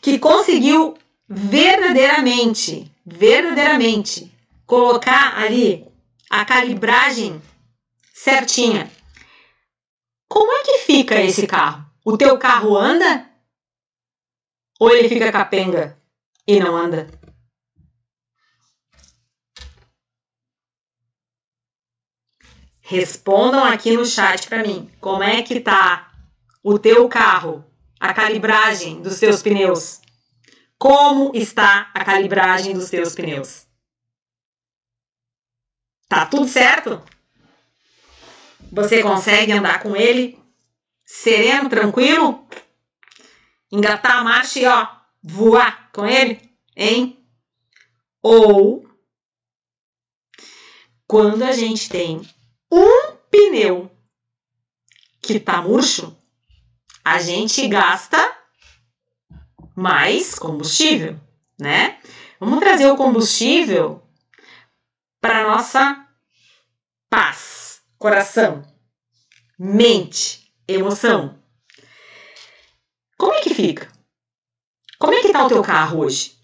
que 0.00 0.20
conseguiu 0.20 0.96
verdadeiramente, 1.28 2.88
verdadeiramente 3.04 4.35
colocar 4.66 5.38
ali 5.38 5.86
a 6.28 6.44
calibragem 6.44 7.40
certinha. 8.12 8.90
Como 10.28 10.52
é 10.52 10.64
que 10.64 10.78
fica 10.78 11.14
esse 11.20 11.46
carro? 11.46 11.86
O 12.04 12.18
teu 12.18 12.36
carro 12.38 12.76
anda? 12.76 13.30
Ou 14.78 14.90
ele 14.90 15.08
fica 15.08 15.32
capenga 15.32 15.96
e 16.46 16.58
não 16.58 16.76
anda? 16.76 17.06
Respondam 22.80 23.64
aqui 23.64 23.96
no 23.96 24.04
chat 24.04 24.48
para 24.48 24.62
mim. 24.62 24.90
Como 25.00 25.22
é 25.22 25.42
que 25.42 25.60
tá 25.60 26.12
o 26.62 26.78
teu 26.78 27.08
carro? 27.08 27.64
A 27.98 28.12
calibragem 28.12 29.00
dos 29.00 29.18
teus 29.18 29.42
pneus? 29.42 30.00
Como 30.78 31.32
está 31.34 31.90
a 31.94 32.04
calibragem 32.04 32.74
dos 32.74 32.90
teus 32.90 33.14
pneus? 33.14 33.65
Tá 36.08 36.26
tudo 36.26 36.46
certo? 36.46 37.02
Você 38.72 39.02
consegue 39.02 39.52
andar 39.52 39.82
com 39.82 39.96
ele 39.96 40.38
sereno, 41.04 41.68
tranquilo? 41.68 42.46
Engatar 43.70 44.18
a 44.18 44.24
marcha 44.24 44.60
e 44.60 44.66
ó, 44.66 44.88
voar 45.22 45.90
com 45.92 46.06
ele, 46.06 46.40
hein? 46.76 47.26
Ou 48.22 48.88
quando 51.06 51.42
a 51.42 51.52
gente 51.52 51.88
tem 51.88 52.20
um 52.70 53.16
pneu 53.30 53.90
que 55.20 55.40
tá 55.40 55.60
murcho, 55.62 56.16
a 57.04 57.20
gente 57.20 57.66
gasta 57.68 58.36
mais 59.74 60.36
combustível, 60.36 61.18
né? 61.58 62.00
Vamos 62.38 62.60
trazer 62.60 62.86
o 62.86 62.96
combustível 62.96 64.05
para 65.26 65.42
nossa 65.42 66.06
paz, 67.10 67.80
coração. 67.98 68.62
mente, 69.58 70.52
emoção. 70.68 71.42
Como 73.18 73.32
é 73.32 73.40
que 73.40 73.52
fica? 73.52 73.88
Como 75.00 75.14
é 75.14 75.22
que 75.22 75.32
tá 75.32 75.44
o 75.44 75.48
teu 75.48 75.64
carro 75.64 76.04
hoje? 76.04 76.36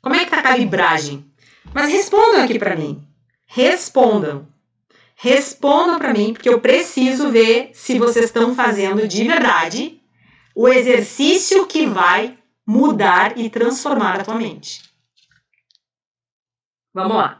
Como 0.00 0.14
é 0.14 0.24
que 0.24 0.30
tá 0.30 0.38
a 0.38 0.42
calibragem? 0.42 1.28
Mas 1.74 1.90
respondam 1.90 2.44
aqui 2.44 2.60
para 2.60 2.76
mim. 2.76 3.04
Respondam. 3.44 4.46
Respondam 5.16 5.98
para 5.98 6.14
mim, 6.14 6.32
porque 6.32 6.48
eu 6.48 6.60
preciso 6.60 7.32
ver 7.32 7.72
se 7.74 7.98
vocês 7.98 8.26
estão 8.26 8.54
fazendo 8.54 9.08
de 9.08 9.26
verdade 9.26 10.00
o 10.54 10.68
exercício 10.68 11.66
que 11.66 11.86
vai 11.86 12.38
mudar 12.64 13.36
e 13.36 13.50
transformar 13.50 14.20
a 14.20 14.24
tua 14.24 14.36
mente. 14.36 14.80
Vamos 16.94 17.16
lá. 17.16 17.39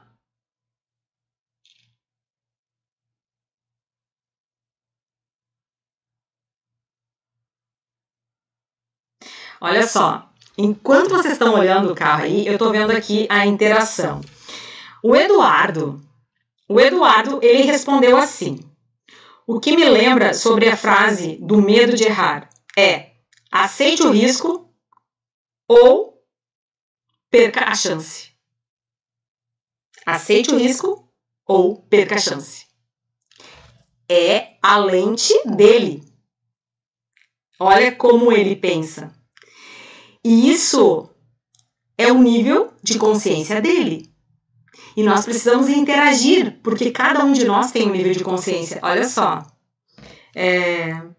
Olha 9.61 9.87
só, 9.87 10.31
enquanto 10.57 11.11
vocês 11.11 11.35
estão 11.35 11.55
olhando 11.55 11.93
o 11.93 11.95
carro 11.95 12.23
aí, 12.23 12.47
eu 12.47 12.55
estou 12.55 12.71
vendo 12.71 12.93
aqui 12.93 13.27
a 13.29 13.45
interação. 13.45 14.23
O 15.03 15.15
Eduardo, 15.15 16.01
o 16.67 16.81
Eduardo, 16.81 17.41
ele 17.43 17.65
respondeu 17.65 18.17
assim: 18.17 18.59
O 19.47 19.61
que 19.61 19.77
me 19.77 19.85
lembra 19.85 20.33
sobre 20.33 20.67
a 20.69 20.77
frase 20.77 21.37
do 21.37 21.61
medo 21.61 21.95
de 21.95 22.05
errar 22.05 22.49
é 22.79 23.11
aceite 23.53 24.03
o 24.03 24.11
risco 24.11 24.73
ou 25.69 26.25
perca 27.31 27.65
a 27.67 27.75
chance. 27.75 28.31
Aceite 30.07 30.51
o 30.51 30.57
risco 30.57 31.07
ou 31.47 31.83
perca 31.83 32.15
a 32.15 32.19
chance. 32.19 32.67
É 34.09 34.57
a 34.63 34.79
lente 34.79 35.35
dele. 35.47 36.03
Olha 37.59 37.95
como 37.95 38.33
ele 38.33 38.57
pensa. 38.57 39.20
E 40.25 40.51
isso 40.51 41.09
é 41.97 42.13
o 42.13 42.23
nível 42.23 42.73
de 42.83 42.99
consciência 42.99 43.61
dele. 43.61 44.11
E 44.97 45.03
nós 45.03 45.25
precisamos 45.25 45.69
interagir, 45.69 46.61
porque 46.63 46.91
cada 46.91 47.25
um 47.25 47.33
de 47.33 47.45
nós 47.45 47.71
tem 47.71 47.89
um 47.89 47.93
nível 47.93 48.13
de 48.13 48.25
consciência. 48.25 48.81
Olha 48.83 49.09
só. 49.09 49.47
É... 50.35 51.11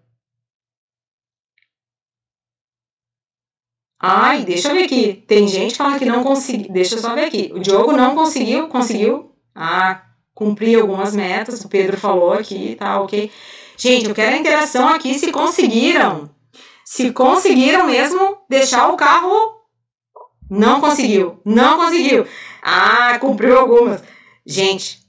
Ai, 3.99 4.43
deixa 4.43 4.69
eu 4.69 4.75
ver 4.75 4.85
aqui. 4.85 5.13
Tem 5.27 5.47
gente 5.47 5.71
que 5.71 5.77
fala 5.77 5.99
que 5.99 6.05
não 6.05 6.23
conseguiu. 6.23 6.71
Deixa 6.71 6.95
eu 6.95 6.99
só 6.99 7.13
ver 7.13 7.25
aqui. 7.25 7.51
O 7.53 7.59
Diogo 7.59 7.91
não 7.91 8.15
conseguiu, 8.15 8.67
conseguiu. 8.67 9.31
Ah, 9.53 10.03
cumprir 10.33 10.79
algumas 10.81 11.15
metas. 11.15 11.63
O 11.63 11.69
Pedro 11.69 11.97
falou 11.97 12.33
aqui, 12.33 12.75
tá 12.75 12.99
ok. 12.99 13.31
Gente, 13.77 14.07
eu 14.09 14.15
quero 14.15 14.35
a 14.35 14.39
interação 14.39 14.87
aqui 14.87 15.13
se 15.17 15.31
conseguiram. 15.31 16.29
Se 16.91 17.13
conseguiram 17.13 17.85
mesmo 17.85 18.39
deixar 18.49 18.89
o 18.89 18.97
carro. 18.97 19.33
Não 20.49 20.81
conseguiu. 20.81 21.41
Não 21.45 21.77
conseguiu. 21.77 22.27
Ah, 22.61 23.17
cumpriu 23.17 23.57
algumas. 23.57 24.03
Gente, 24.45 24.99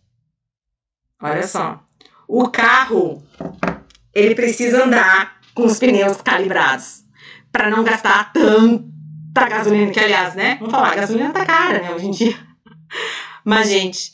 olha 1.20 1.44
só. 1.44 1.80
O 2.28 2.48
carro, 2.48 3.20
ele 4.14 4.32
precisa 4.36 4.84
andar 4.84 5.40
com 5.56 5.64
os 5.64 5.80
pneus 5.80 6.18
calibrados 6.18 7.02
para 7.50 7.68
não 7.68 7.82
gastar 7.82 8.32
tanta 8.32 9.48
gasolina, 9.48 9.90
que 9.90 9.98
aliás, 9.98 10.36
né? 10.36 10.58
Vamos 10.60 10.72
falar, 10.72 10.92
a 10.92 10.94
gasolina 10.94 11.32
tá 11.32 11.44
cara, 11.44 11.82
né, 11.82 11.94
hoje 11.96 12.06
em 12.06 12.10
dia. 12.12 12.46
Mas, 13.44 13.68
gente, 13.68 14.12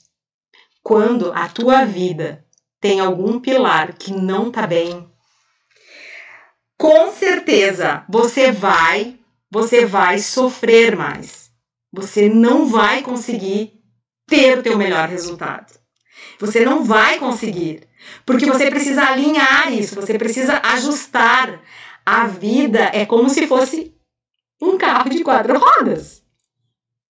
quando 0.83 1.31
a 1.35 1.47
tua 1.49 1.85
vida 1.85 2.47
tem 2.81 2.99
algum 2.99 3.39
pilar 3.39 3.93
que 3.93 4.11
não 4.11 4.51
tá 4.51 4.67
bem, 4.67 5.07
com 6.79 7.11
certeza 7.11 7.38
você 8.09 8.53
vai, 8.53 9.17
você 9.51 9.87
vai 9.87 10.19
sofrer 10.19 10.97
mais. 10.97 11.51
Você 11.93 12.29
não 12.29 12.67
vai 12.67 13.03
conseguir 13.03 13.73
ter 14.27 14.59
o 14.59 14.63
teu 14.63 14.77
melhor 14.77 15.09
resultado. 15.09 15.79
Você 16.39 16.65
não 16.65 16.85
vai 16.85 17.19
conseguir, 17.19 17.89
porque 18.25 18.47
você 18.47 18.71
precisa 18.71 19.03
alinhar 19.03 19.73
isso, 19.73 19.95
você 19.95 20.19
precisa 20.19 20.61
ajustar 20.63 21.61
a 22.05 22.27
vida 22.27 22.91
é 22.95 23.05
como 23.05 23.29
se 23.29 23.47
fosse 23.47 23.95
um 24.63 24.79
carro 24.79 25.11
de 25.11 25.23
quatro 25.23 25.59
rodas, 25.59 26.23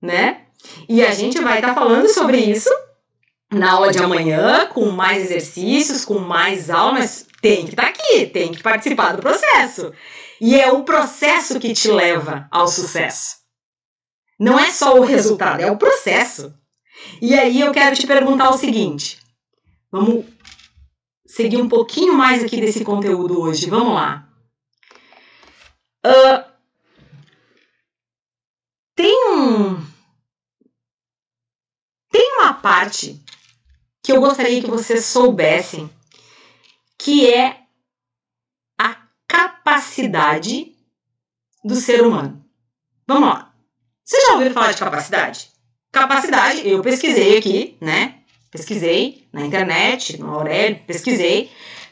né? 0.03 0.43
E 0.89 1.05
a 1.05 1.13
gente 1.13 1.41
vai 1.41 1.59
estar 1.59 1.69
tá 1.69 1.75
falando 1.75 2.09
sobre 2.09 2.39
isso 2.39 2.71
na 3.53 3.73
aula 3.73 3.93
de 3.93 3.99
amanhã, 3.99 4.67
com 4.67 4.91
mais 4.91 5.23
exercícios, 5.23 6.05
com 6.05 6.19
mais 6.19 6.69
aulas. 6.69 7.27
Tem 7.41 7.65
que 7.65 7.71
estar 7.71 7.85
tá 7.85 7.89
aqui, 7.91 8.27
tem 8.27 8.51
que 8.51 8.61
participar 8.61 9.13
do 9.15 9.23
processo. 9.23 9.93
E 10.41 10.59
é 10.59 10.71
o 10.71 10.85
processo 10.85 11.59
que 11.59 11.73
te 11.73 11.91
leva 11.91 12.47
ao 12.51 12.69
sucesso. 12.69 13.39
Não 14.39 14.59
é 14.59 14.71
só 14.71 14.97
o 14.97 15.05
resultado, 15.05 15.61
é 15.61 15.71
o 15.71 15.79
processo. 15.79 16.55
E 17.21 17.35
aí 17.35 17.61
eu 17.61 17.73
quero 17.73 17.97
te 17.97 18.07
perguntar 18.07 18.51
o 18.51 18.59
seguinte: 18.59 19.21
vamos 19.91 20.25
seguir 21.27 21.61
um 21.61 21.69
pouquinho 21.69 22.15
mais 22.15 22.43
aqui 22.45 22.61
desse 22.61 22.85
conteúdo 22.85 23.41
hoje. 23.41 23.69
Vamos 23.69 23.95
lá. 23.95 24.29
Uh, 26.07 26.45
tem 28.95 29.31
um. 29.31 29.87
Tem 32.11 32.33
uma 32.39 32.55
parte 32.55 33.21
que 34.03 34.13
eu 34.13 34.21
gostaria 34.21 34.63
que 34.63 34.71
vocês 34.71 35.05
soubessem 35.05 35.91
que 36.99 37.33
é 37.33 37.68
capacidade 39.29 40.73
do 41.63 41.77
ser 41.77 42.01
humano. 42.03 42.43
Vamos 43.07 43.29
lá. 43.29 43.53
Vocês 44.05 44.25
já 44.25 44.33
ouviram 44.33 44.55
falar 44.55 44.73
de 44.73 44.79
capacidade? 44.79 45.51
Capacidade, 45.93 46.69
eu 46.69 46.83
pesquisei 46.83 47.37
aqui, 47.37 47.77
né? 47.81 48.15
Pesquisei 48.51 49.29
na 49.33 49.45
internet, 49.45 50.19
no 50.19 50.35
Aurélio, 50.35 50.81
pesquisei. 50.87 51.51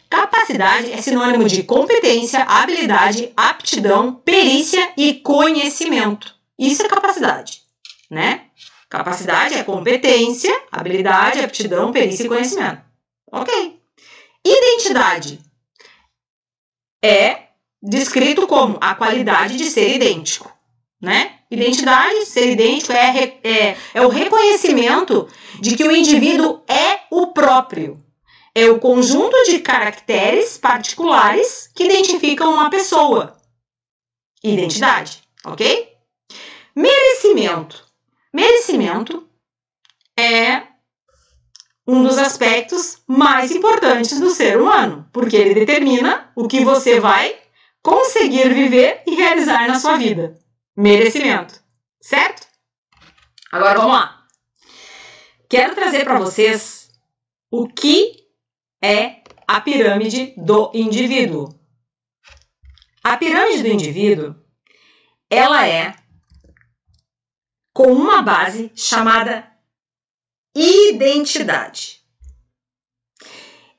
Capacidade 0.09 0.91
é 0.93 1.03
sinônimo 1.03 1.45
de 1.45 1.63
competência, 1.63 2.43
habilidade, 2.43 3.33
aptidão, 3.37 4.15
perícia 4.15 4.93
e 4.97 5.15
conhecimento. 5.15 6.35
Isso 6.59 6.83
é 6.83 6.89
capacidade, 6.89 7.63
né? 8.11 8.47
Capacidade 8.89 9.55
é 9.55 9.63
competência, 9.63 10.55
habilidade, 10.73 11.41
aptidão, 11.41 11.93
perícia 11.93 12.25
e 12.25 12.29
conhecimento. 12.29 12.81
Ok. 13.31 13.79
Identidade 14.45 15.41
é 17.03 17.49
descrito 17.83 18.47
como 18.47 18.79
a 18.81 18.95
qualidade 18.95 19.57
de 19.57 19.65
ser 19.65 19.95
idêntico, 19.95 20.51
né? 21.01 21.41
Identidade, 21.51 22.27
ser 22.27 22.51
idêntico, 22.53 22.93
é, 22.93 23.39
é, 23.45 23.77
é 23.95 24.01
o 24.03 24.09
reconhecimento 24.09 25.29
de 25.61 25.77
que 25.77 25.85
o 25.85 25.95
indivíduo 25.95 26.63
é 26.69 27.01
o 27.11 27.29
próprio 27.29 28.05
é 28.57 28.71
o 28.71 28.81
conjunto 28.81 29.37
de 29.45 29.59
caracteres 29.59 30.57
particulares 30.57 31.71
que 31.75 31.85
identificam 31.85 32.55
uma 32.55 32.71
pessoa. 32.71 33.37
Identidade, 34.43 35.23
ok? 35.45 35.93
Merecimento. 36.75 37.85
Merecimento 38.33 39.29
é 40.19 40.63
um 41.87 42.03
dos 42.03 42.19
aspectos 42.19 43.03
mais 43.07 43.51
importantes 43.53 44.19
do 44.19 44.31
ser 44.31 44.61
humano, 44.61 45.09
porque 45.13 45.37
ele 45.37 45.55
determina 45.55 46.33
o 46.35 46.49
que 46.49 46.65
você 46.65 46.99
vai 46.99 47.39
conseguir 47.81 48.53
viver 48.53 49.03
e 49.07 49.15
realizar 49.15 49.69
na 49.69 49.79
sua 49.79 49.97
vida. 49.97 50.37
Merecimento, 50.77 51.55
certo? 52.01 52.47
Agora 53.53 53.79
vamos 53.79 53.95
lá. 53.95 54.27
Quero 55.49 55.75
trazer 55.77 56.05
para 56.05 56.19
vocês 56.19 56.91
o 57.51 57.69
que 57.69 58.27
é 58.83 59.23
a 59.47 59.61
pirâmide 59.61 60.35
do 60.37 60.73
indivíduo. 60.75 61.55
A 63.05 63.17
pirâmide 63.17 63.63
do 63.63 63.69
indivíduo, 63.69 64.35
ela 65.31 65.67
é 65.67 65.95
com 67.73 67.93
uma 67.93 68.23
base 68.23 68.73
chamada 68.75 69.56
identidade. 70.57 72.01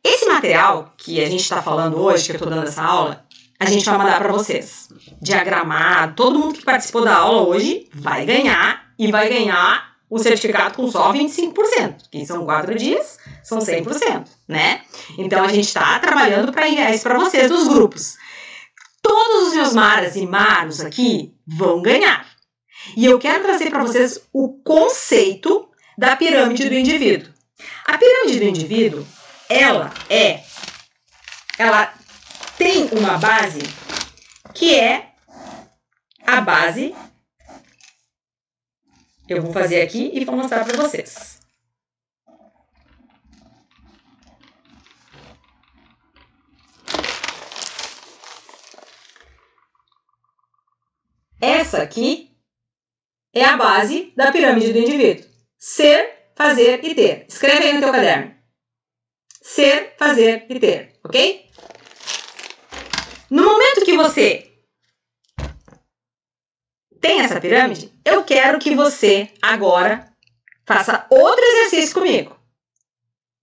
Esse 0.04 0.26
material 0.28 0.94
que 0.96 1.20
a 1.22 1.28
gente 1.28 1.42
está 1.42 1.62
falando 1.62 1.98
hoje, 1.98 2.26
que 2.26 2.32
eu 2.32 2.36
estou 2.36 2.50
dando 2.50 2.68
essa 2.68 2.84
aula, 2.84 3.26
a 3.60 3.66
gente 3.66 3.84
vai 3.84 3.98
mandar 3.98 4.20
para 4.20 4.32
vocês. 4.32 4.88
Diagramado, 5.20 6.16
todo 6.16 6.38
mundo 6.38 6.54
que 6.54 6.64
participou 6.64 7.04
da 7.04 7.18
aula 7.18 7.48
hoje 7.48 7.90
vai 7.96 8.26
ganhar 8.26 8.92
e 9.00 9.12
vai 9.12 9.28
ganhar 9.28 9.98
o 10.10 10.20
certificado 10.20 10.76
com 10.76 10.90
só 10.90 11.12
25%, 11.12 12.10
que 12.12 12.26
são 12.26 12.46
quatro 12.46 12.76
dias, 12.76 13.18
são 13.44 13.58
100%, 13.58 14.28
né? 14.48 14.82
Então 15.18 15.44
a 15.44 15.50
gente 15.50 15.68
está 15.68 16.00
trabalhando 16.00 16.54
para 16.54 16.70
enviar 16.70 16.94
isso 16.94 17.04
para 17.04 17.18
vocês 17.18 17.50
dos 17.50 17.68
grupos. 17.68 18.16
Todos 19.02 19.48
os 19.48 19.54
meus 19.56 19.74
maras 19.74 20.16
e 20.16 20.26
maros 20.26 20.80
aqui 20.80 21.34
vão 21.46 21.82
ganhar. 21.82 22.26
E 22.96 23.06
eu 23.06 23.20
quero 23.20 23.44
trazer 23.44 23.70
para 23.70 23.84
vocês 23.84 24.22
o 24.32 24.62
conceito 24.64 25.68
da 25.98 26.16
pirâmide 26.16 26.70
do 26.70 26.76
indivíduo. 26.76 27.34
A 27.86 27.98
pirâmide 27.98 28.40
do 28.40 28.46
indivíduo, 28.46 29.08
ela 29.50 29.92
é 30.10 30.44
ela 31.58 31.92
tem 32.56 32.88
uma 32.90 33.18
base 33.18 33.62
que 34.54 34.76
é 34.76 35.12
a 36.26 36.40
base. 36.40 36.96
Eu 39.28 39.42
vou 39.42 39.52
fazer 39.52 39.82
aqui 39.82 40.12
e 40.14 40.24
vou 40.24 40.36
mostrar 40.36 40.64
para 40.64 40.78
vocês. 40.78 41.40
Essa 51.42 51.82
aqui 51.82 52.36
é 53.34 53.44
a 53.44 53.58
base 53.58 54.14
da 54.16 54.32
pirâmide 54.32 54.74
do 54.74 54.80
indivíduo. 54.80 55.37
Ser, 55.58 56.32
fazer 56.36 56.84
e 56.84 56.94
ter. 56.94 57.26
Escreve 57.28 57.66
aí 57.66 57.74
no 57.74 57.82
teu 57.82 57.92
caderno. 57.92 58.36
Ser, 59.42 59.96
fazer 59.98 60.46
e 60.50 60.60
ter, 60.60 61.00
ok? 61.04 61.50
No 63.30 63.44
momento 63.44 63.84
que 63.84 63.98
você 63.98 64.52
tem 67.02 67.22
essa 67.22 67.42
pirâmide, 67.42 67.92
eu 68.06 68.24
quero 68.24 68.60
que 68.60 68.76
você 68.76 69.32
agora 69.42 70.14
faça 70.66 71.06
outro 71.10 71.44
exercício 71.44 71.94
comigo. 71.94 72.38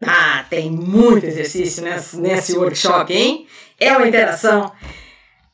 Ah, 0.03 0.45
tem 0.51 0.71
muito 0.71 1.25
exercício 1.25 1.83
nesse, 1.83 2.17
nesse 2.19 2.57
workshop, 2.57 3.13
hein? 3.13 3.49
É 3.79 3.97
uma 3.97 4.07
interação. 4.07 4.73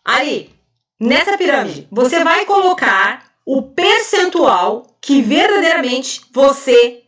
Ali, 0.05 0.53
nessa 0.99 1.39
pirâmide, 1.39 1.87
você 1.91 2.25
vai 2.25 2.45
colocar 2.45 3.30
o 3.47 3.63
percentual 3.63 4.97
que 5.01 5.23
verdadeiramente 5.23 6.23
você 6.33 7.03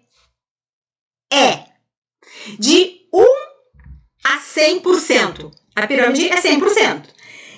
é. 1.33 1.65
De 2.59 3.07
1 3.13 3.25
a 4.25 4.39
100%. 4.39 5.53
A 5.75 5.87
pirâmide 5.87 6.29
é 6.29 6.41
100%. 6.41 7.09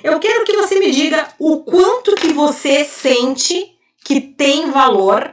Eu 0.02 0.20
quero 0.20 0.44
que 0.44 0.56
você 0.56 0.78
me 0.78 0.90
diga 0.90 1.28
o 1.38 1.64
quanto 1.64 2.14
que 2.14 2.32
você 2.32 2.84
sente 2.84 3.74
que 4.04 4.20
tem 4.20 4.70
valor 4.70 5.32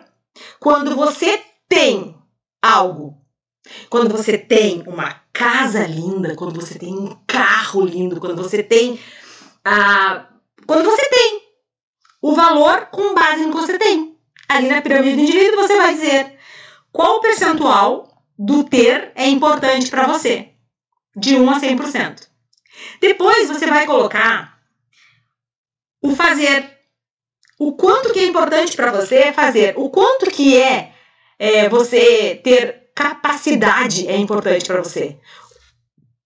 quando 0.60 0.96
você 0.96 1.44
tem 1.68 2.16
algo. 2.62 3.18
Quando 3.90 4.16
você 4.16 4.38
tem 4.38 4.84
uma 4.88 5.22
casa 5.34 5.86
linda, 5.86 6.36
quando 6.36 6.60
você 6.60 6.80
tem 6.80 6.94
um 6.94 7.18
carro 7.28 7.86
lindo, 7.86 8.20
quando 8.20 8.42
você 8.42 8.64
tem 8.64 9.00
ah, 9.64 10.28
quando 10.66 10.84
você 10.86 11.08
tem 11.10 11.41
o 12.22 12.36
valor 12.36 12.88
com 12.88 13.14
base 13.14 13.46
no 13.46 13.52
que 13.52 13.58
você 13.58 13.78
tem. 13.78 14.16
Ali 14.48 14.68
na 14.68 14.82
pirâmide 14.82 15.16
do 15.16 15.22
indivíduo 15.22 15.62
você 15.62 15.78
vai 15.78 15.94
dizer 15.96 16.38
qual 16.92 17.22
percentual 17.22 18.08
do 18.38 18.64
ter 18.64 19.12
é 19.16 19.28
importante 19.28 19.90
para 19.90 20.08
você, 20.08 20.50
de 21.16 21.36
1 21.36 21.50
a 21.50 21.60
100%. 21.60 22.28
Depois 23.00 23.50
você 23.50 23.66
vai 23.68 23.86
colocar 23.86 24.60
o 26.02 26.16
fazer. 26.16 26.80
O 27.60 27.74
quanto 27.74 28.12
que 28.12 28.20
é 28.20 28.26
importante 28.26 28.76
para 28.76 28.92
você 28.92 29.32
fazer. 29.32 29.76
O 29.78 29.90
quanto 29.90 30.32
que 30.32 30.60
é, 30.60 30.94
é 31.38 31.70
você 31.70 32.42
ter 32.44 32.92
capacidade 32.96 34.08
é 34.08 34.18
importante 34.18 34.66
para 34.66 34.82
você. 34.82 35.20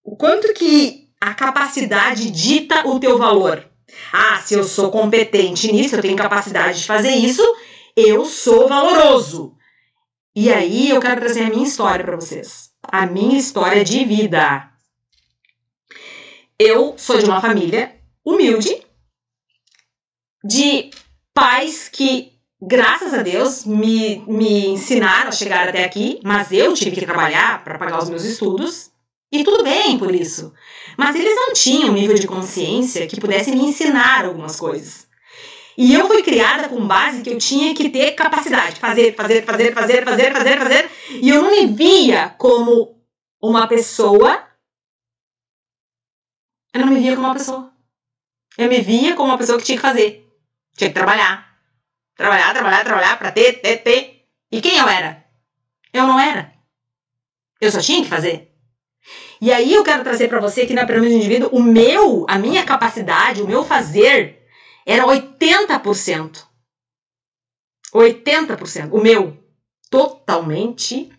O 0.03 0.15
quanto 0.15 0.53
que 0.53 1.09
a 1.19 1.33
capacidade 1.33 2.31
dita 2.31 2.87
o 2.87 2.99
teu 2.99 3.17
valor. 3.17 3.69
Ah, 4.11 4.41
se 4.41 4.53
eu 4.53 4.63
sou 4.63 4.91
competente 4.91 5.71
nisso, 5.71 5.95
eu 5.95 6.01
tenho 6.01 6.15
capacidade 6.15 6.79
de 6.79 6.85
fazer 6.85 7.11
isso, 7.11 7.43
eu 7.95 8.25
sou 8.25 8.67
valoroso. 8.67 9.55
E 10.35 10.51
aí 10.51 10.89
eu 10.89 10.99
quero 10.99 11.21
trazer 11.21 11.43
a 11.43 11.49
minha 11.49 11.65
história 11.65 12.03
para 12.03 12.15
vocês. 12.15 12.71
A 12.83 13.05
minha 13.05 13.37
história 13.37 13.85
de 13.85 14.03
vida. 14.03 14.69
Eu 16.59 16.95
sou 16.97 17.17
de 17.17 17.25
uma 17.25 17.41
família 17.41 17.95
humilde, 18.23 18.81
de 20.43 20.89
pais 21.33 21.89
que, 21.89 22.33
graças 22.61 23.13
a 23.13 23.21
Deus, 23.21 23.65
me, 23.65 24.23
me 24.27 24.67
ensinaram 24.67 25.29
a 25.29 25.33
chegar 25.33 25.67
até 25.67 25.83
aqui, 25.83 26.19
mas 26.23 26.51
eu 26.51 26.73
tive 26.73 26.95
que 26.95 27.05
trabalhar 27.05 27.63
para 27.63 27.77
pagar 27.77 28.01
os 28.01 28.09
meus 28.09 28.23
estudos. 28.23 28.91
E 29.31 29.43
tudo 29.43 29.63
bem 29.63 29.97
por 29.97 30.13
isso. 30.13 30.53
Mas 30.97 31.15
eles 31.15 31.35
não 31.35 31.53
tinham 31.53 31.93
nível 31.93 32.15
de 32.15 32.27
consciência 32.27 33.07
que 33.07 33.19
pudesse 33.19 33.51
me 33.51 33.65
ensinar 33.65 34.25
algumas 34.25 34.57
coisas. 34.57 35.07
E 35.77 35.93
eu 35.93 36.07
fui 36.07 36.23
criada 36.23 36.69
com 36.69 36.87
base 36.87 37.21
que 37.21 37.29
eu 37.29 37.37
tinha 37.37 37.75
que 37.75 37.89
ter 37.89 38.11
capacidade, 38.13 38.79
fazer, 38.79 39.13
fazer, 39.13 39.43
fazer, 39.43 39.73
fazer, 39.73 40.05
fazer, 40.05 40.33
fazer, 40.33 40.57
fazer. 40.57 40.91
E 41.21 41.29
eu 41.29 41.41
não 41.41 41.51
me 41.51 41.67
via 41.67 42.29
como 42.37 43.03
uma 43.41 43.67
pessoa. 43.67 44.47
Eu 46.73 46.81
não 46.81 46.87
me 46.87 46.99
via 46.99 47.15
como 47.15 47.27
uma 47.27 47.35
pessoa. 47.35 47.73
Eu 48.57 48.69
me 48.69 48.79
via 48.79 49.15
como 49.15 49.29
uma 49.29 49.37
pessoa 49.37 49.57
que 49.57 49.65
tinha 49.65 49.77
que 49.77 49.81
fazer. 49.81 50.25
Tinha 50.77 50.89
que 50.89 50.93
trabalhar. 50.93 51.59
Trabalhar, 52.15 52.53
trabalhar, 52.53 52.83
trabalhar 52.85 53.19
para 53.19 53.31
ter, 53.33 53.59
ter, 53.59 53.77
ter. 53.77 54.25
E 54.49 54.61
quem 54.61 54.77
eu 54.77 54.87
era? 54.87 55.25
Eu 55.91 56.07
não 56.07 56.17
era. 56.17 56.53
Eu 57.59 57.69
só 57.69 57.81
tinha 57.81 58.01
que 58.01 58.09
fazer. 58.09 58.54
E 59.45 59.53
aí 59.53 59.75
eu 59.75 59.83
quero 59.83 60.03
trazer 60.03 60.27
para 60.27 60.39
você 60.39 60.65
que 60.65 60.73
na 60.73 60.87
pirâmide 60.87 61.13
do 61.13 61.19
indivíduo, 61.19 61.49
o 61.51 61.61
meu, 61.61 62.25
a 62.27 62.35
minha 62.35 62.65
capacidade, 62.65 63.43
o 63.43 63.47
meu 63.47 63.63
fazer 63.63 64.43
era 64.83 65.05
80%. 65.05 66.43
80%. 67.93 68.89
O 68.91 68.99
meu 68.99 69.37
totalmente 69.87 71.11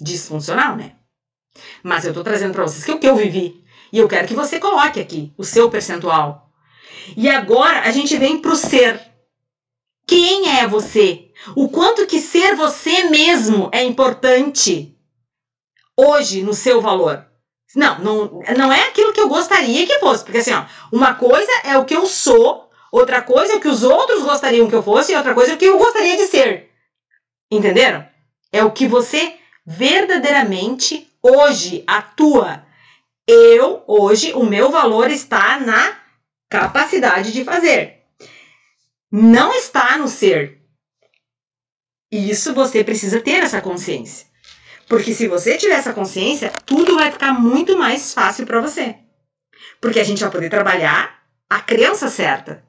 disfuncional, 0.00 0.74
né? 0.74 0.96
Mas 1.80 2.04
eu 2.04 2.12
tô 2.12 2.24
trazendo 2.24 2.52
para 2.52 2.64
vocês 2.64 2.84
que 2.84 2.90
é 2.90 2.94
o 2.94 2.98
que 2.98 3.06
eu 3.06 3.14
vivi. 3.14 3.64
E 3.92 3.98
eu 3.98 4.08
quero 4.08 4.26
que 4.26 4.34
você 4.34 4.58
coloque 4.58 4.98
aqui 4.98 5.32
o 5.38 5.44
seu 5.44 5.70
percentual. 5.70 6.50
E 7.16 7.28
agora 7.28 7.82
a 7.82 7.92
gente 7.92 8.16
vem 8.16 8.42
pro 8.42 8.56
ser. 8.56 9.00
Quem 10.04 10.58
é 10.58 10.66
você? 10.66 11.30
O 11.54 11.68
quanto 11.68 12.08
que 12.08 12.20
ser 12.20 12.56
você 12.56 13.04
mesmo 13.04 13.70
é 13.72 13.84
importante 13.84 14.98
hoje 15.96 16.42
no 16.42 16.54
seu 16.54 16.80
valor. 16.80 17.27
Não, 17.74 17.98
não, 17.98 18.42
não 18.56 18.72
é 18.72 18.88
aquilo 18.88 19.12
que 19.12 19.20
eu 19.20 19.28
gostaria 19.28 19.86
que 19.86 19.98
fosse, 19.98 20.24
porque 20.24 20.38
assim, 20.38 20.52
ó, 20.52 20.64
uma 20.90 21.14
coisa 21.14 21.50
é 21.64 21.76
o 21.76 21.84
que 21.84 21.94
eu 21.94 22.06
sou, 22.06 22.70
outra 22.90 23.20
coisa 23.20 23.52
é 23.52 23.56
o 23.56 23.60
que 23.60 23.68
os 23.68 23.82
outros 23.82 24.22
gostariam 24.22 24.68
que 24.68 24.74
eu 24.74 24.82
fosse, 24.82 25.12
e 25.12 25.16
outra 25.16 25.34
coisa 25.34 25.52
é 25.52 25.54
o 25.54 25.58
que 25.58 25.66
eu 25.66 25.78
gostaria 25.78 26.16
de 26.16 26.26
ser. 26.26 26.70
Entenderam? 27.50 28.06
É 28.50 28.64
o 28.64 28.72
que 28.72 28.88
você 28.88 29.36
verdadeiramente 29.66 31.10
hoje 31.22 31.84
atua. 31.86 32.66
Eu, 33.26 33.84
hoje, 33.86 34.32
o 34.32 34.44
meu 34.44 34.70
valor 34.70 35.10
está 35.10 35.60
na 35.60 35.98
capacidade 36.48 37.30
de 37.30 37.44
fazer. 37.44 38.02
Não 39.12 39.52
está 39.52 39.98
no 39.98 40.08
ser. 40.08 40.62
Isso 42.10 42.54
você 42.54 42.82
precisa 42.82 43.20
ter 43.20 43.42
essa 43.42 43.60
consciência. 43.60 44.26
Porque 44.88 45.12
se 45.12 45.28
você 45.28 45.58
tiver 45.58 45.74
essa 45.74 45.92
consciência, 45.92 46.50
tudo 46.68 46.96
vai 46.96 47.10
ficar 47.10 47.32
muito 47.32 47.78
mais 47.78 48.12
fácil 48.12 48.44
para 48.44 48.60
você. 48.60 48.94
Porque 49.80 49.98
a 49.98 50.04
gente 50.04 50.20
vai 50.20 50.30
poder 50.30 50.50
trabalhar 50.50 51.22
a 51.48 51.60
crença 51.60 52.10
certa. 52.10 52.62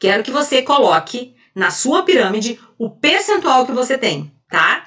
Quero 0.00 0.24
que 0.24 0.32
você 0.32 0.62
coloque 0.62 1.36
na 1.54 1.70
sua 1.70 2.02
pirâmide 2.02 2.60
o 2.76 2.90
percentual 2.90 3.64
que 3.64 3.72
você 3.72 3.96
tem, 3.96 4.34
tá? 4.50 4.84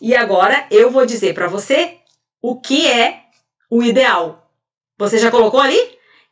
E 0.00 0.16
agora 0.16 0.66
eu 0.68 0.90
vou 0.90 1.06
dizer 1.06 1.32
para 1.32 1.46
você 1.46 1.98
o 2.42 2.60
que 2.60 2.90
é 2.90 3.22
o 3.70 3.84
ideal. 3.84 4.52
Você 4.98 5.16
já 5.16 5.30
colocou 5.30 5.60
ali? 5.60 5.78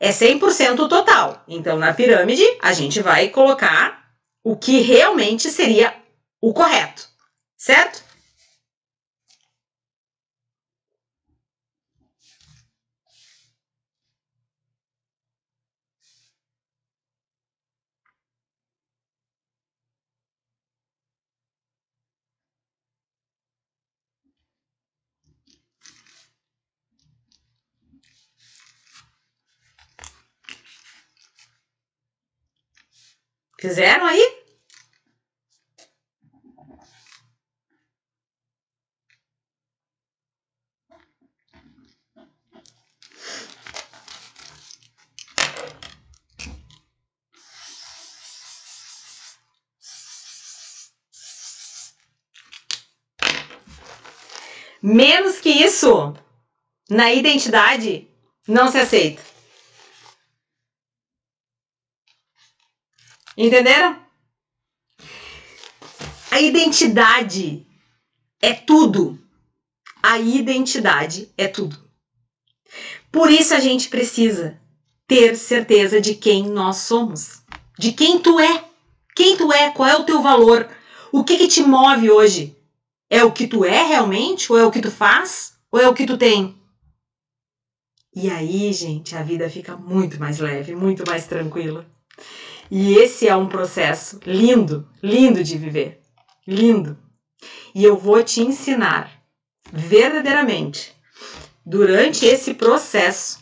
É 0.00 0.10
100% 0.10 0.88
total. 0.88 1.44
Então, 1.46 1.78
na 1.78 1.94
pirâmide, 1.94 2.44
a 2.60 2.72
gente 2.72 3.00
vai 3.00 3.28
colocar 3.28 4.10
o 4.42 4.56
que 4.56 4.80
realmente 4.80 5.50
seria 5.50 5.94
o 6.40 6.52
correto, 6.52 7.06
certo? 7.56 8.09
Fizeram 33.60 34.06
aí? 34.06 34.40
Menos 54.82 55.38
que 55.38 55.50
isso, 55.50 56.14
na 56.88 57.12
identidade, 57.12 58.08
Não 58.48 58.68
se 58.68 58.78
aceita. 58.78 59.29
Entenderam? 63.42 63.96
A 66.30 66.42
identidade 66.42 67.66
é 68.38 68.52
tudo. 68.52 69.18
A 70.02 70.18
identidade 70.18 71.32
é 71.38 71.48
tudo. 71.48 71.74
Por 73.10 73.30
isso 73.30 73.54
a 73.54 73.58
gente 73.58 73.88
precisa 73.88 74.60
ter 75.06 75.36
certeza 75.36 76.02
de 76.02 76.14
quem 76.14 76.50
nós 76.50 76.76
somos, 76.76 77.40
de 77.78 77.92
quem 77.92 78.18
tu 78.18 78.38
é. 78.38 78.62
Quem 79.16 79.38
tu 79.38 79.50
é, 79.50 79.70
qual 79.70 79.88
é 79.88 79.96
o 79.96 80.04
teu 80.04 80.20
valor, 80.20 80.68
o 81.10 81.24
que, 81.24 81.38
que 81.38 81.48
te 81.48 81.62
move 81.62 82.10
hoje? 82.10 82.54
É 83.08 83.24
o 83.24 83.32
que 83.32 83.48
tu 83.48 83.64
é 83.64 83.82
realmente? 83.82 84.52
Ou 84.52 84.58
é 84.58 84.66
o 84.66 84.70
que 84.70 84.82
tu 84.82 84.90
faz? 84.90 85.54
Ou 85.72 85.80
é 85.80 85.88
o 85.88 85.94
que 85.94 86.04
tu 86.04 86.18
tem? 86.18 86.54
E 88.14 88.28
aí, 88.28 88.70
gente, 88.74 89.16
a 89.16 89.22
vida 89.22 89.48
fica 89.48 89.78
muito 89.78 90.20
mais 90.20 90.38
leve, 90.38 90.74
muito 90.76 91.04
mais 91.06 91.26
tranquila. 91.26 91.86
E 92.70 92.94
esse 92.94 93.26
é 93.26 93.34
um 93.34 93.48
processo 93.48 94.20
lindo, 94.24 94.88
lindo 95.02 95.42
de 95.42 95.58
viver. 95.58 96.00
Lindo. 96.46 96.96
E 97.74 97.84
eu 97.84 97.96
vou 97.96 98.22
te 98.22 98.40
ensinar 98.40 99.10
verdadeiramente, 99.72 100.94
durante 101.64 102.26
esse 102.26 102.54
processo, 102.54 103.40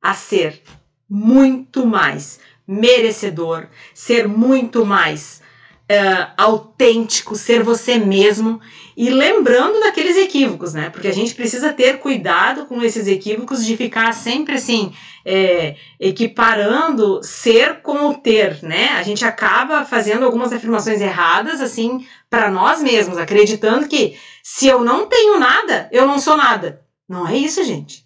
a 0.00 0.14
ser 0.14 0.62
muito 1.08 1.86
mais 1.86 2.40
merecedor, 2.66 3.68
ser 3.94 4.28
muito 4.28 4.84
mais 4.86 5.42
uh, 5.90 6.32
autêntico, 6.36 7.34
ser 7.34 7.62
você 7.62 7.98
mesmo 7.98 8.60
e 8.96 9.10
lembrando 9.10 9.80
daqueles 9.80 10.16
equívocos, 10.16 10.74
né? 10.74 10.90
Porque 10.90 11.08
a 11.08 11.12
gente 11.12 11.34
precisa 11.34 11.72
ter 11.72 11.98
cuidado 11.98 12.66
com 12.66 12.82
esses 12.82 13.06
equívocos 13.06 13.64
de 13.64 13.76
ficar 13.76 14.12
sempre 14.12 14.54
assim, 14.54 14.92
é, 15.24 15.74
equiparando 15.98 17.20
ser 17.22 17.80
com 17.80 18.08
o 18.08 18.14
ter, 18.14 18.62
né? 18.62 18.90
A 18.90 19.02
gente 19.02 19.24
acaba 19.24 19.84
fazendo 19.84 20.24
algumas 20.24 20.52
afirmações 20.52 21.00
erradas, 21.00 21.60
assim, 21.60 22.06
para 22.28 22.50
nós 22.50 22.82
mesmos, 22.82 23.18
acreditando 23.18 23.88
que 23.88 24.16
se 24.42 24.66
eu 24.66 24.84
não 24.84 25.06
tenho 25.06 25.38
nada, 25.38 25.88
eu 25.90 26.06
não 26.06 26.18
sou 26.18 26.36
nada. 26.36 26.82
Não 27.08 27.26
é 27.26 27.36
isso, 27.36 27.64
gente. 27.64 28.04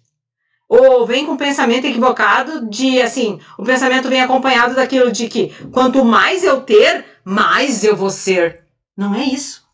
Ou 0.67 1.05
vem 1.05 1.25
com 1.25 1.33
o 1.33 1.37
pensamento 1.37 1.85
equivocado 1.85 2.67
de 2.69 2.99
assim, 2.99 3.39
o 3.57 3.63
pensamento 3.63 4.09
vem 4.09 4.21
acompanhado 4.21 4.73
daquilo 4.73 5.11
de 5.11 5.27
que 5.27 5.53
quanto 5.71 6.03
mais 6.03 6.43
eu 6.43 6.61
ter, 6.61 7.05
mais 7.25 7.83
eu 7.83 7.95
vou 7.95 8.11
ser. 8.11 8.63
Não 8.95 9.15
é 9.15 9.23
isso. 9.23 9.67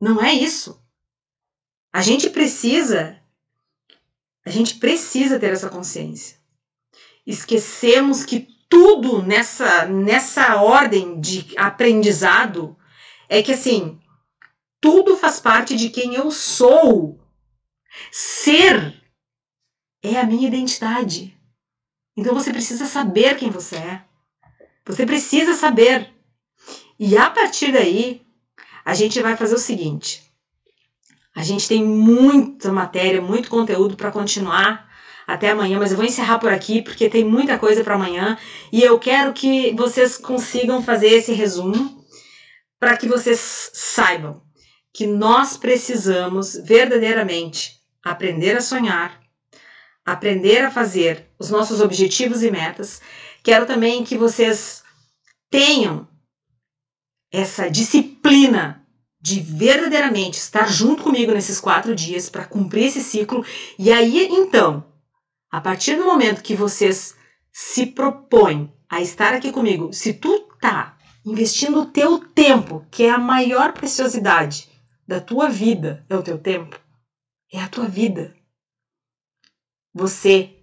Não 0.00 0.22
é 0.22 0.32
isso. 0.32 0.80
A 1.92 2.00
gente 2.00 2.30
precisa 2.30 3.20
a 4.44 4.50
gente 4.50 4.76
precisa 4.76 5.40
ter 5.40 5.52
essa 5.52 5.68
consciência. 5.68 6.36
Esquecemos 7.26 8.24
que 8.24 8.46
tudo 8.68 9.20
nessa 9.20 9.86
nessa 9.86 10.62
ordem 10.62 11.20
de 11.20 11.52
aprendizado 11.56 12.76
é 13.28 13.42
que 13.42 13.52
assim, 13.52 13.98
tudo 14.80 15.16
faz 15.16 15.40
parte 15.40 15.74
de 15.74 15.90
quem 15.90 16.14
eu 16.14 16.30
sou. 16.30 17.18
Ser 18.12 19.02
é 20.02 20.20
a 20.20 20.24
minha 20.24 20.46
identidade. 20.46 21.36
Então 22.16 22.32
você 22.32 22.52
precisa 22.52 22.86
saber 22.86 23.36
quem 23.36 23.50
você 23.50 23.76
é. 23.76 24.04
Você 24.84 25.04
precisa 25.04 25.54
saber. 25.54 26.15
E 26.98 27.16
a 27.16 27.30
partir 27.30 27.72
daí, 27.72 28.22
a 28.84 28.94
gente 28.94 29.20
vai 29.20 29.36
fazer 29.36 29.54
o 29.54 29.58
seguinte: 29.58 30.22
a 31.34 31.42
gente 31.42 31.68
tem 31.68 31.84
muita 31.84 32.72
matéria, 32.72 33.20
muito 33.20 33.50
conteúdo 33.50 33.96
para 33.96 34.10
continuar 34.10 34.86
até 35.26 35.50
amanhã, 35.50 35.78
mas 35.78 35.90
eu 35.90 35.96
vou 35.96 36.06
encerrar 36.06 36.38
por 36.38 36.52
aqui 36.52 36.80
porque 36.80 37.08
tem 37.08 37.24
muita 37.24 37.58
coisa 37.58 37.82
para 37.82 37.96
amanhã 37.96 38.38
e 38.72 38.82
eu 38.82 38.98
quero 38.98 39.32
que 39.32 39.74
vocês 39.74 40.16
consigam 40.16 40.82
fazer 40.82 41.08
esse 41.08 41.32
resumo 41.32 42.04
para 42.78 42.96
que 42.96 43.08
vocês 43.08 43.70
saibam 43.74 44.40
que 44.92 45.06
nós 45.06 45.56
precisamos 45.56 46.54
verdadeiramente 46.54 47.80
aprender 48.02 48.56
a 48.56 48.60
sonhar, 48.60 49.20
aprender 50.04 50.64
a 50.64 50.70
fazer 50.70 51.26
os 51.38 51.50
nossos 51.50 51.80
objetivos 51.80 52.42
e 52.42 52.50
metas. 52.50 53.02
Quero 53.42 53.66
também 53.66 54.04
que 54.04 54.16
vocês 54.16 54.82
tenham 55.50 56.08
essa 57.32 57.70
disciplina 57.70 58.86
de 59.20 59.40
verdadeiramente 59.40 60.38
estar 60.38 60.68
junto 60.68 61.02
comigo 61.02 61.32
nesses 61.32 61.60
quatro 61.60 61.94
dias 61.94 62.30
para 62.30 62.44
cumprir 62.44 62.86
esse 62.86 63.02
ciclo. 63.02 63.44
E 63.78 63.90
aí, 63.92 64.28
então, 64.30 64.84
a 65.50 65.60
partir 65.60 65.96
do 65.96 66.04
momento 66.04 66.42
que 66.42 66.54
vocês 66.54 67.16
se 67.52 67.86
propõem 67.86 68.72
a 68.88 69.00
estar 69.00 69.34
aqui 69.34 69.50
comigo, 69.50 69.92
se 69.92 70.12
tu 70.12 70.48
tá 70.60 70.96
investindo 71.24 71.80
o 71.80 71.86
teu 71.86 72.18
tempo, 72.18 72.86
que 72.90 73.04
é 73.04 73.10
a 73.10 73.18
maior 73.18 73.72
preciosidade 73.72 74.68
da 75.06 75.20
tua 75.20 75.48
vida, 75.48 76.04
é 76.08 76.16
o 76.16 76.22
teu 76.22 76.38
tempo, 76.38 76.78
é 77.52 77.60
a 77.60 77.68
tua 77.68 77.88
vida. 77.88 78.36
Você 79.92 80.56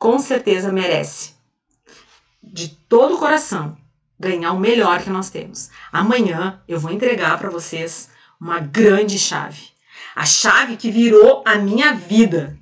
com 0.00 0.18
certeza 0.18 0.72
merece, 0.72 1.34
de 2.42 2.70
todo 2.70 3.16
o 3.16 3.18
coração, 3.18 3.76
ganhar 4.20 4.52
o 4.52 4.60
melhor 4.60 5.02
que 5.02 5.10
nós 5.10 5.30
temos. 5.30 5.70
Amanhã 5.90 6.62
eu 6.68 6.78
vou 6.78 6.92
entregar 6.92 7.38
para 7.38 7.50
vocês 7.50 8.10
uma 8.40 8.60
grande 8.60 9.18
chave. 9.18 9.62
A 10.14 10.24
chave 10.24 10.76
que 10.76 10.90
virou 10.90 11.42
a 11.46 11.56
minha 11.56 11.92
vida. 11.94 12.56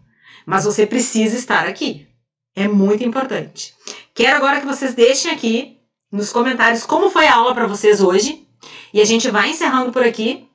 Mas 0.46 0.64
você 0.64 0.86
precisa 0.86 1.36
estar 1.36 1.66
aqui. 1.66 2.06
É 2.54 2.66
muito 2.66 3.04
importante. 3.04 3.74
Quero 4.14 4.36
agora 4.36 4.60
que 4.60 4.66
vocês 4.66 4.94
deixem 4.94 5.30
aqui 5.30 5.78
nos 6.10 6.32
comentários 6.32 6.86
como 6.86 7.10
foi 7.10 7.26
a 7.26 7.34
aula 7.34 7.54
para 7.54 7.66
vocês 7.66 8.00
hoje. 8.00 8.46
E 8.94 9.00
a 9.00 9.04
gente 9.04 9.30
vai 9.30 9.50
encerrando 9.50 9.92
por 9.92 10.02
aqui 10.02 10.48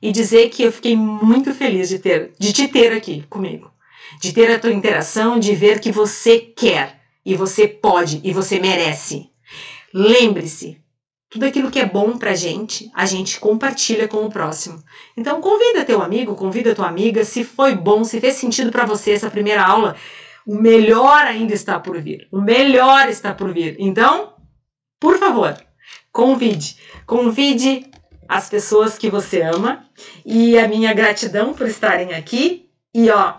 e 0.00 0.12
dizer 0.12 0.50
que 0.50 0.62
eu 0.62 0.70
fiquei 0.70 0.94
muito 0.94 1.52
feliz 1.52 1.88
de 1.88 1.98
ter 1.98 2.32
de 2.38 2.52
te 2.52 2.68
ter 2.68 2.92
aqui 2.92 3.24
comigo 3.28 3.74
de 4.20 4.32
ter 4.32 4.50
a 4.50 4.58
tua 4.58 4.72
interação, 4.72 5.38
de 5.38 5.54
ver 5.54 5.80
que 5.80 5.92
você 5.92 6.38
quer 6.38 7.00
e 7.24 7.34
você 7.34 7.66
pode 7.66 8.20
e 8.24 8.32
você 8.32 8.58
merece. 8.58 9.30
Lembre-se, 9.98 10.78
tudo 11.30 11.46
aquilo 11.46 11.70
que 11.70 11.80
é 11.80 11.86
bom 11.86 12.18
pra 12.18 12.34
gente, 12.34 12.90
a 12.94 13.06
gente 13.06 13.40
compartilha 13.40 14.06
com 14.06 14.26
o 14.26 14.30
próximo. 14.30 14.82
Então 15.16 15.40
convida 15.40 15.86
teu 15.86 16.02
amigo, 16.02 16.34
convida 16.34 16.74
tua 16.74 16.86
amiga, 16.86 17.24
se 17.24 17.42
foi 17.44 17.74
bom, 17.74 18.04
se 18.04 18.20
fez 18.20 18.34
sentido 18.34 18.70
para 18.70 18.84
você 18.84 19.12
essa 19.12 19.30
primeira 19.30 19.64
aula, 19.64 19.96
o 20.46 20.54
melhor 20.54 21.22
ainda 21.22 21.54
está 21.54 21.80
por 21.80 21.98
vir. 21.98 22.28
O 22.30 22.40
melhor 22.42 23.08
está 23.08 23.32
por 23.32 23.54
vir. 23.54 23.76
Então, 23.78 24.34
por 25.00 25.18
favor, 25.18 25.56
convide. 26.12 26.76
Convide 27.06 27.90
as 28.28 28.50
pessoas 28.50 28.98
que 28.98 29.08
você 29.08 29.40
ama 29.40 29.88
e 30.26 30.58
a 30.58 30.68
minha 30.68 30.92
gratidão 30.92 31.54
por 31.54 31.66
estarem 31.66 32.12
aqui. 32.12 32.68
E 32.94 33.08
ó, 33.08 33.34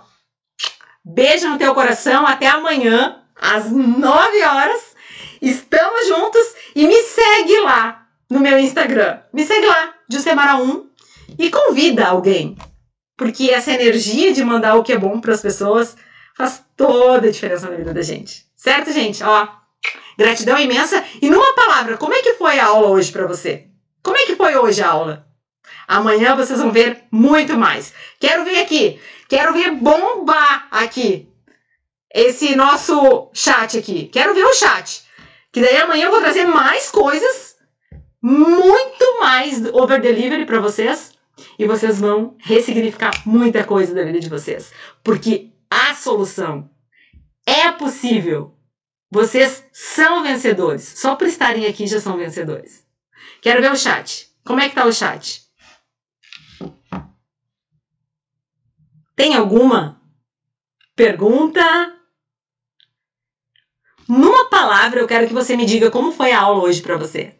Beijo 1.09 1.47
no 1.47 1.57
teu 1.57 1.73
coração. 1.73 2.27
Até 2.27 2.47
amanhã, 2.47 3.21
às 3.33 3.71
9 3.71 4.43
horas. 4.43 4.86
Estamos 5.41 6.07
juntos 6.07 6.55
e 6.75 6.87
me 6.87 7.01
segue 7.03 7.59
lá 7.61 8.07
no 8.29 8.39
meu 8.39 8.57
Instagram. 8.57 9.19
Me 9.33 9.45
segue 9.45 9.65
lá, 9.65 9.93
Jusemara1 10.11 10.85
e 11.37 11.49
convida 11.49 12.07
alguém. 12.07 12.57
Porque 13.15 13.49
essa 13.49 13.71
energia 13.71 14.31
de 14.33 14.43
mandar 14.43 14.75
o 14.75 14.83
que 14.83 14.93
é 14.93 14.97
bom 14.97 15.19
para 15.19 15.33
as 15.33 15.41
pessoas 15.41 15.95
faz 16.35 16.63
toda 16.75 17.27
a 17.27 17.31
diferença 17.31 17.69
na 17.69 17.75
vida 17.75 17.93
da 17.93 18.01
gente. 18.01 18.45
Certo, 18.55 18.91
gente? 18.91 19.23
Ó, 19.23 19.47
gratidão 20.17 20.57
imensa. 20.59 21.03
E 21.21 21.29
numa 21.29 21.53
palavra, 21.55 21.97
como 21.97 22.13
é 22.13 22.21
que 22.21 22.33
foi 22.33 22.59
a 22.59 22.67
aula 22.67 22.89
hoje 22.89 23.11
para 23.11 23.25
você? 23.25 23.67
Como 24.03 24.17
é 24.17 24.25
que 24.25 24.35
foi 24.35 24.55
hoje 24.55 24.81
a 24.81 24.89
aula? 24.89 25.27
Amanhã 25.87 26.35
vocês 26.35 26.59
vão 26.59 26.71
ver 26.71 27.03
muito 27.11 27.57
mais. 27.57 27.93
Quero 28.19 28.43
ver 28.43 28.61
aqui. 28.61 28.99
Quero 29.27 29.53
ver 29.53 29.71
bombar 29.71 30.67
aqui 30.71 31.27
esse 32.13 32.55
nosso 32.55 33.29
chat 33.33 33.77
aqui. 33.77 34.07
Quero 34.07 34.33
ver 34.33 34.43
o 34.43 34.53
chat. 34.53 35.06
Que 35.57 35.63
daí 35.63 35.77
amanhã 35.77 36.05
eu 36.05 36.11
vou 36.11 36.19
trazer 36.19 36.45
mais 36.45 36.91
coisas, 36.91 37.57
muito 38.21 39.19
mais 39.19 39.65
over 39.73 39.99
delivery 39.99 40.45
para 40.45 40.59
vocês. 40.59 41.17
E 41.57 41.65
vocês 41.65 41.99
vão 41.99 42.35
ressignificar 42.37 43.09
muita 43.25 43.63
coisa 43.63 43.91
da 43.91 44.03
vida 44.03 44.19
de 44.19 44.29
vocês. 44.29 44.71
Porque 45.03 45.49
a 45.67 45.95
solução 45.95 46.69
é 47.43 47.71
possível. 47.71 48.55
Vocês 49.09 49.65
são 49.73 50.21
vencedores. 50.21 50.83
Só 50.83 51.15
por 51.15 51.25
estarem 51.25 51.65
aqui 51.65 51.87
já 51.87 51.99
são 51.99 52.17
vencedores. 52.17 52.85
Quero 53.41 53.59
ver 53.59 53.71
o 53.71 53.75
chat. 53.75 54.29
Como 54.45 54.59
é 54.59 54.69
que 54.69 54.75
tá 54.75 54.85
o 54.85 54.93
chat? 54.93 55.41
Tem 59.15 59.35
alguma 59.35 59.99
pergunta? 60.95 61.96
Numa 64.07 64.49
palavra, 64.49 64.99
eu 65.01 65.07
quero 65.07 65.27
que 65.27 65.33
você 65.33 65.57
me 65.57 65.65
diga 65.65 65.91
como 65.91 66.11
foi 66.11 66.31
a 66.31 66.39
aula 66.39 66.63
hoje 66.63 66.81
para 66.81 66.97
você. 66.97 67.35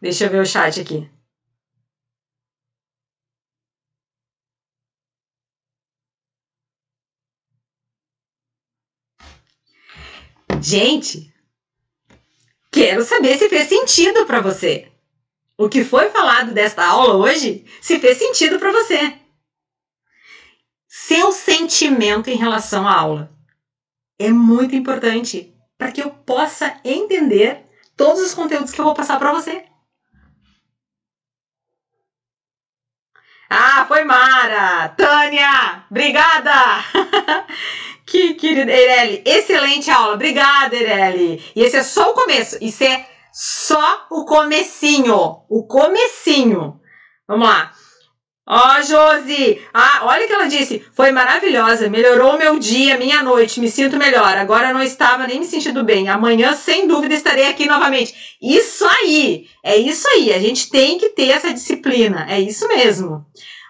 Deixa 0.00 0.24
eu 0.24 0.30
ver 0.30 0.42
o 0.42 0.46
chat 0.46 0.80
aqui. 0.80 1.08
Gente, 10.60 11.32
quero 12.72 13.04
saber 13.04 13.36
se 13.38 13.48
fez 13.50 13.68
sentido 13.68 14.24
para 14.24 14.40
você. 14.40 14.90
O 15.58 15.68
que 15.68 15.84
foi 15.84 16.08
falado 16.08 16.52
desta 16.52 16.84
aula 16.84 17.14
hoje, 17.14 17.64
se 17.80 18.00
fez 18.00 18.16
sentido 18.16 18.58
para 18.58 18.72
você. 18.72 19.18
Seu 20.88 21.30
sentimento 21.30 22.30
em 22.30 22.36
relação 22.36 22.88
à 22.88 22.98
aula 22.98 23.30
é 24.18 24.30
muito 24.30 24.74
importante 24.74 25.54
para 25.76 25.92
que 25.92 26.02
eu 26.02 26.10
possa 26.10 26.80
entender 26.84 27.66
todos 27.96 28.22
os 28.22 28.34
conteúdos 28.34 28.72
que 28.72 28.80
eu 28.80 28.84
vou 28.84 28.94
passar 28.94 29.18
para 29.18 29.32
você. 29.32 29.64
Ah, 33.50 33.84
foi 33.86 34.02
Mara! 34.04 34.88
Tânia! 34.90 35.84
Obrigada! 35.90 36.52
que 38.12 38.34
querida 38.34 38.70
Eireli, 38.70 39.22
excelente 39.24 39.90
aula. 39.90 40.14
Obrigada, 40.14 40.76
Eireli. 40.76 41.42
E 41.56 41.62
esse 41.62 41.78
é 41.78 41.82
só 41.82 42.10
o 42.10 42.14
começo. 42.14 42.58
Isso 42.60 42.84
é 42.84 43.06
só 43.32 44.06
o 44.10 44.26
comecinho. 44.26 45.16
O 45.48 45.66
comecinho. 45.66 46.78
Vamos 47.26 47.48
lá. 47.48 47.72
Ó, 48.46 48.58
oh, 48.58 48.82
Josi! 48.82 49.62
Ah, 49.72 50.00
olha 50.02 50.24
o 50.24 50.26
que 50.26 50.32
ela 50.34 50.46
disse. 50.46 50.84
Foi 50.94 51.10
maravilhosa. 51.10 51.88
Melhorou 51.88 52.36
meu 52.36 52.58
dia, 52.58 52.98
minha 52.98 53.22
noite. 53.22 53.60
Me 53.60 53.70
sinto 53.70 53.96
melhor. 53.96 54.36
Agora 54.36 54.74
não 54.74 54.82
estava 54.82 55.26
nem 55.26 55.38
me 55.38 55.46
sentindo 55.46 55.82
bem. 55.82 56.10
Amanhã, 56.10 56.52
sem 56.52 56.86
dúvida, 56.86 57.14
estarei 57.14 57.46
aqui 57.46 57.64
novamente. 57.64 58.12
Isso 58.42 58.84
aí! 58.86 59.46
É 59.64 59.78
isso 59.78 60.06
aí. 60.10 60.34
A 60.34 60.38
gente 60.38 60.68
tem 60.68 60.98
que 60.98 61.08
ter 61.10 61.30
essa 61.30 61.54
disciplina. 61.54 62.26
É 62.28 62.38
isso 62.38 62.68
mesmo. 62.68 63.24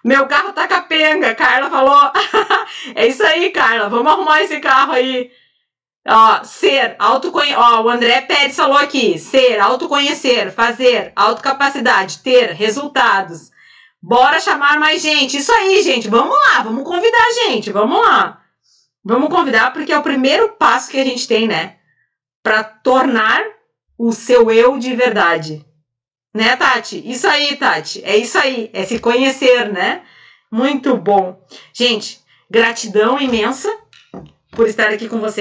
Meu 0.05 0.27
carro 0.27 0.53
tá 0.53 0.67
capenga, 0.67 1.35
Carla 1.35 1.71
falou. 1.71 2.11
é 2.95 3.07
isso 3.07 3.25
aí, 3.25 3.51
Carla. 3.51 3.89
Vamos 3.89 4.13
arrumar 4.13 4.43
esse 4.43 4.59
carro 4.59 4.93
aí. 4.93 5.31
Ó, 6.07 6.43
ser, 6.43 6.97
autoconhecer. 6.99 7.59
Ó, 7.59 7.83
o 7.83 7.89
André 7.89 8.23
Pérez 8.23 8.57
falou 8.57 8.77
aqui. 8.77 9.19
Ser, 9.19 9.61
autoconhecer, 9.61 10.51
fazer, 10.53 11.13
autocapacidade, 11.15 12.19
ter, 12.19 12.53
resultados. 12.53 13.53
Bora 14.03 14.41
chamar 14.41 14.81
mais 14.81 15.01
gente. 15.01 15.37
Isso 15.37 15.53
aí, 15.53 15.81
gente. 15.83 16.09
Vamos 16.09 16.37
lá, 16.37 16.63
vamos 16.63 16.83
convidar 16.85 17.23
a 17.23 17.33
gente. 17.33 17.71
Vamos 17.71 18.01
lá. 18.05 18.41
Vamos 19.05 19.29
convidar 19.29 19.73
porque 19.73 19.93
é 19.93 19.99
o 19.99 20.03
primeiro 20.03 20.51
passo 20.51 20.91
que 20.91 21.01
a 21.01 21.05
gente 21.05 21.29
tem, 21.29 21.47
né? 21.47 21.77
Para 22.43 22.65
tornar 22.65 23.41
o 23.97 24.13
seu 24.13 24.51
eu 24.51 24.79
de 24.79 24.95
verdade. 24.97 25.65
Né, 26.35 26.57
Tati? 26.57 27.03
Isso 27.05 27.27
aí, 27.27 27.57
Tati. 27.57 28.03
É 28.05 28.17
isso 28.17 28.39
aí. 28.39 28.71
É 28.73 28.85
se 28.85 28.99
conhecer, 28.99 29.71
né? 29.73 30.03
Muito 30.51 30.97
bom. 30.97 31.41
Gente, 31.73 32.21
gratidão 32.51 33.21
imensa 33.21 33.69
por 34.51 34.69
estar 34.69 34.89
aqui 34.91 35.09
com 35.09 35.19
você. 35.19 35.41